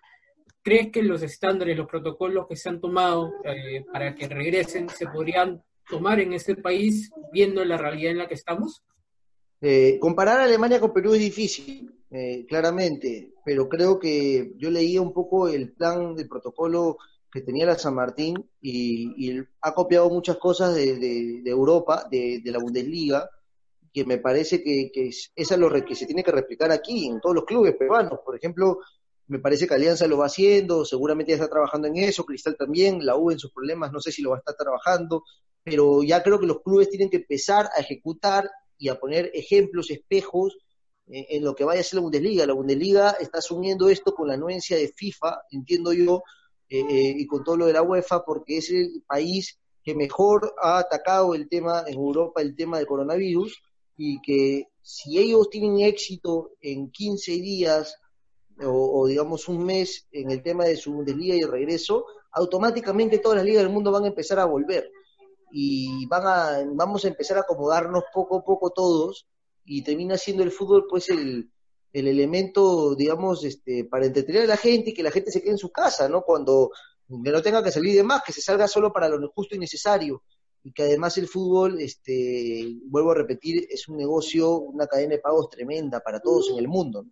¿Crees 0.62 0.92
que 0.92 1.02
los 1.02 1.22
estándares, 1.22 1.78
los 1.78 1.88
protocolos 1.88 2.48
que 2.48 2.56
se 2.56 2.70
han 2.70 2.82
tomado 2.82 3.32
eh, 3.46 3.86
para 3.92 4.14
que 4.16 4.28
regresen 4.28 4.90
se 4.90 5.08
podrían 5.08 5.64
tomar 5.90 6.20
en 6.20 6.34
este 6.34 6.56
país 6.56 7.10
viendo 7.32 7.64
la 7.64 7.78
realidad 7.78 8.12
en 8.12 8.18
la 8.18 8.28
que 8.28 8.34
estamos? 8.34 8.84
Eh, 9.62 9.98
comparar 10.00 10.40
a 10.40 10.44
Alemania 10.44 10.80
con 10.80 10.94
Perú 10.94 11.14
es 11.14 11.20
difícil, 11.20 11.92
eh, 12.12 12.46
claramente, 12.48 13.34
pero 13.44 13.68
creo 13.68 13.98
que 13.98 14.54
yo 14.58 14.70
leía 14.70 15.02
un 15.02 15.14
poco 15.14 15.48
el 15.48 15.74
plan 15.74 16.16
del 16.16 16.28
protocolo 16.28 16.98
que 17.32 17.42
tenía 17.42 17.66
la 17.66 17.78
San 17.78 17.96
Martín 17.96 18.36
y, 18.62 19.40
ha 19.62 19.74
copiado 19.74 20.10
muchas 20.10 20.38
cosas 20.38 20.76
de, 20.76 21.42
Europa, 21.46 22.08
de, 22.10 22.42
la 22.46 22.60
Bundesliga, 22.60 23.30
que 23.94 24.06
me 24.06 24.18
parece 24.18 24.64
que, 24.64 24.92
es, 24.94 25.32
es 25.36 25.58
lo 25.58 25.70
que 25.86 25.96
se 25.96 26.06
tiene 26.06 26.24
que 26.24 26.32
replicar 26.32 26.72
aquí, 26.72 27.08
en 27.08 27.20
todos 27.20 27.36
los 27.36 27.46
clubes 27.46 27.76
peruanos. 27.76 28.20
Por 28.24 28.36
ejemplo, 28.36 28.80
me 29.28 29.40
parece 29.40 29.68
que 29.68 29.74
Alianza 29.74 30.08
lo 30.08 30.18
va 30.18 30.28
haciendo, 30.28 30.86
seguramente 30.86 31.32
ya 31.32 31.36
está 31.36 31.50
trabajando 31.50 31.88
en 31.88 31.98
eso, 31.98 32.26
Cristal 32.26 32.56
también, 32.58 33.06
la 33.06 33.16
U 33.18 33.32
en 33.32 33.40
sus 33.40 33.52
problemas, 33.52 33.92
no 33.92 34.00
sé 34.00 34.12
si 34.12 34.22
lo 34.22 34.32
va 34.32 34.38
a 34.38 34.40
estar 34.40 34.56
trabajando, 34.56 35.24
pero 35.64 36.02
ya 36.04 36.24
creo 36.24 36.40
que 36.40 36.46
los 36.46 36.62
clubes 36.62 36.90
tienen 36.90 37.10
que 37.10 37.18
empezar 37.18 37.70
a 37.76 37.82
ejecutar 37.82 38.50
y 38.78 38.90
a 38.90 39.00
poner 39.00 39.32
ejemplos, 39.34 39.92
espejos 39.92 40.58
eh, 41.08 41.26
en 41.30 41.44
lo 41.44 41.56
que 41.56 41.66
vaya 41.66 41.82
a 41.82 41.84
ser 41.84 41.96
la 41.96 42.04
Bundesliga. 42.04 42.46
La 42.46 42.54
Bundesliga 42.54 43.12
está 43.20 43.40
asumiendo 43.40 43.90
esto 43.90 44.14
con 44.14 44.28
la 44.28 44.36
anuencia 44.36 44.78
de 44.78 44.88
FIFA, 44.88 45.42
entiendo 45.52 45.92
yo, 45.94 46.24
eh, 46.70 46.80
eh, 46.80 47.16
y 47.18 47.26
con 47.28 47.44
todo 47.44 47.58
lo 47.58 47.66
de 47.66 47.74
la 47.74 47.82
UEFA, 47.82 48.24
porque 48.24 48.58
es 48.58 48.70
el 48.70 49.04
país 49.06 49.60
que 49.84 49.96
mejor 49.96 50.54
ha 50.62 50.80
atacado 50.80 51.34
el 51.34 51.48
tema 51.48 51.84
en 51.88 51.96
Europa, 51.96 52.42
el 52.42 52.56
tema 52.56 52.78
del 52.78 52.88
coronavirus, 52.88 53.62
y 53.98 54.22
que 54.22 54.70
si 54.82 55.18
ellos 55.18 55.50
tienen 55.50 55.80
éxito 55.82 56.52
en 56.62 56.91
15 56.91 57.32
días 57.34 58.00
o, 58.64 59.06
digamos 59.08 59.48
un 59.50 59.66
mes 59.66 60.08
en 60.12 60.32
el 60.32 60.41
tema 60.41 60.66
de 60.66 60.78
su 60.78 60.93
Bundesliga 60.93 61.36
y 61.36 61.43
regreso, 61.43 62.06
automáticamente 62.32 63.20
todas 63.20 63.38
las 63.38 63.45
ligas 63.45 63.64
del 63.64 63.74
mundo 63.74 63.91
van 63.91 64.06
a 64.06 64.08
empezar 64.08 64.39
a 64.39 64.45
volver 64.45 64.91
y 65.52 66.06
van 66.08 66.24
a, 66.26 66.64
vamos 66.74 67.06
a 67.06 67.08
empezar 67.10 67.38
a 67.38 67.41
acomodarnos 67.41 68.04
poco 68.14 68.38
a 68.38 68.43
poco 68.43 68.72
todos 68.72 69.28
y 69.66 69.84
termina 69.84 70.18
siendo 70.18 70.43
el 70.43 70.52
fútbol 70.52 70.86
pues 70.89 71.10
el, 71.10 71.52
el 71.93 72.08
elemento, 72.08 72.95
digamos, 72.95 73.43
este, 73.43 73.86
para 73.86 74.06
entretener 74.06 74.43
a 74.43 74.48
la 74.48 74.58
gente 74.58 74.91
y 74.91 74.93
que 74.93 75.04
la 75.04 75.12
gente 75.12 75.32
se 75.32 75.41
quede 75.41 75.52
en 75.52 75.58
su 75.58 75.72
casa, 75.72 76.08
¿no? 76.08 76.22
Cuando 76.22 76.72
no 77.10 77.41
tenga 77.41 77.64
que 77.64 77.72
salir 77.72 77.95
de 77.95 78.04
más, 78.04 78.24
que 78.24 78.34
se 78.34 78.41
salga 78.41 78.68
solo 78.68 78.91
para 78.91 79.08
lo 79.10 79.30
justo 79.30 79.56
y 79.56 79.60
necesario 79.60 80.24
y 80.68 80.74
que 80.74 80.84
además 80.84 81.18
el 81.18 81.30
fútbol, 81.30 81.80
este, 81.80 82.76
vuelvo 82.88 83.11
a 83.11 83.15
repetir, 83.15 83.65
es 83.70 83.88
un 83.88 83.95
negocio, 83.95 84.57
una 84.57 84.86
cadena 84.86 85.15
de 85.15 85.22
pagos 85.22 85.49
tremenda 85.49 86.01
para 86.01 86.20
todos 86.20 86.49
en 86.51 86.57
el 86.57 86.68
mundo. 86.68 87.03
¿no? 87.03 87.11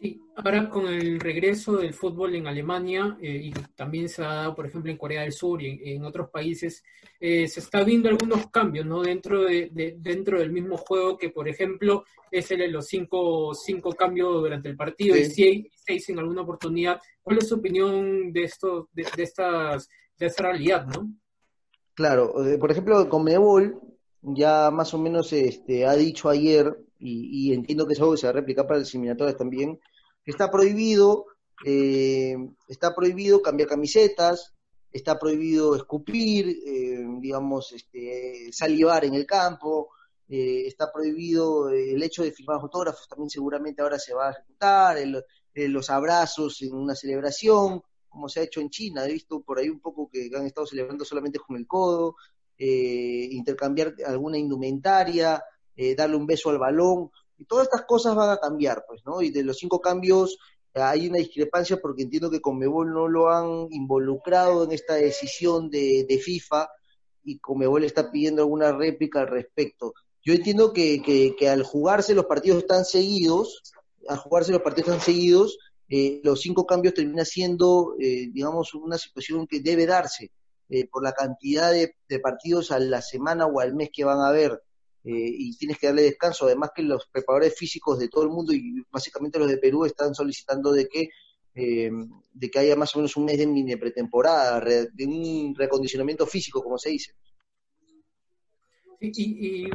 Sí, 0.00 0.22
ahora 0.36 0.70
con 0.70 0.86
el 0.86 1.18
regreso 1.18 1.78
del 1.78 1.92
fútbol 1.92 2.36
en 2.36 2.46
Alemania 2.46 3.18
eh, 3.20 3.40
y 3.42 3.50
también 3.74 4.08
se 4.08 4.22
ha 4.22 4.34
dado, 4.34 4.54
por 4.54 4.66
ejemplo, 4.66 4.88
en 4.88 4.96
Corea 4.96 5.22
del 5.22 5.32
Sur 5.32 5.60
y 5.60 5.80
en, 5.92 6.04
otros 6.04 6.30
países, 6.30 6.84
eh, 7.18 7.48
se 7.48 7.58
está 7.58 7.82
viendo 7.82 8.08
algunos 8.08 8.48
cambios, 8.52 8.86
¿no? 8.86 9.02
Dentro, 9.02 9.42
de, 9.42 9.96
dentro 9.98 10.38
del 10.38 10.52
mismo 10.52 10.76
juego 10.76 11.18
que, 11.18 11.30
por 11.30 11.48
ejemplo, 11.48 12.04
es 12.30 12.48
el 12.52 12.58
de 12.58 12.68
los 12.68 12.86
cinco, 12.86 13.52
cinco 13.52 13.90
cambios 13.94 14.32
durante 14.40 14.68
el 14.68 14.76
partido 14.76 15.16
y 15.16 15.24
seis, 15.24 16.08
en 16.08 16.20
alguna 16.20 16.42
oportunidad. 16.42 17.00
¿Cuál 17.20 17.38
es 17.38 17.48
su 17.48 17.56
opinión 17.56 18.32
de 18.32 18.44
esto, 18.44 18.88
de, 18.92 19.06
estas, 19.18 19.88
de 20.16 20.26
esta 20.26 20.44
realidad, 20.44 20.86
no? 20.86 21.12
Claro, 22.00 22.46
eh, 22.46 22.56
por 22.56 22.70
ejemplo, 22.70 23.06
con 23.10 23.24
Mebol 23.24 23.78
ya 24.22 24.70
más 24.70 24.94
o 24.94 24.98
menos 24.98 25.34
este, 25.34 25.84
ha 25.84 25.92
dicho 25.92 26.30
ayer, 26.30 26.74
y, 26.98 27.52
entiendo 27.52 27.86
que 27.86 27.92
es 27.92 28.00
algo 28.00 28.12
que 28.12 28.16
se 28.16 28.26
va 28.26 28.30
a 28.30 28.40
replicar 28.40 28.66
para 28.66 28.80
las 28.80 28.94
eliminatorias 28.94 29.36
también, 29.36 29.78
está 30.24 30.50
prohibido, 30.50 31.26
eh, 31.66 32.36
está 32.68 32.94
prohibido 32.94 33.42
cambiar 33.42 33.68
camisetas, 33.68 34.54
está 34.90 35.18
prohibido 35.18 35.76
escupir, 35.76 36.48
eh, 36.48 37.04
digamos, 37.20 37.70
este, 37.72 38.50
salivar 38.50 39.04
en 39.04 39.12
el 39.12 39.26
campo, 39.26 39.90
eh, 40.26 40.62
está 40.68 40.90
prohibido 40.90 41.68
el 41.68 42.02
hecho 42.02 42.22
de 42.22 42.32
firmar 42.32 42.62
fotógrafos, 42.62 43.08
también 43.08 43.28
seguramente 43.28 43.82
ahora 43.82 43.98
se 43.98 44.14
va 44.14 44.28
a 44.28 44.32
ejecutar, 44.32 44.96
los 45.52 45.90
abrazos 45.90 46.62
en 46.62 46.74
una 46.74 46.94
celebración, 46.94 47.82
como 48.10 48.28
se 48.28 48.40
ha 48.40 48.42
hecho 48.42 48.60
en 48.60 48.68
China, 48.68 49.06
he 49.06 49.12
visto 49.12 49.40
por 49.40 49.58
ahí 49.58 49.70
un 49.70 49.80
poco 49.80 50.10
que 50.12 50.30
han 50.36 50.44
estado 50.44 50.66
celebrando 50.66 51.04
solamente 51.04 51.38
con 51.38 51.56
el 51.56 51.66
codo, 51.66 52.16
intercambiar 52.58 53.94
alguna 54.06 54.36
indumentaria, 54.36 55.42
darle 55.96 56.16
un 56.16 56.26
beso 56.26 56.50
al 56.50 56.58
balón, 56.58 57.10
y 57.40 57.46
todas 57.46 57.64
estas 57.64 57.86
cosas 57.86 58.14
van 58.14 58.28
a 58.28 58.36
cambiar, 58.36 58.84
pues, 58.86 59.00
¿no? 59.06 59.22
Y 59.22 59.30
de 59.30 59.42
los 59.42 59.56
cinco 59.56 59.80
cambios 59.80 60.36
eh, 60.74 60.80
hay 60.80 61.08
una 61.08 61.18
discrepancia 61.18 61.78
porque 61.78 62.02
entiendo 62.02 62.30
que 62.30 62.42
Conmebol 62.42 62.92
no 62.92 63.08
lo 63.08 63.30
han 63.30 63.68
involucrado 63.70 64.64
en 64.64 64.72
esta 64.72 64.94
decisión 64.94 65.70
de, 65.70 66.20
FIFA 66.22 66.68
y 67.24 67.38
Conmebol 67.38 67.84
está 67.84 68.10
pidiendo 68.12 68.42
alguna 68.42 68.72
réplica 68.72 69.20
al 69.20 69.28
respecto. 69.28 69.94
Yo 70.22 70.34
entiendo 70.34 70.74
que, 70.74 71.00
que, 71.02 71.48
al 71.48 71.62
jugarse 71.62 72.14
los 72.14 72.26
partidos 72.26 72.58
están 72.58 72.84
seguidos, 72.84 73.62
al 74.06 74.18
jugarse 74.18 74.52
los 74.52 74.60
partidos 74.60 74.90
están 74.90 75.04
seguidos, 75.04 75.58
eh, 75.90 76.20
los 76.24 76.40
cinco 76.40 76.64
cambios 76.64 76.94
termina 76.94 77.24
siendo, 77.24 77.96
eh, 77.98 78.28
digamos, 78.32 78.74
una 78.74 78.96
situación 78.96 79.46
que 79.46 79.60
debe 79.60 79.86
darse 79.86 80.30
por 80.92 81.02
la 81.02 81.10
cantidad 81.10 81.72
de, 81.72 81.96
partidos 82.20 82.70
a 82.70 82.78
la 82.78 83.02
semana 83.02 83.44
o 83.46 83.58
al 83.58 83.74
mes 83.74 83.90
que 83.92 84.04
van 84.04 84.20
a 84.20 84.28
haber. 84.28 84.62
Eh, 85.02 85.10
y 85.12 85.56
tienes 85.56 85.78
que 85.78 85.88
darle 85.88 86.02
descanso. 86.02 86.46
Además 86.46 86.70
que 86.74 86.82
los 86.82 87.06
preparadores 87.06 87.56
físicos 87.56 87.98
de 87.98 88.08
todo 88.08 88.24
el 88.24 88.30
mundo 88.30 88.52
y 88.52 88.82
básicamente 88.90 89.38
los 89.38 89.48
de 89.48 89.58
Perú 89.58 89.84
están 89.84 90.14
solicitando 90.14 90.72
de 90.72 90.86
que 90.86 91.08
eh, 91.52 91.90
de 92.32 92.48
que 92.48 92.58
haya 92.60 92.76
más 92.76 92.94
o 92.94 93.00
menos 93.00 93.16
un 93.16 93.24
mes 93.24 93.36
de 93.36 93.46
mini 93.46 93.74
pretemporada, 93.74 94.60
de 94.60 95.06
un 95.06 95.52
recondicionamiento 95.56 96.24
físico, 96.24 96.62
como 96.62 96.78
se 96.78 96.90
dice. 96.90 97.12
¿Y, 99.00 99.68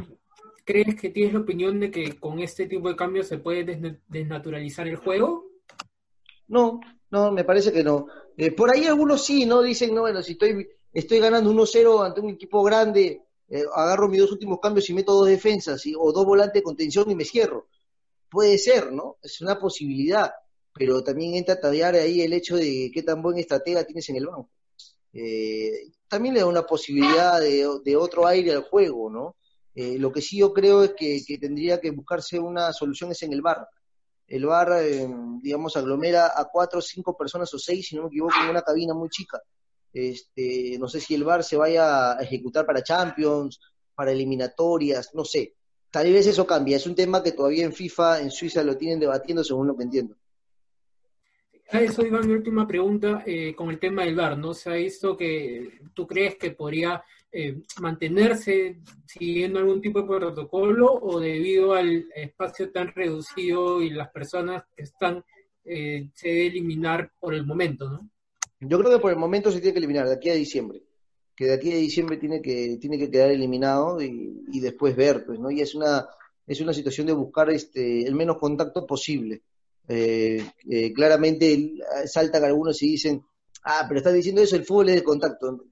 crees 0.64 0.96
que 0.96 1.10
tienes 1.10 1.34
la 1.34 1.40
opinión 1.40 1.78
de 1.78 1.90
que 1.90 2.18
con 2.18 2.40
este 2.40 2.66
tipo 2.66 2.88
de 2.88 2.96
cambios 2.96 3.28
se 3.28 3.38
puede 3.38 3.78
desnaturalizar 4.08 4.88
el 4.88 4.96
juego? 4.96 5.45
No, 6.48 6.80
no, 7.10 7.32
me 7.32 7.44
parece 7.44 7.72
que 7.72 7.82
no. 7.82 8.06
Eh, 8.36 8.52
por 8.52 8.70
ahí 8.70 8.86
algunos 8.86 9.24
sí, 9.24 9.46
¿no? 9.46 9.62
Dicen, 9.62 9.94
no, 9.94 10.02
bueno, 10.02 10.22
si 10.22 10.32
estoy, 10.32 10.68
estoy 10.92 11.18
ganando 11.18 11.50
1-0 11.50 12.04
ante 12.04 12.20
un 12.20 12.30
equipo 12.30 12.62
grande, 12.62 13.22
eh, 13.48 13.64
agarro 13.74 14.08
mis 14.08 14.20
dos 14.20 14.32
últimos 14.32 14.58
cambios 14.60 14.88
y 14.90 14.94
meto 14.94 15.12
dos 15.12 15.28
defensas 15.28 15.82
o 15.96 16.12
dos 16.12 16.26
volantes 16.26 16.54
de 16.54 16.62
contención 16.62 17.10
y 17.10 17.14
me 17.14 17.24
cierro. 17.24 17.68
Puede 18.30 18.58
ser, 18.58 18.92
¿no? 18.92 19.18
Es 19.22 19.40
una 19.40 19.58
posibilidad, 19.58 20.32
pero 20.72 21.02
también 21.02 21.34
entra 21.34 21.54
a 21.54 21.60
tallar 21.60 21.94
ahí 21.94 22.22
el 22.22 22.32
hecho 22.32 22.56
de 22.56 22.90
qué 22.92 23.02
tan 23.02 23.22
buen 23.22 23.38
estratega 23.38 23.84
tienes 23.84 24.08
en 24.10 24.16
el 24.16 24.26
banco. 24.26 24.50
Eh, 25.12 25.92
también 26.08 26.34
le 26.34 26.40
da 26.40 26.46
una 26.46 26.66
posibilidad 26.66 27.40
de, 27.40 27.96
otro 27.96 28.26
aire 28.26 28.52
al 28.52 28.64
juego, 28.64 29.10
¿no? 29.10 29.36
Eh, 29.74 29.98
lo 29.98 30.12
que 30.12 30.22
sí 30.22 30.38
yo 30.38 30.52
creo 30.52 30.82
es 30.82 30.94
que, 30.94 31.38
tendría 31.40 31.80
que 31.80 31.90
buscarse 31.90 32.38
una 32.38 32.72
solución 32.72 33.12
es 33.12 33.22
en 33.22 33.32
el 33.32 33.42
bar. 33.42 33.66
El 34.26 34.46
bar, 34.46 34.72
digamos, 35.40 35.76
aglomera 35.76 36.32
a 36.34 36.46
cuatro 36.50 36.80
cinco 36.80 37.16
personas 37.16 37.52
o 37.54 37.58
seis, 37.58 37.88
si 37.88 37.96
no 37.96 38.02
me 38.02 38.08
equivoco, 38.08 38.34
en 38.42 38.50
una 38.50 38.62
cabina 38.62 38.94
muy 38.94 39.08
chica 39.08 39.40
este, 39.96 40.76
no 40.78 40.88
sé 40.88 41.00
si 41.00 41.14
el 41.14 41.24
VAR 41.24 41.42
se 41.42 41.56
vaya 41.56 42.12
a 42.12 42.22
ejecutar 42.22 42.66
para 42.66 42.82
Champions, 42.82 43.58
para 43.94 44.12
eliminatorias, 44.12 45.14
no 45.14 45.24
sé. 45.24 45.54
Tal 45.90 46.12
vez 46.12 46.26
eso 46.26 46.46
cambia. 46.46 46.76
Es 46.76 46.86
un 46.86 46.94
tema 46.94 47.22
que 47.22 47.32
todavía 47.32 47.64
en 47.64 47.72
FIFA, 47.72 48.20
en 48.20 48.30
Suiza, 48.30 48.62
lo 48.62 48.76
tienen 48.76 49.00
debatiendo, 49.00 49.42
según 49.42 49.68
lo 49.68 49.76
que 49.76 49.84
entiendo. 49.84 50.16
A 51.70 51.80
eso 51.80 52.06
iba 52.06 52.20
mi 52.20 52.32
última 52.32 52.66
pregunta 52.66 53.24
eh, 53.26 53.54
con 53.54 53.70
el 53.70 53.80
tema 53.80 54.04
del 54.04 54.14
VAR, 54.14 54.38
¿no? 54.38 54.54
Se 54.54 54.70
ha 54.70 54.74
visto 54.74 55.16
que 55.16 55.80
tú 55.94 56.06
crees 56.06 56.36
que 56.36 56.52
podría 56.52 57.02
eh, 57.32 57.60
mantenerse 57.80 58.78
siguiendo 59.04 59.58
algún 59.58 59.80
tipo 59.80 60.00
de 60.00 60.06
protocolo 60.06 60.92
o 60.92 61.18
debido 61.18 61.74
al 61.74 62.06
espacio 62.14 62.70
tan 62.70 62.88
reducido 62.94 63.82
y 63.82 63.90
las 63.90 64.10
personas 64.10 64.62
que 64.76 64.84
están, 64.84 65.24
eh, 65.64 66.08
se 66.14 66.28
debe 66.28 66.46
eliminar 66.46 67.10
por 67.18 67.34
el 67.34 67.44
momento, 67.44 67.90
¿no? 67.90 68.08
Yo 68.60 68.78
creo 68.78 68.92
que 68.92 69.02
por 69.02 69.10
el 69.10 69.18
momento 69.18 69.50
se 69.50 69.60
tiene 69.60 69.74
que 69.74 69.78
eliminar 69.80 70.06
de 70.06 70.14
aquí 70.14 70.30
a 70.30 70.34
diciembre, 70.34 70.82
que 71.34 71.46
de 71.46 71.54
aquí 71.54 71.72
a 71.72 71.76
diciembre 71.76 72.16
tiene 72.16 72.40
que 72.40 72.78
tiene 72.80 72.96
que 72.96 73.10
quedar 73.10 73.30
eliminado 73.30 74.00
y, 74.00 74.60
después 74.60 74.96
ver, 74.96 75.26
pues, 75.26 75.38
¿no? 75.38 75.50
Y 75.50 75.60
es 75.60 75.74
una 75.74 76.06
es 76.46 76.60
una 76.60 76.72
situación 76.72 77.08
de 77.08 77.12
buscar 77.12 77.50
este 77.50 78.04
el 78.06 78.14
menos 78.14 78.38
contacto 78.38 78.86
posible. 78.86 79.42
Eh, 79.88 80.44
eh, 80.68 80.92
claramente 80.92 81.74
saltan 82.06 82.44
algunos 82.44 82.82
y 82.82 82.90
dicen, 82.90 83.24
ah, 83.64 83.84
pero 83.86 83.98
estás 83.98 84.14
diciendo 84.14 84.42
eso, 84.42 84.56
el 84.56 84.64
fútbol 84.64 84.88
es 84.88 84.96
de 84.96 85.04
contacto. 85.04 85.64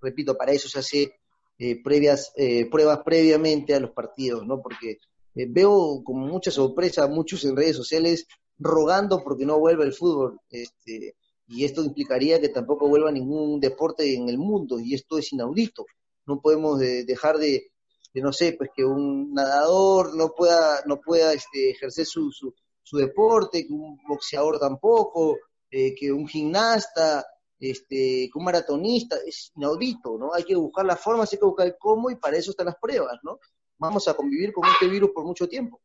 Repito, 0.00 0.36
para 0.36 0.52
eso 0.52 0.68
se 0.68 0.78
hace 0.78 1.12
eh, 1.58 1.82
previas 1.82 2.32
pruebas 2.70 3.00
previamente 3.04 3.74
a 3.74 3.80
los 3.80 3.90
partidos, 3.90 4.46
¿no? 4.46 4.60
Porque 4.60 4.98
veo 5.34 6.02
como 6.04 6.26
mucha 6.26 6.50
sorpresa 6.50 7.04
a 7.04 7.08
muchos 7.08 7.44
en 7.44 7.56
redes 7.56 7.76
sociales 7.76 8.26
rogando 8.58 9.22
porque 9.22 9.46
no 9.46 9.58
vuelva 9.58 9.84
el 9.84 9.92
fútbol. 9.92 10.40
Este, 10.50 11.14
y 11.46 11.64
esto 11.64 11.84
implicaría 11.84 12.40
que 12.40 12.48
tampoco 12.48 12.88
vuelva 12.88 13.12
ningún 13.12 13.60
deporte 13.60 14.14
en 14.14 14.28
el 14.28 14.38
mundo 14.38 14.78
y 14.80 14.94
esto 14.94 15.18
es 15.18 15.32
inaudito. 15.32 15.84
No 16.26 16.40
podemos 16.40 16.78
dejar 16.78 17.38
de, 17.38 17.70
no 18.14 18.32
sé, 18.32 18.54
pues 18.54 18.70
que 18.74 18.84
un 18.84 19.32
nadador 19.34 20.14
no 20.14 20.30
pueda, 20.30 20.82
no 20.86 21.00
pueda 21.00 21.32
este, 21.32 21.70
ejercer 21.70 22.06
su, 22.06 22.30
su, 22.32 22.54
deporte, 22.96 23.66
que 23.66 23.72
un 23.72 23.98
boxeador 24.06 24.58
tampoco, 24.58 25.38
eh, 25.70 25.94
que 25.94 26.12
un 26.12 26.26
gimnasta, 26.26 27.24
este, 27.58 28.28
que 28.32 28.38
un 28.38 28.44
maratonista, 28.44 29.16
es 29.26 29.52
inaudito, 29.56 30.16
¿no? 30.18 30.32
Hay 30.32 30.44
que 30.44 30.56
buscar 30.56 30.84
las 30.84 31.00
formas, 31.00 31.32
hay 31.32 31.38
que 31.38 31.44
buscar 31.44 31.66
el 31.66 31.76
cómo 31.78 32.10
y 32.10 32.16
para 32.16 32.36
eso 32.36 32.50
están 32.50 32.66
las 32.66 32.76
pruebas, 32.76 33.18
¿no? 33.22 33.38
Vamos 33.78 34.06
a 34.08 34.14
convivir 34.14 34.52
con 34.52 34.68
este 34.68 34.88
virus 34.88 35.10
por 35.14 35.24
mucho 35.24 35.48
tiempo. 35.48 35.80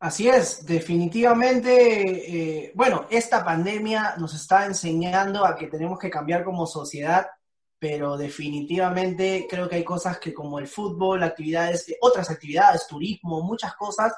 Así 0.00 0.28
es, 0.28 0.64
definitivamente, 0.64 2.66
eh, 2.66 2.72
bueno, 2.74 3.06
esta 3.10 3.44
pandemia 3.44 4.14
nos 4.16 4.32
está 4.34 4.64
enseñando 4.64 5.44
a 5.44 5.56
que 5.56 5.66
tenemos 5.66 5.98
que 5.98 6.08
cambiar 6.08 6.44
como 6.44 6.66
sociedad 6.66 7.26
pero 7.78 8.16
definitivamente 8.16 9.46
creo 9.48 9.68
que 9.68 9.76
hay 9.76 9.84
cosas 9.84 10.18
que 10.18 10.34
como 10.34 10.58
el 10.58 10.66
fútbol, 10.66 11.22
actividades, 11.22 11.86
otras 12.00 12.30
actividades, 12.30 12.88
turismo, 12.88 13.42
muchas 13.42 13.74
cosas, 13.76 14.12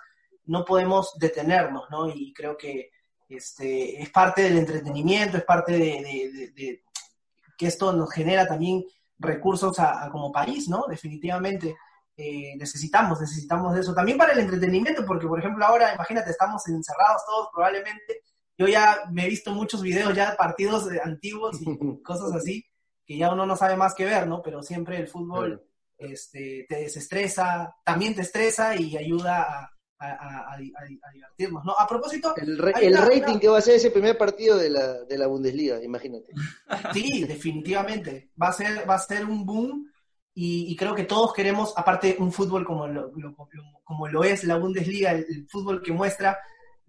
no 0.50 0.64
podemos 0.64 1.16
detenernos, 1.16 1.84
¿no? 1.90 2.08
Y 2.08 2.32
creo 2.32 2.56
que 2.56 2.90
este, 3.28 4.02
es 4.02 4.10
parte 4.10 4.42
del 4.42 4.58
entretenimiento, 4.58 5.36
es 5.36 5.44
parte 5.44 5.72
de, 5.72 6.82
que 7.56 7.66
esto 7.66 7.92
nos 7.92 8.12
genera 8.12 8.48
también 8.48 8.84
recursos 9.16 9.78
a, 9.78 10.08
como 10.10 10.32
país, 10.32 10.68
¿no? 10.68 10.86
Definitivamente 10.88 11.76
eh, 12.16 12.56
necesitamos, 12.56 13.20
necesitamos 13.20 13.74
de 13.74 13.80
eso. 13.82 13.94
También 13.94 14.18
para 14.18 14.32
el 14.32 14.40
entretenimiento, 14.40 15.06
porque 15.06 15.28
por 15.28 15.38
ejemplo 15.38 15.64
ahora, 15.64 15.94
imagínate, 15.94 16.30
estamos 16.30 16.66
encerrados 16.66 17.22
todos 17.24 17.48
probablemente. 17.54 18.22
Yo 18.58 18.66
ya 18.66 19.02
me 19.12 19.26
he 19.26 19.28
visto 19.28 19.52
muchos 19.52 19.82
videos 19.82 20.12
ya 20.14 20.32
de 20.32 20.36
partidos 20.36 20.88
antiguos 21.04 21.62
y 21.62 21.66
cosas 22.02 22.32
así 22.32 22.66
que 23.06 23.16
ya 23.16 23.32
uno 23.32 23.46
no 23.46 23.56
sabe 23.56 23.76
más 23.76 23.94
que 23.94 24.04
ver, 24.04 24.26
¿no? 24.26 24.42
Pero 24.42 24.64
siempre 24.64 24.96
el 24.96 25.06
fútbol 25.06 25.64
este, 25.96 26.66
te 26.68 26.76
desestresa, 26.76 27.76
también 27.84 28.16
te 28.16 28.22
estresa 28.22 28.74
y 28.74 28.96
ayuda 28.96 29.42
a, 29.42 29.79
divertirnos, 31.12 31.64
¿no? 31.64 31.72
A 31.78 31.86
propósito... 31.86 32.34
El, 32.36 32.58
rating 32.58 33.38
que 33.38 33.48
va 33.48 33.58
a 33.58 33.62
ser 33.62 33.76
ese 33.76 33.90
primer 33.90 34.16
partido 34.16 34.56
de 34.56 34.70
la, 34.70 35.04
de 35.04 35.18
la 35.18 35.26
Bundesliga, 35.26 35.82
imagínate. 35.82 36.32
Sí, 36.92 37.24
definitivamente. 37.24 38.30
Va 38.40 38.48
a 38.48 38.52
ser, 38.52 38.88
va 38.88 38.94
a 38.94 38.98
ser 38.98 39.24
un 39.24 39.44
boom 39.44 39.90
y, 40.34 40.74
creo 40.76 40.94
que 40.94 41.04
todos 41.04 41.34
queremos, 41.34 41.74
aparte 41.76 42.16
un 42.18 42.32
fútbol 42.32 42.64
como 42.64 42.86
lo, 42.86 43.12
como 43.84 44.08
lo 44.08 44.24
es 44.24 44.44
la 44.44 44.56
Bundesliga, 44.56 45.12
el 45.12 45.46
fútbol 45.48 45.82
que 45.82 45.92
muestra 45.92 46.38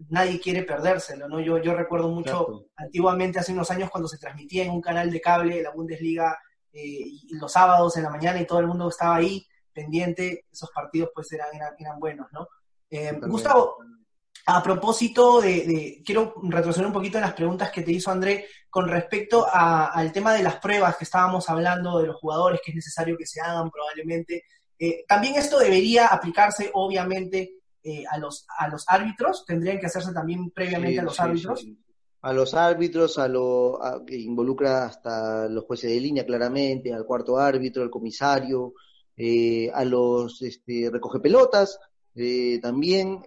nadie 0.09 0.39
quiere 0.39 0.63
perdérselo, 0.63 1.27
¿no? 1.27 1.39
Yo, 1.39 1.57
yo 1.59 1.73
recuerdo 1.73 2.09
mucho 2.09 2.67
antiguamente, 2.75 3.39
hace 3.39 3.53
unos 3.53 3.69
años, 3.71 3.89
cuando 3.89 4.07
se 4.07 4.17
transmitía 4.17 4.63
en 4.63 4.71
un 4.71 4.81
canal 4.81 5.11
de 5.11 5.21
cable 5.21 5.61
la 5.61 5.71
Bundesliga 5.71 6.37
eh, 6.73 7.05
los 7.31 7.51
sábados 7.51 7.97
en 7.97 8.03
la 8.03 8.09
mañana 8.09 8.39
y 8.39 8.47
todo 8.47 8.59
el 8.59 8.67
mundo 8.67 8.89
estaba 8.89 9.15
ahí 9.15 9.45
pendiente, 9.73 10.45
esos 10.51 10.69
partidos 10.71 11.09
pues 11.13 11.31
eran, 11.31 11.49
eran, 11.77 11.99
buenos, 11.99 12.27
¿no? 12.31 12.47
Eh, 12.91 13.17
Gustavo, 13.21 13.77
a 14.45 14.61
propósito 14.61 15.39
de, 15.39 16.01
quiero 16.05 16.33
retroceder 16.43 16.87
un 16.87 16.93
poquito 16.93 17.17
en 17.17 17.23
las 17.23 17.33
preguntas 17.33 17.71
que 17.71 17.83
te 17.83 17.91
hizo 17.93 18.11
André 18.11 18.47
con 18.69 18.87
respecto 18.87 19.47
al 19.51 20.11
tema 20.11 20.33
de 20.33 20.43
las 20.43 20.57
pruebas 20.57 20.97
que 20.97 21.05
estábamos 21.05 21.49
hablando 21.49 21.99
de 21.99 22.07
los 22.07 22.17
jugadores 22.17 22.59
que 22.63 22.71
es 22.71 22.75
necesario 22.75 23.17
que 23.17 23.25
se 23.25 23.39
hagan 23.39 23.69
probablemente. 23.71 24.43
Eh, 24.77 25.05
también 25.07 25.35
esto 25.35 25.57
debería 25.59 26.07
aplicarse 26.07 26.69
obviamente 26.73 27.61
eh, 27.83 28.03
a, 28.09 28.17
los, 28.17 28.45
a 28.57 28.67
los 28.67 28.83
árbitros, 28.87 29.45
tendrían 29.45 29.79
que 29.79 29.85
hacerse 29.85 30.11
también 30.11 30.51
previamente 30.51 30.99
a 30.99 31.03
los 31.03 31.19
árbitros. 31.19 31.65
a 32.21 32.33
los 32.33 32.53
árbitros, 32.53 33.17
a 33.19 33.27
lo 33.27 33.79
que 34.05 34.17
involucra 34.17 34.85
hasta 34.85 35.47
los 35.47 35.63
jueces 35.65 35.91
de 35.91 35.99
línea 35.99 36.25
claramente, 36.25 36.93
al 36.93 37.05
cuarto 37.05 37.37
árbitro, 37.37 37.83
al 37.83 37.89
comisario, 37.89 38.73
eh, 39.15 39.69
a 39.73 39.85
los 39.85 40.41
este, 40.41 40.89
recoge 40.91 41.19
pelotas, 41.19 41.79
eh, 42.15 42.59
también, 42.61 43.21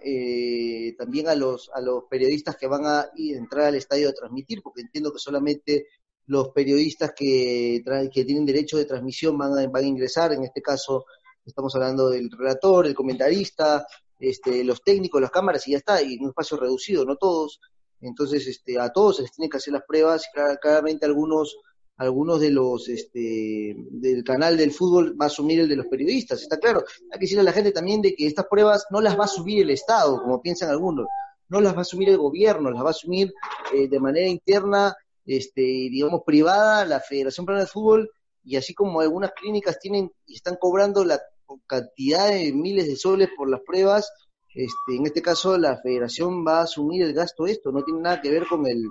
también 0.97 1.27
a 1.27 1.35
los 1.35 1.69
a 1.73 1.81
los 1.81 2.03
periodistas 2.09 2.55
que 2.55 2.67
van 2.67 2.85
a 2.85 3.09
entrar 3.17 3.65
al 3.65 3.75
estadio 3.75 4.09
a 4.09 4.13
transmitir, 4.13 4.61
porque 4.61 4.81
entiendo 4.81 5.11
que 5.11 5.19
solamente 5.19 5.87
los 6.27 6.49
periodistas 6.49 7.13
que, 7.15 7.83
que 8.13 8.25
tienen 8.25 8.45
derecho 8.45 8.77
de 8.77 8.85
transmisión 8.85 9.37
van 9.37 9.57
a, 9.57 9.67
van 9.67 9.83
a 9.83 9.87
ingresar, 9.87 10.33
en 10.33 10.43
este 10.43 10.61
caso 10.61 11.05
estamos 11.45 11.75
hablando 11.75 12.09
del 12.09 12.31
relator, 12.31 12.87
el 12.87 12.95
comentarista, 12.95 13.85
este, 14.19 14.63
los 14.63 14.81
técnicos, 14.81 15.21
las 15.21 15.31
cámaras 15.31 15.67
y 15.67 15.71
ya 15.71 15.77
está, 15.77 16.01
y 16.01 16.15
en 16.15 16.23
un 16.23 16.29
espacio 16.29 16.57
reducido, 16.57 17.05
no 17.05 17.17
todos. 17.17 17.59
Entonces, 18.01 18.47
este, 18.47 18.79
a 18.79 18.91
todos 18.91 19.17
se 19.17 19.21
les 19.23 19.31
tienen 19.31 19.49
que 19.49 19.57
hacer 19.57 19.73
las 19.73 19.83
pruebas, 19.83 20.27
claramente 20.61 21.05
algunos 21.05 21.57
algunos 21.97 22.41
de 22.41 22.51
los 22.51 22.89
este, 22.89 23.75
del 23.77 24.23
canal 24.23 24.57
del 24.57 24.71
fútbol 24.71 25.19
va 25.19 25.25
a 25.25 25.27
asumir 25.27 25.61
el 25.61 25.69
de 25.69 25.77
los 25.77 25.87
periodistas, 25.87 26.41
está 26.41 26.57
claro. 26.57 26.83
Hay 27.11 27.19
que 27.19 27.25
decirle 27.25 27.41
a 27.41 27.45
la 27.45 27.53
gente 27.53 27.71
también 27.71 28.01
de 28.01 28.15
que 28.15 28.27
estas 28.27 28.47
pruebas 28.49 28.85
no 28.91 29.01
las 29.01 29.17
va 29.17 29.25
a 29.25 29.29
subir 29.29 29.61
el 29.61 29.69
Estado, 29.69 30.21
como 30.21 30.41
piensan 30.41 30.69
algunos, 30.69 31.07
no 31.47 31.61
las 31.61 31.73
va 31.73 31.79
a 31.79 31.81
asumir 31.81 32.09
el 32.09 32.17
gobierno, 32.17 32.69
las 32.69 32.83
va 32.83 32.87
a 32.87 32.91
asumir 32.91 33.33
eh, 33.73 33.87
de 33.87 33.99
manera 33.99 34.27
interna, 34.27 34.95
este, 35.25 35.61
digamos, 35.61 36.21
privada, 36.25 36.85
la 36.85 36.99
Federación 36.99 37.45
Peruana 37.45 37.65
de 37.65 37.71
Fútbol, 37.71 38.11
y 38.43 38.57
así 38.57 38.73
como 38.73 38.99
algunas 38.99 39.31
clínicas 39.31 39.79
tienen 39.79 40.11
y 40.25 40.35
están 40.35 40.57
cobrando 40.59 41.03
la 41.03 41.19
cantidad 41.65 42.29
de 42.29 42.53
miles 42.53 42.87
de 42.87 42.95
soles 42.95 43.29
por 43.35 43.49
las 43.49 43.61
pruebas, 43.61 44.11
este, 44.53 44.95
en 44.95 45.05
este 45.05 45.21
caso 45.21 45.57
la 45.57 45.77
federación 45.81 46.45
va 46.45 46.59
a 46.59 46.63
asumir 46.63 47.03
el 47.03 47.13
gasto 47.13 47.45
esto, 47.47 47.71
no 47.71 47.83
tiene 47.83 48.01
nada 48.01 48.21
que 48.21 48.29
ver 48.29 48.45
con 48.47 48.65
el, 48.67 48.83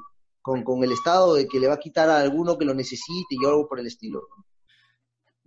con, 0.44 0.84
el 0.84 0.92
Estado 0.92 1.34
de 1.34 1.48
que 1.48 1.58
le 1.58 1.68
va 1.68 1.74
a 1.74 1.78
quitar 1.78 2.10
a 2.10 2.20
alguno 2.20 2.58
que 2.58 2.66
lo 2.66 2.74
necesite 2.74 3.30
y 3.30 3.46
algo 3.46 3.66
por 3.66 3.80
el 3.80 3.86
estilo. 3.86 4.28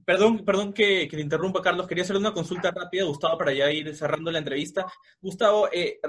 Perdón, 0.03 0.43
perdón 0.43 0.73
que, 0.73 1.07
que, 1.07 1.19
interrumpa, 1.19 1.61
Carlos. 1.61 1.87
Quería 1.87 2.03
hacer 2.03 2.15
una 2.15 2.33
consulta 2.33 2.71
rápida, 2.71 3.03
Gustavo, 3.03 3.37
para 3.37 3.53
ya 3.53 3.71
ir 3.71 3.95
cerrando 3.95 4.31
la 4.31 4.39
entrevista. 4.39 4.91
Gustavo, 5.21 5.69
eh, 5.71 5.99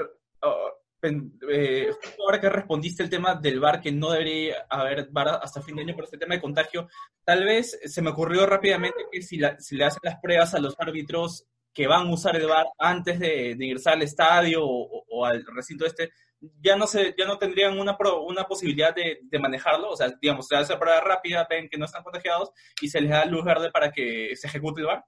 oh, 0.40 0.72
eh, 1.02 1.90
ahora 2.18 2.40
que 2.40 2.48
respondiste 2.48 3.02
el 3.02 3.10
tema 3.10 3.34
del 3.34 3.60
bar, 3.60 3.82
que 3.82 3.92
no 3.92 4.10
debería 4.10 4.66
haber 4.70 5.08
bar 5.10 5.40
hasta 5.42 5.60
fin 5.60 5.76
de 5.76 5.82
año 5.82 5.94
por 5.94 6.04
este 6.04 6.16
tema 6.16 6.34
de 6.34 6.40
contagio, 6.40 6.88
tal 7.24 7.44
vez 7.44 7.78
se 7.84 8.00
me 8.00 8.10
ocurrió 8.10 8.46
rápidamente 8.46 9.04
que 9.12 9.20
si, 9.20 9.38
si 9.58 9.76
le 9.76 9.84
hacen 9.84 10.00
las 10.02 10.18
pruebas 10.18 10.54
a 10.54 10.60
los 10.60 10.74
árbitros 10.78 11.46
que 11.74 11.86
van 11.86 12.06
a 12.06 12.12
usar 12.14 12.36
el 12.36 12.46
bar 12.46 12.66
antes 12.78 13.20
de, 13.20 13.50
ingresar 13.50 13.94
al 13.94 14.02
estadio 14.02 14.64
o, 14.64 15.24
al 15.26 15.44
recinto 15.54 15.84
este, 15.84 16.10
ya 16.40 16.76
no 16.76 16.86
se, 16.86 17.14
ya 17.18 17.26
no 17.26 17.38
tendrían 17.38 17.78
una, 17.78 17.96
una 18.26 18.44
posibilidad 18.44 18.94
de, 18.94 19.20
manejarlo, 19.38 19.90
o 19.90 19.96
sea, 19.96 20.12
digamos, 20.20 20.46
se 20.46 20.56
hace 20.56 20.76
prueba 20.76 21.00
rápida, 21.00 21.46
ven 21.48 21.68
que 21.68 21.78
no 21.78 21.84
están 21.84 22.02
contagiados 22.02 22.50
y 22.80 22.88
se 22.88 23.00
les 23.00 23.10
da 23.10 23.24
luz 23.24 23.44
verde 23.44 23.70
para 23.70 23.90
que 23.90 24.34
se 24.36 24.46
ejecute 24.46 24.80
el 24.80 24.86
bar. 24.86 25.04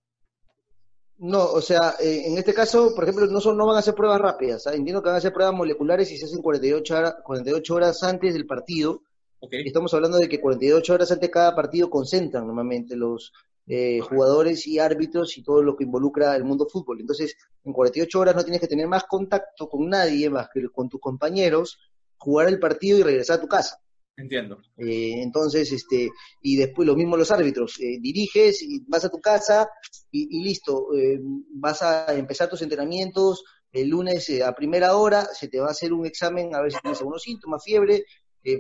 No, 1.19 1.45
o 1.45 1.61
sea, 1.61 1.97
eh, 2.01 2.23
en 2.27 2.39
este 2.39 2.55
caso, 2.55 2.95
por 2.95 3.05
ejemplo, 3.05 3.27
no, 3.27 3.41
son, 3.41 3.57
no 3.57 3.67
van 3.67 3.77
a 3.77 3.81
hacer 3.81 3.95
pruebas 3.95 4.21
rápidas. 4.21 4.67
Entiendo 4.69 5.03
que 5.03 5.09
van 5.09 5.17
a 5.17 5.19
hacer 5.19 5.35
pruebas 5.35 5.55
moleculares 5.55 6.11
y 6.11 6.17
se 6.17 6.25
hacen 6.25 6.41
48 6.41 6.97
horas, 6.97 7.17
48 7.23 7.75
horas 7.75 8.03
antes 8.03 8.33
del 8.33 8.47
partido. 8.47 9.03
Estamos 9.51 9.93
hablando 9.93 10.17
de 10.17 10.31
que 10.31 10.41
48 10.41 10.95
horas 10.95 11.11
antes 11.11 11.29
de 11.29 11.31
cada 11.31 11.55
partido 11.55 11.91
concentran 11.91 12.47
normalmente 12.47 12.97
los 12.97 13.33
eh, 13.73 14.01
jugadores 14.01 14.67
y 14.67 14.81
árbitros 14.81 15.39
y 15.39 15.45
todo 15.45 15.63
lo 15.63 15.77
que 15.77 15.85
involucra 15.85 16.35
el 16.35 16.43
mundo 16.43 16.67
fútbol. 16.69 16.99
Entonces, 17.01 17.37
en 17.63 17.73
48 17.73 18.19
horas 18.19 18.35
no 18.35 18.43
tienes 18.43 18.61
que 18.61 18.67
tener 18.67 18.89
más 18.89 19.05
contacto 19.05 19.69
con 19.69 19.89
nadie 19.89 20.29
más 20.29 20.49
que 20.53 20.69
con 20.71 20.89
tus 20.89 21.01
compañeros, 21.01 21.79
jugar 22.17 22.49
el 22.49 22.59
partido 22.59 22.99
y 22.99 23.05
regresar 23.05 23.39
a 23.39 23.41
tu 23.41 23.47
casa. 23.47 23.81
Entiendo. 24.17 24.61
Eh, 24.77 25.23
entonces, 25.23 25.71
este, 25.71 26.11
y 26.43 26.57
después 26.57 26.85
lo 26.85 26.97
mismo 26.97 27.17
los 27.17 27.31
árbitros, 27.31 27.79
eh, 27.79 27.99
diriges 28.01 28.61
y 28.61 28.81
vas 28.89 29.05
a 29.05 29.09
tu 29.09 29.21
casa 29.21 29.71
y, 30.11 30.43
listo, 30.43 30.93
eh, 30.93 31.21
vas 31.55 31.81
a 31.83 32.13
empezar 32.13 32.51
tus 32.51 32.63
entrenamientos 32.63 33.45
el 33.71 33.89
lunes 33.89 34.29
a 34.45 34.53
primera 34.53 34.97
hora, 34.97 35.25
se 35.27 35.47
te 35.47 35.61
va 35.61 35.69
a 35.69 35.71
hacer 35.71 35.93
un 35.93 36.05
examen 36.07 36.57
a 36.57 36.61
ver 36.61 36.73
si 36.73 36.81
tienes 36.81 36.99
algunos 36.99 37.23
síntomas, 37.23 37.63
fiebre, 37.63 38.05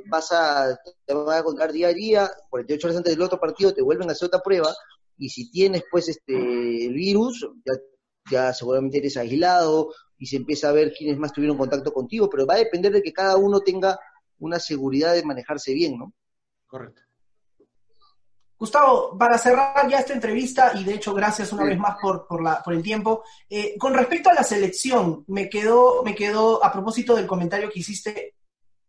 vas 0.07 0.31
a, 0.31 0.79
te 1.05 1.15
van 1.15 1.37
a 1.37 1.43
contar 1.43 1.73
día 1.73 1.89
a 1.89 1.93
día, 1.93 2.31
48 2.49 2.87
horas 2.87 2.97
antes 2.99 3.15
del 3.15 3.23
otro 3.23 3.41
partido 3.41 3.75
te 3.75 3.83
vuelven 3.83 4.09
a 4.09 4.13
hacer 4.13 4.27
otra 4.27 4.39
prueba 4.39 4.73
y 5.21 5.29
si 5.29 5.51
tienes 5.51 5.85
pues 5.91 6.09
este 6.09 6.87
el 6.87 6.95
virus, 6.95 7.47
ya, 7.65 7.75
ya 8.31 8.55
seguramente 8.55 8.99
eres 8.99 9.19
aislado 9.19 9.93
y 10.19 10.27
se 10.27 10.37
empieza 10.37 10.71
a 10.71 10.73
ver 10.73 10.95
quiénes 10.95 11.19
más 11.19 11.33
tuvieron 11.33 11.59
contacto 11.59 11.93
contigo, 11.93 12.29
pero 12.29 12.47
va 12.47 12.55
a 12.55 12.59
depender 12.59 12.91
de 12.91 13.03
que 13.03 13.13
cada 13.13 13.37
uno 13.37 13.61
tenga 13.61 14.01
una 14.39 14.59
seguridad 14.59 15.13
de 15.13 15.23
manejarse 15.23 15.75
bien, 15.75 15.99
¿no? 15.99 16.15
Correcto. 16.67 17.03
Gustavo, 18.59 19.17
para 19.17 19.39
cerrar 19.39 19.89
ya 19.89 19.99
esta 19.99 20.13
entrevista, 20.13 20.73
y 20.75 20.85
de 20.85 20.95
hecho 20.95 21.15
gracias 21.15 21.53
una 21.53 21.65
vez 21.65 21.79
más 21.79 21.97
por, 22.01 22.27
por, 22.27 22.43
la, 22.43 22.63
por 22.63 22.75
el 22.75 22.83
tiempo, 22.83 23.23
eh, 23.49 23.77
con 23.79 23.95
respecto 23.95 24.31
a 24.31 24.35
la 24.35 24.43
selección, 24.43 25.25
me 25.29 25.49
quedó, 25.49 26.03
me 26.03 26.15
quedó 26.15 26.65
a 26.65 26.73
propósito 26.73 27.15
del 27.15 27.27
comentario 27.27 27.71
que 27.71 27.81
hiciste 27.81 28.37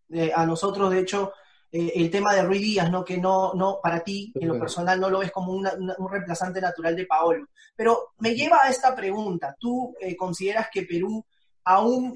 eh, 0.09 0.31
a 0.33 0.45
nosotros, 0.45 0.91
de 0.91 0.99
hecho, 0.99 1.33
eh, 1.71 1.93
el 1.95 2.09
tema 2.09 2.33
de 2.33 2.43
Rui 2.43 2.59
Díaz, 2.59 2.91
¿no? 2.91 3.05
que 3.05 3.17
no, 3.17 3.53
no, 3.53 3.79
para 3.81 4.03
ti, 4.03 4.31
en 4.35 4.47
lo 4.47 4.59
personal, 4.59 4.99
no 4.99 5.09
lo 5.09 5.19
ves 5.19 5.31
como 5.31 5.53
un 5.53 6.09
reemplazante 6.09 6.59
natural 6.59 6.95
de 6.95 7.05
Paolo. 7.05 7.47
Pero 7.75 8.13
me 8.19 8.35
lleva 8.35 8.59
a 8.63 8.69
esta 8.69 8.95
pregunta, 8.95 9.55
¿tú 9.59 9.93
consideras 10.17 10.67
que 10.71 10.83
Perú 10.83 11.25
aún 11.63 12.13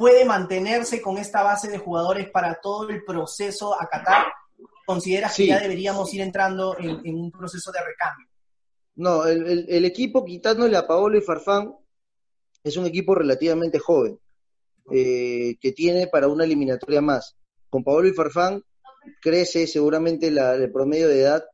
puede 0.00 0.24
mantenerse 0.24 1.02
con 1.02 1.18
esta 1.18 1.42
base 1.42 1.68
de 1.68 1.76
jugadores 1.76 2.30
para 2.30 2.54
todo 2.54 2.88
el 2.88 3.04
proceso 3.04 3.78
a 3.78 3.86
Qatar? 3.86 4.28
¿Consideras 4.86 5.36
que 5.36 5.46
ya 5.46 5.60
deberíamos 5.60 6.12
ir 6.14 6.22
entrando 6.22 6.74
en, 6.78 7.14
un 7.14 7.30
proceso 7.30 7.70
de 7.70 7.78
recambio? 7.84 8.26
No, 8.96 9.26
el, 9.26 9.84
equipo 9.84 10.24
quitándole 10.24 10.76
a 10.76 10.86
Paolo 10.86 11.18
y 11.18 11.20
Farfán 11.20 11.76
es 12.64 12.76
un 12.76 12.86
equipo 12.86 13.14
relativamente 13.14 13.78
joven, 13.78 14.18
eh, 14.90 15.56
que 15.60 15.72
tiene 15.72 16.06
para 16.06 16.28
una 16.28 16.44
eliminatoria 16.44 17.02
más. 17.02 17.36
Con 17.70 17.84
Paolo 17.84 18.08
y 18.08 18.12
Farfán 18.12 18.62
crece 19.22 19.66
seguramente 19.66 20.28
el 20.28 20.72
promedio 20.72 21.08
de 21.08 21.20
edad 21.20 21.44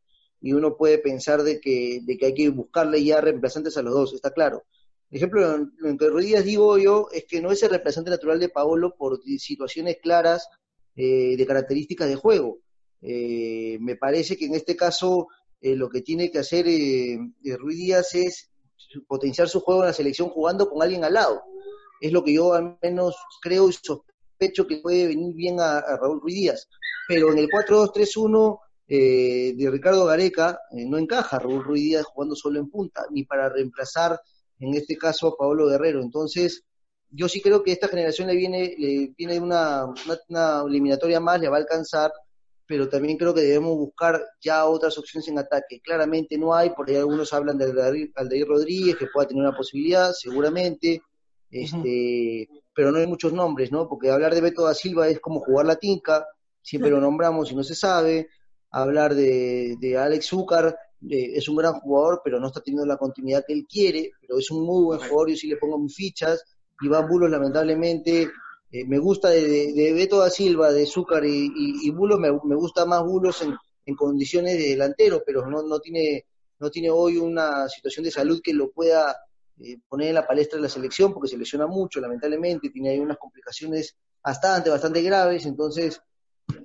y 0.41 0.53
uno 0.53 0.77
puede 0.77 0.99
pensar 0.99 1.43
de 1.43 1.61
que, 1.61 2.01
de 2.03 2.17
que 2.17 2.27
hay 2.27 2.35
que 2.35 2.49
buscarle 2.49 3.05
ya 3.05 3.21
reemplazantes 3.21 3.77
a 3.77 3.83
los 3.83 3.95
dos, 3.95 4.15
está 4.15 4.31
claro. 4.31 4.65
ejemplo, 5.11 5.59
lo 5.79 5.97
que 5.97 6.09
Ruiz 6.09 6.45
digo 6.45 6.79
yo 6.79 7.09
es 7.13 7.25
que 7.27 7.41
no 7.41 7.53
es 7.53 7.63
el 7.63 7.71
reemplazante 7.71 8.11
natural 8.11 8.41
de 8.41 8.49
Paolo 8.49 8.95
por 8.97 9.21
situaciones 9.39 9.99
claras 10.03 10.49
eh, 10.95 11.37
de 11.37 11.47
características 11.47 12.09
de 12.09 12.17
juego. 12.17 12.59
Eh, 13.03 13.79
me 13.81 13.97
parece 13.97 14.37
que 14.37 14.47
en 14.47 14.55
este 14.55 14.75
caso 14.75 15.29
eh, 15.61 15.77
lo 15.77 15.89
que 15.89 16.01
tiene 16.01 16.31
que 16.31 16.39
hacer 16.39 16.65
Ruiz 16.65 17.79
Díaz 17.79 18.15
es 18.15 18.51
potenciar 19.07 19.49
su 19.49 19.61
juego 19.61 19.83
en 19.83 19.89
la 19.89 19.93
selección 19.93 20.29
jugando 20.29 20.69
con 20.69 20.83
alguien 20.83 21.05
al 21.05 21.15
lado. 21.15 21.43
Es 22.01 22.13
lo 22.13 22.23
que 22.23 22.35
yo 22.35 22.53
al 22.53 22.79
menos 22.83 23.17
creo 23.43 23.69
y 23.69 23.73
sospecho 23.73 24.06
que 24.39 24.79
puede 24.83 25.09
venir 25.09 25.35
bien 25.35 25.61
a, 25.61 25.79
a 25.79 25.97
Raúl 25.97 26.21
Ruiz 26.21 26.35
Díaz. 26.35 26.69
Pero 27.09 27.33
en 27.33 27.39
el 27.39 27.49
4-2-3-1 27.49 28.59
eh, 28.89 29.55
de 29.57 29.71
Ricardo 29.71 30.05
Gareca 30.05 30.61
eh, 30.71 30.87
no 30.87 30.99
encaja 30.99 31.39
Raúl 31.39 31.65
Ruiz 31.65 31.83
Díaz 31.83 32.05
jugando 32.05 32.37
solo 32.37 32.61
en 32.61 32.71
punta, 32.71 33.05
ni 33.11 33.25
para 33.25 33.49
reemplazar 33.49 34.21
en 34.61 34.75
este 34.75 34.97
caso 34.97 35.29
a 35.29 35.37
Pablo 35.37 35.67
Guerrero. 35.69 36.03
Entonces, 36.03 36.65
yo 37.11 37.29
sí 37.29 37.41
creo 37.41 37.63
que 37.63 37.73
esta 37.73 37.89
generación 37.89 38.29
le 38.29 38.37
viene, 38.37 38.75
le 38.79 39.13
viene 39.17 39.41
una, 39.41 39.87
una, 40.29 40.63
eliminatoria 40.67 41.21
más, 41.21 41.41
le 41.41 41.49
va 41.49 41.57
a 41.57 41.61
alcanzar, 41.61 42.13
pero 42.67 42.89
también 42.89 43.17
creo 43.17 43.35
que 43.35 43.43
debemos 43.43 43.77
buscar 43.77 44.25
ya 44.41 44.65
otras 44.67 44.99
opciones 44.99 45.29
en 45.29 45.39
ataque. 45.39 45.81
Claramente 45.81 46.37
no 46.37 46.55
hay, 46.55 46.71
por 46.71 46.89
ahí 46.89 46.97
algunos 46.97 47.33
hablan 47.33 47.59
de 47.59 47.67
Aldair 48.15 48.47
Rodríguez, 48.47 48.97
que 48.97 49.07
pueda 49.13 49.29
tener 49.29 49.43
una 49.43 49.57
posibilidad, 49.57 50.13
seguramente, 50.13 51.03
este, 51.63 52.49
pero 52.75 52.93
no 52.93 52.99
hay 52.99 53.07
muchos 53.07 53.33
nombres, 53.33 53.73
¿no? 53.73 53.89
Porque 53.89 54.11
hablar 54.11 54.35
de 54.35 54.41
Beto 54.41 54.65
da 54.65 54.75
Silva 54.75 55.09
es 55.09 55.21
como 55.21 55.41
jugar 55.41 55.67
la 55.67 55.77
tinca, 55.77 56.27
siempre 56.63 56.91
lo 56.91 57.01
nombramos 57.01 57.51
y 57.51 57.55
no 57.55 57.63
se 57.63 57.75
sabe 57.75 58.29
hablar 58.71 59.15
de, 59.15 59.77
de 59.81 59.97
Alex 59.97 60.27
Zúcar, 60.27 60.77
es 61.09 61.49
un 61.49 61.57
gran 61.57 61.75
jugador, 61.81 62.21
pero 62.25 62.41
no 62.41 62.49
está 62.49 62.61
teniendo 62.61 62.87
la 62.87 62.97
continuidad 62.97 63.45
que 63.47 63.53
él 63.53 63.67
quiere, 63.69 64.13
pero 64.21 64.39
es 64.39 64.51
un 64.51 64.65
muy 64.65 64.85
buen 64.85 64.99
jugador, 64.99 65.31
yo 65.31 65.37
sí 65.37 65.49
le 65.49 65.57
pongo 65.57 65.79
mis 65.79 65.95
fichas. 65.95 66.45
Iván 66.81 67.09
Bulos, 67.09 67.31
lamentablemente, 67.31 68.31
eh, 68.71 68.85
me 68.87 68.99
gusta 68.99 69.31
de, 69.31 69.73
de, 69.73 69.93
Beto 69.93 70.19
da 70.19 70.31
Silva, 70.31 70.73
de 70.73 70.87
Zúcar 70.87 71.25
y, 71.25 71.51
y, 71.55 71.91
Bulos, 71.91 72.19
me, 72.19 72.31
gusta 72.31 72.85
más 72.85 73.03
Bulos 73.03 73.43
en, 73.43 73.55
en, 73.85 73.95
condiciones 73.95 74.59
de 74.59 74.71
delantero, 74.71 75.23
pero 75.25 75.49
no, 75.49 75.63
no, 75.63 75.79
tiene, 75.81 76.27
no 76.59 76.71
tiene 76.71 76.91
hoy 76.91 77.17
una 77.19 77.69
situación 77.69 78.05
de 78.05 78.11
salud 78.11 78.41
que 78.43 78.53
lo 78.53 78.71
pueda 78.73 79.17
eh, 79.61 79.79
poner 79.89 80.09
en 80.09 80.15
la 80.17 80.27
palestra 80.27 80.57
de 80.57 80.63
la 80.63 80.69
selección, 80.69 81.13
porque 81.15 81.29
se 81.29 81.39
lesiona 81.39 81.67
mucho, 81.67 82.01
lamentablemente, 82.01 82.71
tiene 82.71 82.91
ahí 82.91 82.99
unas 82.99 83.17
complicaciones 83.17 83.97
bastante, 84.23 84.71
bastante 84.71 85.01
graves, 85.03 85.47
entonces 85.47 86.01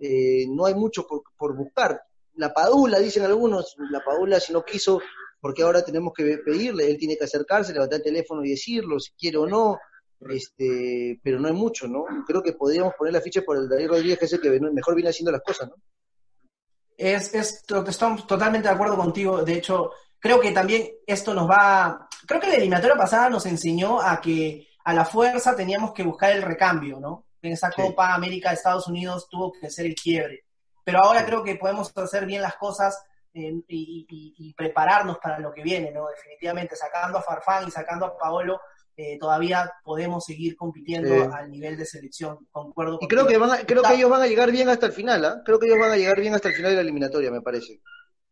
eh, 0.01 0.45
no 0.49 0.65
hay 0.65 0.75
mucho 0.75 1.07
por, 1.07 1.55
buscar. 1.55 2.01
La 2.35 2.53
Padula, 2.53 2.99
dicen 2.99 3.23
algunos, 3.23 3.75
la 3.91 4.03
Padula 4.03 4.39
si 4.39 4.51
no 4.51 4.63
quiso, 4.63 5.01
porque 5.39 5.63
ahora 5.63 5.83
tenemos 5.83 6.13
que 6.13 6.39
pedirle, 6.39 6.89
él 6.89 6.97
tiene 6.97 7.17
que 7.17 7.25
acercarse, 7.25 7.73
levantar 7.73 7.97
el 7.97 8.03
teléfono 8.03 8.43
y 8.43 8.51
decirlo, 8.51 8.99
si 8.99 9.11
quiere 9.13 9.37
o 9.37 9.47
no, 9.47 9.79
este, 10.29 11.19
pero 11.23 11.39
no 11.39 11.47
hay 11.47 11.53
mucho, 11.53 11.87
¿no? 11.87 12.03
Creo 12.27 12.43
que 12.43 12.53
podríamos 12.53 12.93
poner 12.95 13.13
la 13.13 13.21
ficha 13.21 13.41
por 13.41 13.57
el 13.57 13.69
Darío 13.69 13.89
Rodríguez, 13.89 14.19
que 14.19 14.25
es 14.25 14.33
el 14.33 14.41
que 14.41 14.59
mejor 14.59 14.95
viene 14.95 15.09
haciendo 15.09 15.31
las 15.31 15.41
cosas, 15.41 15.69
¿no? 15.69 15.75
Es, 16.97 17.33
es, 17.33 17.63
estamos 17.87 18.27
totalmente 18.27 18.67
de 18.67 18.73
acuerdo 18.73 18.95
contigo, 18.95 19.43
de 19.43 19.53
hecho, 19.53 19.91
creo 20.19 20.39
que 20.39 20.51
también 20.51 20.87
esto 21.07 21.33
nos 21.33 21.49
va, 21.49 22.07
creo 22.25 22.39
que 22.39 22.47
la 22.47 22.55
eliminatoria 22.55 22.95
pasada 22.95 23.29
nos 23.29 23.45
enseñó 23.45 24.01
a 24.01 24.19
que 24.21 24.67
a 24.83 24.93
la 24.93 25.05
fuerza 25.05 25.55
teníamos 25.55 25.93
que 25.93 26.03
buscar 26.03 26.31
el 26.31 26.41
recambio, 26.41 26.99
¿no? 26.99 27.25
en 27.41 27.53
esa 27.53 27.71
Copa 27.71 28.13
América 28.13 28.49
de 28.49 28.55
Estados 28.55 28.87
Unidos 28.87 29.27
tuvo 29.29 29.51
que 29.51 29.69
ser 29.69 29.85
el 29.85 29.95
quiebre. 29.95 30.45
Pero 30.83 30.99
ahora 31.03 31.25
creo 31.25 31.43
que 31.43 31.55
podemos 31.55 31.95
hacer 31.95 32.25
bien 32.25 32.41
las 32.41 32.55
cosas 32.55 33.03
y, 33.33 34.53
prepararnos 34.57 35.17
para 35.19 35.39
lo 35.39 35.53
que 35.53 35.63
viene, 35.63 35.91
¿no? 35.91 36.07
Definitivamente, 36.07 36.75
sacando 36.75 37.17
a 37.17 37.21
Farfán 37.21 37.67
y 37.67 37.71
sacando 37.71 38.05
a 38.05 38.17
Paolo, 38.17 38.59
eh, 38.97 39.17
todavía 39.17 39.71
podemos 39.83 40.25
seguir 40.25 40.55
compitiendo 40.55 41.33
al 41.33 41.49
nivel 41.49 41.77
de 41.77 41.85
selección, 41.85 42.45
concuerdo. 42.51 42.99
Y 43.01 43.07
creo 43.07 43.25
que, 43.25 43.39
creo 43.65 43.83
que 43.83 43.93
ellos 43.93 44.09
van 44.09 44.21
a 44.21 44.27
llegar 44.27 44.51
bien 44.51 44.69
hasta 44.69 44.87
el 44.87 44.91
final, 44.91 45.23
¿ah? 45.25 45.41
Creo 45.45 45.59
que 45.59 45.67
ellos 45.67 45.79
van 45.79 45.91
a 45.91 45.97
llegar 45.97 46.19
bien 46.19 46.35
hasta 46.35 46.49
el 46.49 46.55
final 46.55 46.71
de 46.71 46.75
la 46.75 46.81
eliminatoria, 46.81 47.31
me 47.31 47.41
parece. 47.41 47.79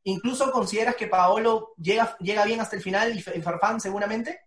¿Incluso 0.04 0.52
consideras 0.52 0.95
que 0.95 1.08
Paolo 1.08 1.74
llega, 1.78 2.18
llega 2.20 2.45
bien 2.45 2.62
hasta 2.62 2.76
el 2.76 2.82
final 2.82 3.18
y 3.18 3.22
Farfán 3.22 3.80
seguramente? 3.82 4.41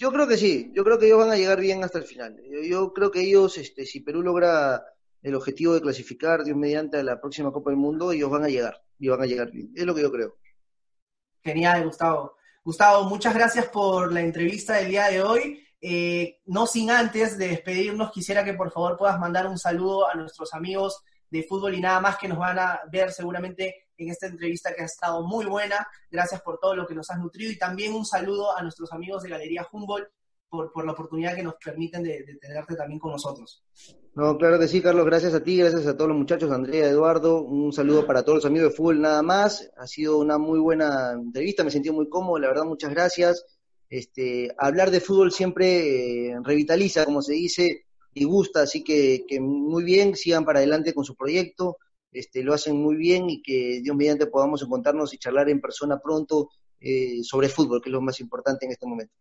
Yo 0.00 0.10
creo 0.10 0.26
que 0.26 0.38
sí, 0.38 0.72
yo 0.74 0.82
creo 0.82 0.98
que 0.98 1.06
ellos 1.06 1.18
van 1.18 1.30
a 1.30 1.36
llegar 1.36 1.60
bien 1.60 1.84
hasta 1.84 1.98
el 1.98 2.04
final. 2.04 2.40
Yo, 2.64 2.94
creo 2.94 3.10
que 3.10 3.20
ellos, 3.20 3.58
este, 3.58 3.84
si 3.84 4.00
Perú 4.00 4.22
logra 4.22 4.82
el 5.20 5.34
objetivo 5.34 5.74
de 5.74 5.82
clasificar, 5.82 6.42
Dios 6.42 6.56
mediante, 6.56 6.96
a 6.96 7.02
la 7.02 7.20
próxima 7.20 7.52
Copa 7.52 7.70
del 7.70 7.78
Mundo, 7.78 8.10
ellos 8.10 8.30
van 8.30 8.44
a 8.44 8.48
llegar, 8.48 8.82
y 8.98 9.08
van 9.08 9.20
a 9.20 9.26
llegar 9.26 9.50
bien. 9.50 9.70
Es 9.76 9.84
lo 9.84 9.94
que 9.94 10.00
yo 10.00 10.10
creo. 10.10 10.38
Genial, 11.42 11.84
Gustavo. 11.84 12.36
Gustavo, 12.64 13.04
muchas 13.10 13.34
gracias 13.34 13.66
por 13.66 14.10
la 14.10 14.22
entrevista 14.22 14.74
del 14.76 14.88
día 14.88 15.08
de 15.08 15.22
hoy. 15.22 15.66
Eh, 15.82 16.40
no 16.46 16.66
sin 16.66 16.90
antes 16.90 17.36
de 17.36 17.48
despedirnos, 17.48 18.10
quisiera 18.10 18.42
que 18.42 18.54
por 18.54 18.70
favor 18.70 18.96
puedas 18.96 19.18
mandar 19.18 19.46
un 19.46 19.58
saludo 19.58 20.08
a 20.08 20.14
nuestros 20.14 20.54
amigos 20.54 21.02
de 21.28 21.42
fútbol 21.42 21.74
y 21.74 21.80
nada 21.80 22.00
más 22.00 22.16
que 22.16 22.28
nos 22.28 22.38
van 22.38 22.58
a 22.58 22.80
ver 22.90 23.12
seguramente 23.12 23.89
en 24.04 24.10
esta 24.10 24.26
entrevista 24.26 24.74
que 24.74 24.82
ha 24.82 24.86
estado 24.86 25.26
muy 25.26 25.46
buena. 25.46 25.86
Gracias 26.10 26.40
por 26.42 26.58
todo 26.58 26.74
lo 26.74 26.86
que 26.86 26.94
nos 26.94 27.10
has 27.10 27.18
nutrido 27.18 27.52
y 27.52 27.58
también 27.58 27.94
un 27.94 28.04
saludo 28.04 28.56
a 28.56 28.62
nuestros 28.62 28.92
amigos 28.92 29.22
de 29.22 29.30
Galería 29.30 29.66
Humboldt 29.70 30.08
por, 30.48 30.84
la 30.84 30.92
oportunidad 30.92 31.36
que 31.36 31.42
nos 31.42 31.54
permiten 31.64 32.02
de, 32.02 32.38
tenerte 32.40 32.74
también 32.74 32.98
con 32.98 33.12
nosotros. 33.12 33.62
No, 34.14 34.36
claro 34.36 34.58
que 34.58 34.66
sí, 34.66 34.82
Carlos, 34.82 35.06
gracias 35.06 35.32
a 35.34 35.42
ti, 35.42 35.56
gracias 35.56 35.86
a 35.86 35.96
todos 35.96 36.08
los 36.08 36.18
muchachos, 36.18 36.50
Andrea, 36.50 36.88
Eduardo, 36.88 37.42
un 37.42 37.72
saludo 37.72 38.04
para 38.04 38.24
todos 38.24 38.38
los 38.38 38.46
amigos 38.46 38.70
de 38.70 38.76
fútbol 38.76 39.00
nada 39.00 39.22
más. 39.22 39.70
Ha 39.76 39.86
sido 39.86 40.18
una 40.18 40.38
muy 40.38 40.58
buena 40.58 41.12
entrevista, 41.12 41.62
me 41.62 41.70
sentí 41.70 41.90
muy 41.90 42.08
cómodo, 42.08 42.38
la 42.38 42.48
verdad, 42.48 42.64
muchas 42.64 42.90
gracias. 42.90 43.46
Este, 43.88 44.52
hablar 44.58 44.90
de 44.90 45.00
fútbol 45.00 45.30
siempre 45.30 46.30
eh, 46.30 46.36
revitaliza, 46.42 47.04
como 47.04 47.22
se 47.22 47.34
dice, 47.34 47.86
y 48.12 48.24
gusta, 48.24 48.62
así 48.62 48.82
que 48.82 49.24
muy 49.40 49.84
bien, 49.84 50.16
sigan 50.16 50.44
para 50.44 50.58
adelante 50.58 50.92
con 50.92 51.04
su 51.04 51.14
proyecto 51.14 51.76
este, 52.12 52.42
lo 52.42 52.54
hacen 52.54 52.76
muy 52.76 52.96
bien 52.96 53.30
y 53.30 53.42
que 53.42 53.80
Dios 53.82 53.96
mediante 53.96 54.26
podamos 54.26 54.62
encontrarnos 54.62 55.14
y 55.14 55.18
charlar 55.18 55.48
en 55.48 55.60
persona 55.60 55.98
pronto 55.98 56.50
eh, 56.80 57.22
sobre 57.22 57.48
fútbol, 57.48 57.80
que 57.82 57.88
es 57.88 57.92
lo 57.92 58.00
más 58.00 58.20
importante 58.20 58.66
en 58.66 58.72
este 58.72 58.86
momento. 58.86 59.14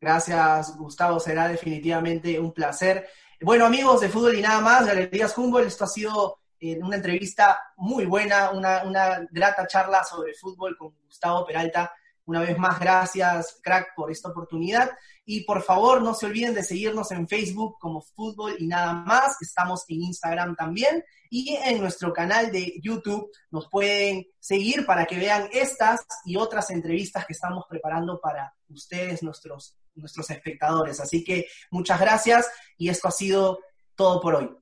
Gracias, 0.00 0.76
Gustavo. 0.78 1.20
Será 1.20 1.48
definitivamente 1.48 2.38
un 2.38 2.52
placer. 2.52 3.06
Bueno, 3.42 3.66
amigos 3.66 4.00
de 4.00 4.08
Fútbol 4.08 4.36
y 4.36 4.42
nada 4.42 4.60
más, 4.60 4.86
Galerías 4.86 5.36
Humboldt, 5.36 5.66
esto 5.66 5.84
ha 5.84 5.88
sido 5.88 6.38
eh, 6.58 6.78
una 6.78 6.96
entrevista 6.96 7.58
muy 7.76 8.04
buena, 8.06 8.50
una, 8.50 8.82
una 8.84 9.26
grata 9.30 9.66
charla 9.66 10.04
sobre 10.04 10.34
fútbol 10.34 10.76
con 10.76 10.94
Gustavo 11.04 11.46
Peralta. 11.46 11.92
Una 12.30 12.42
vez 12.42 12.56
más, 12.58 12.78
gracias, 12.78 13.58
crack, 13.60 13.92
por 13.96 14.12
esta 14.12 14.28
oportunidad. 14.28 14.88
Y 15.24 15.42
por 15.42 15.64
favor, 15.64 16.00
no 16.00 16.14
se 16.14 16.26
olviden 16.26 16.54
de 16.54 16.62
seguirnos 16.62 17.10
en 17.10 17.26
Facebook 17.26 17.76
como 17.80 18.02
Fútbol 18.02 18.54
y 18.56 18.68
nada 18.68 18.92
más. 18.92 19.42
Estamos 19.42 19.82
en 19.88 20.02
Instagram 20.02 20.54
también. 20.54 21.04
Y 21.28 21.56
en 21.56 21.80
nuestro 21.80 22.12
canal 22.12 22.52
de 22.52 22.78
YouTube 22.80 23.28
nos 23.50 23.68
pueden 23.68 24.28
seguir 24.38 24.86
para 24.86 25.06
que 25.06 25.18
vean 25.18 25.48
estas 25.50 26.06
y 26.24 26.36
otras 26.36 26.70
entrevistas 26.70 27.26
que 27.26 27.32
estamos 27.32 27.64
preparando 27.68 28.20
para 28.20 28.54
ustedes, 28.68 29.24
nuestros, 29.24 29.76
nuestros 29.96 30.30
espectadores. 30.30 31.00
Así 31.00 31.24
que 31.24 31.48
muchas 31.72 31.98
gracias 31.98 32.48
y 32.78 32.90
esto 32.90 33.08
ha 33.08 33.10
sido 33.10 33.58
todo 33.96 34.20
por 34.20 34.36
hoy. 34.36 34.56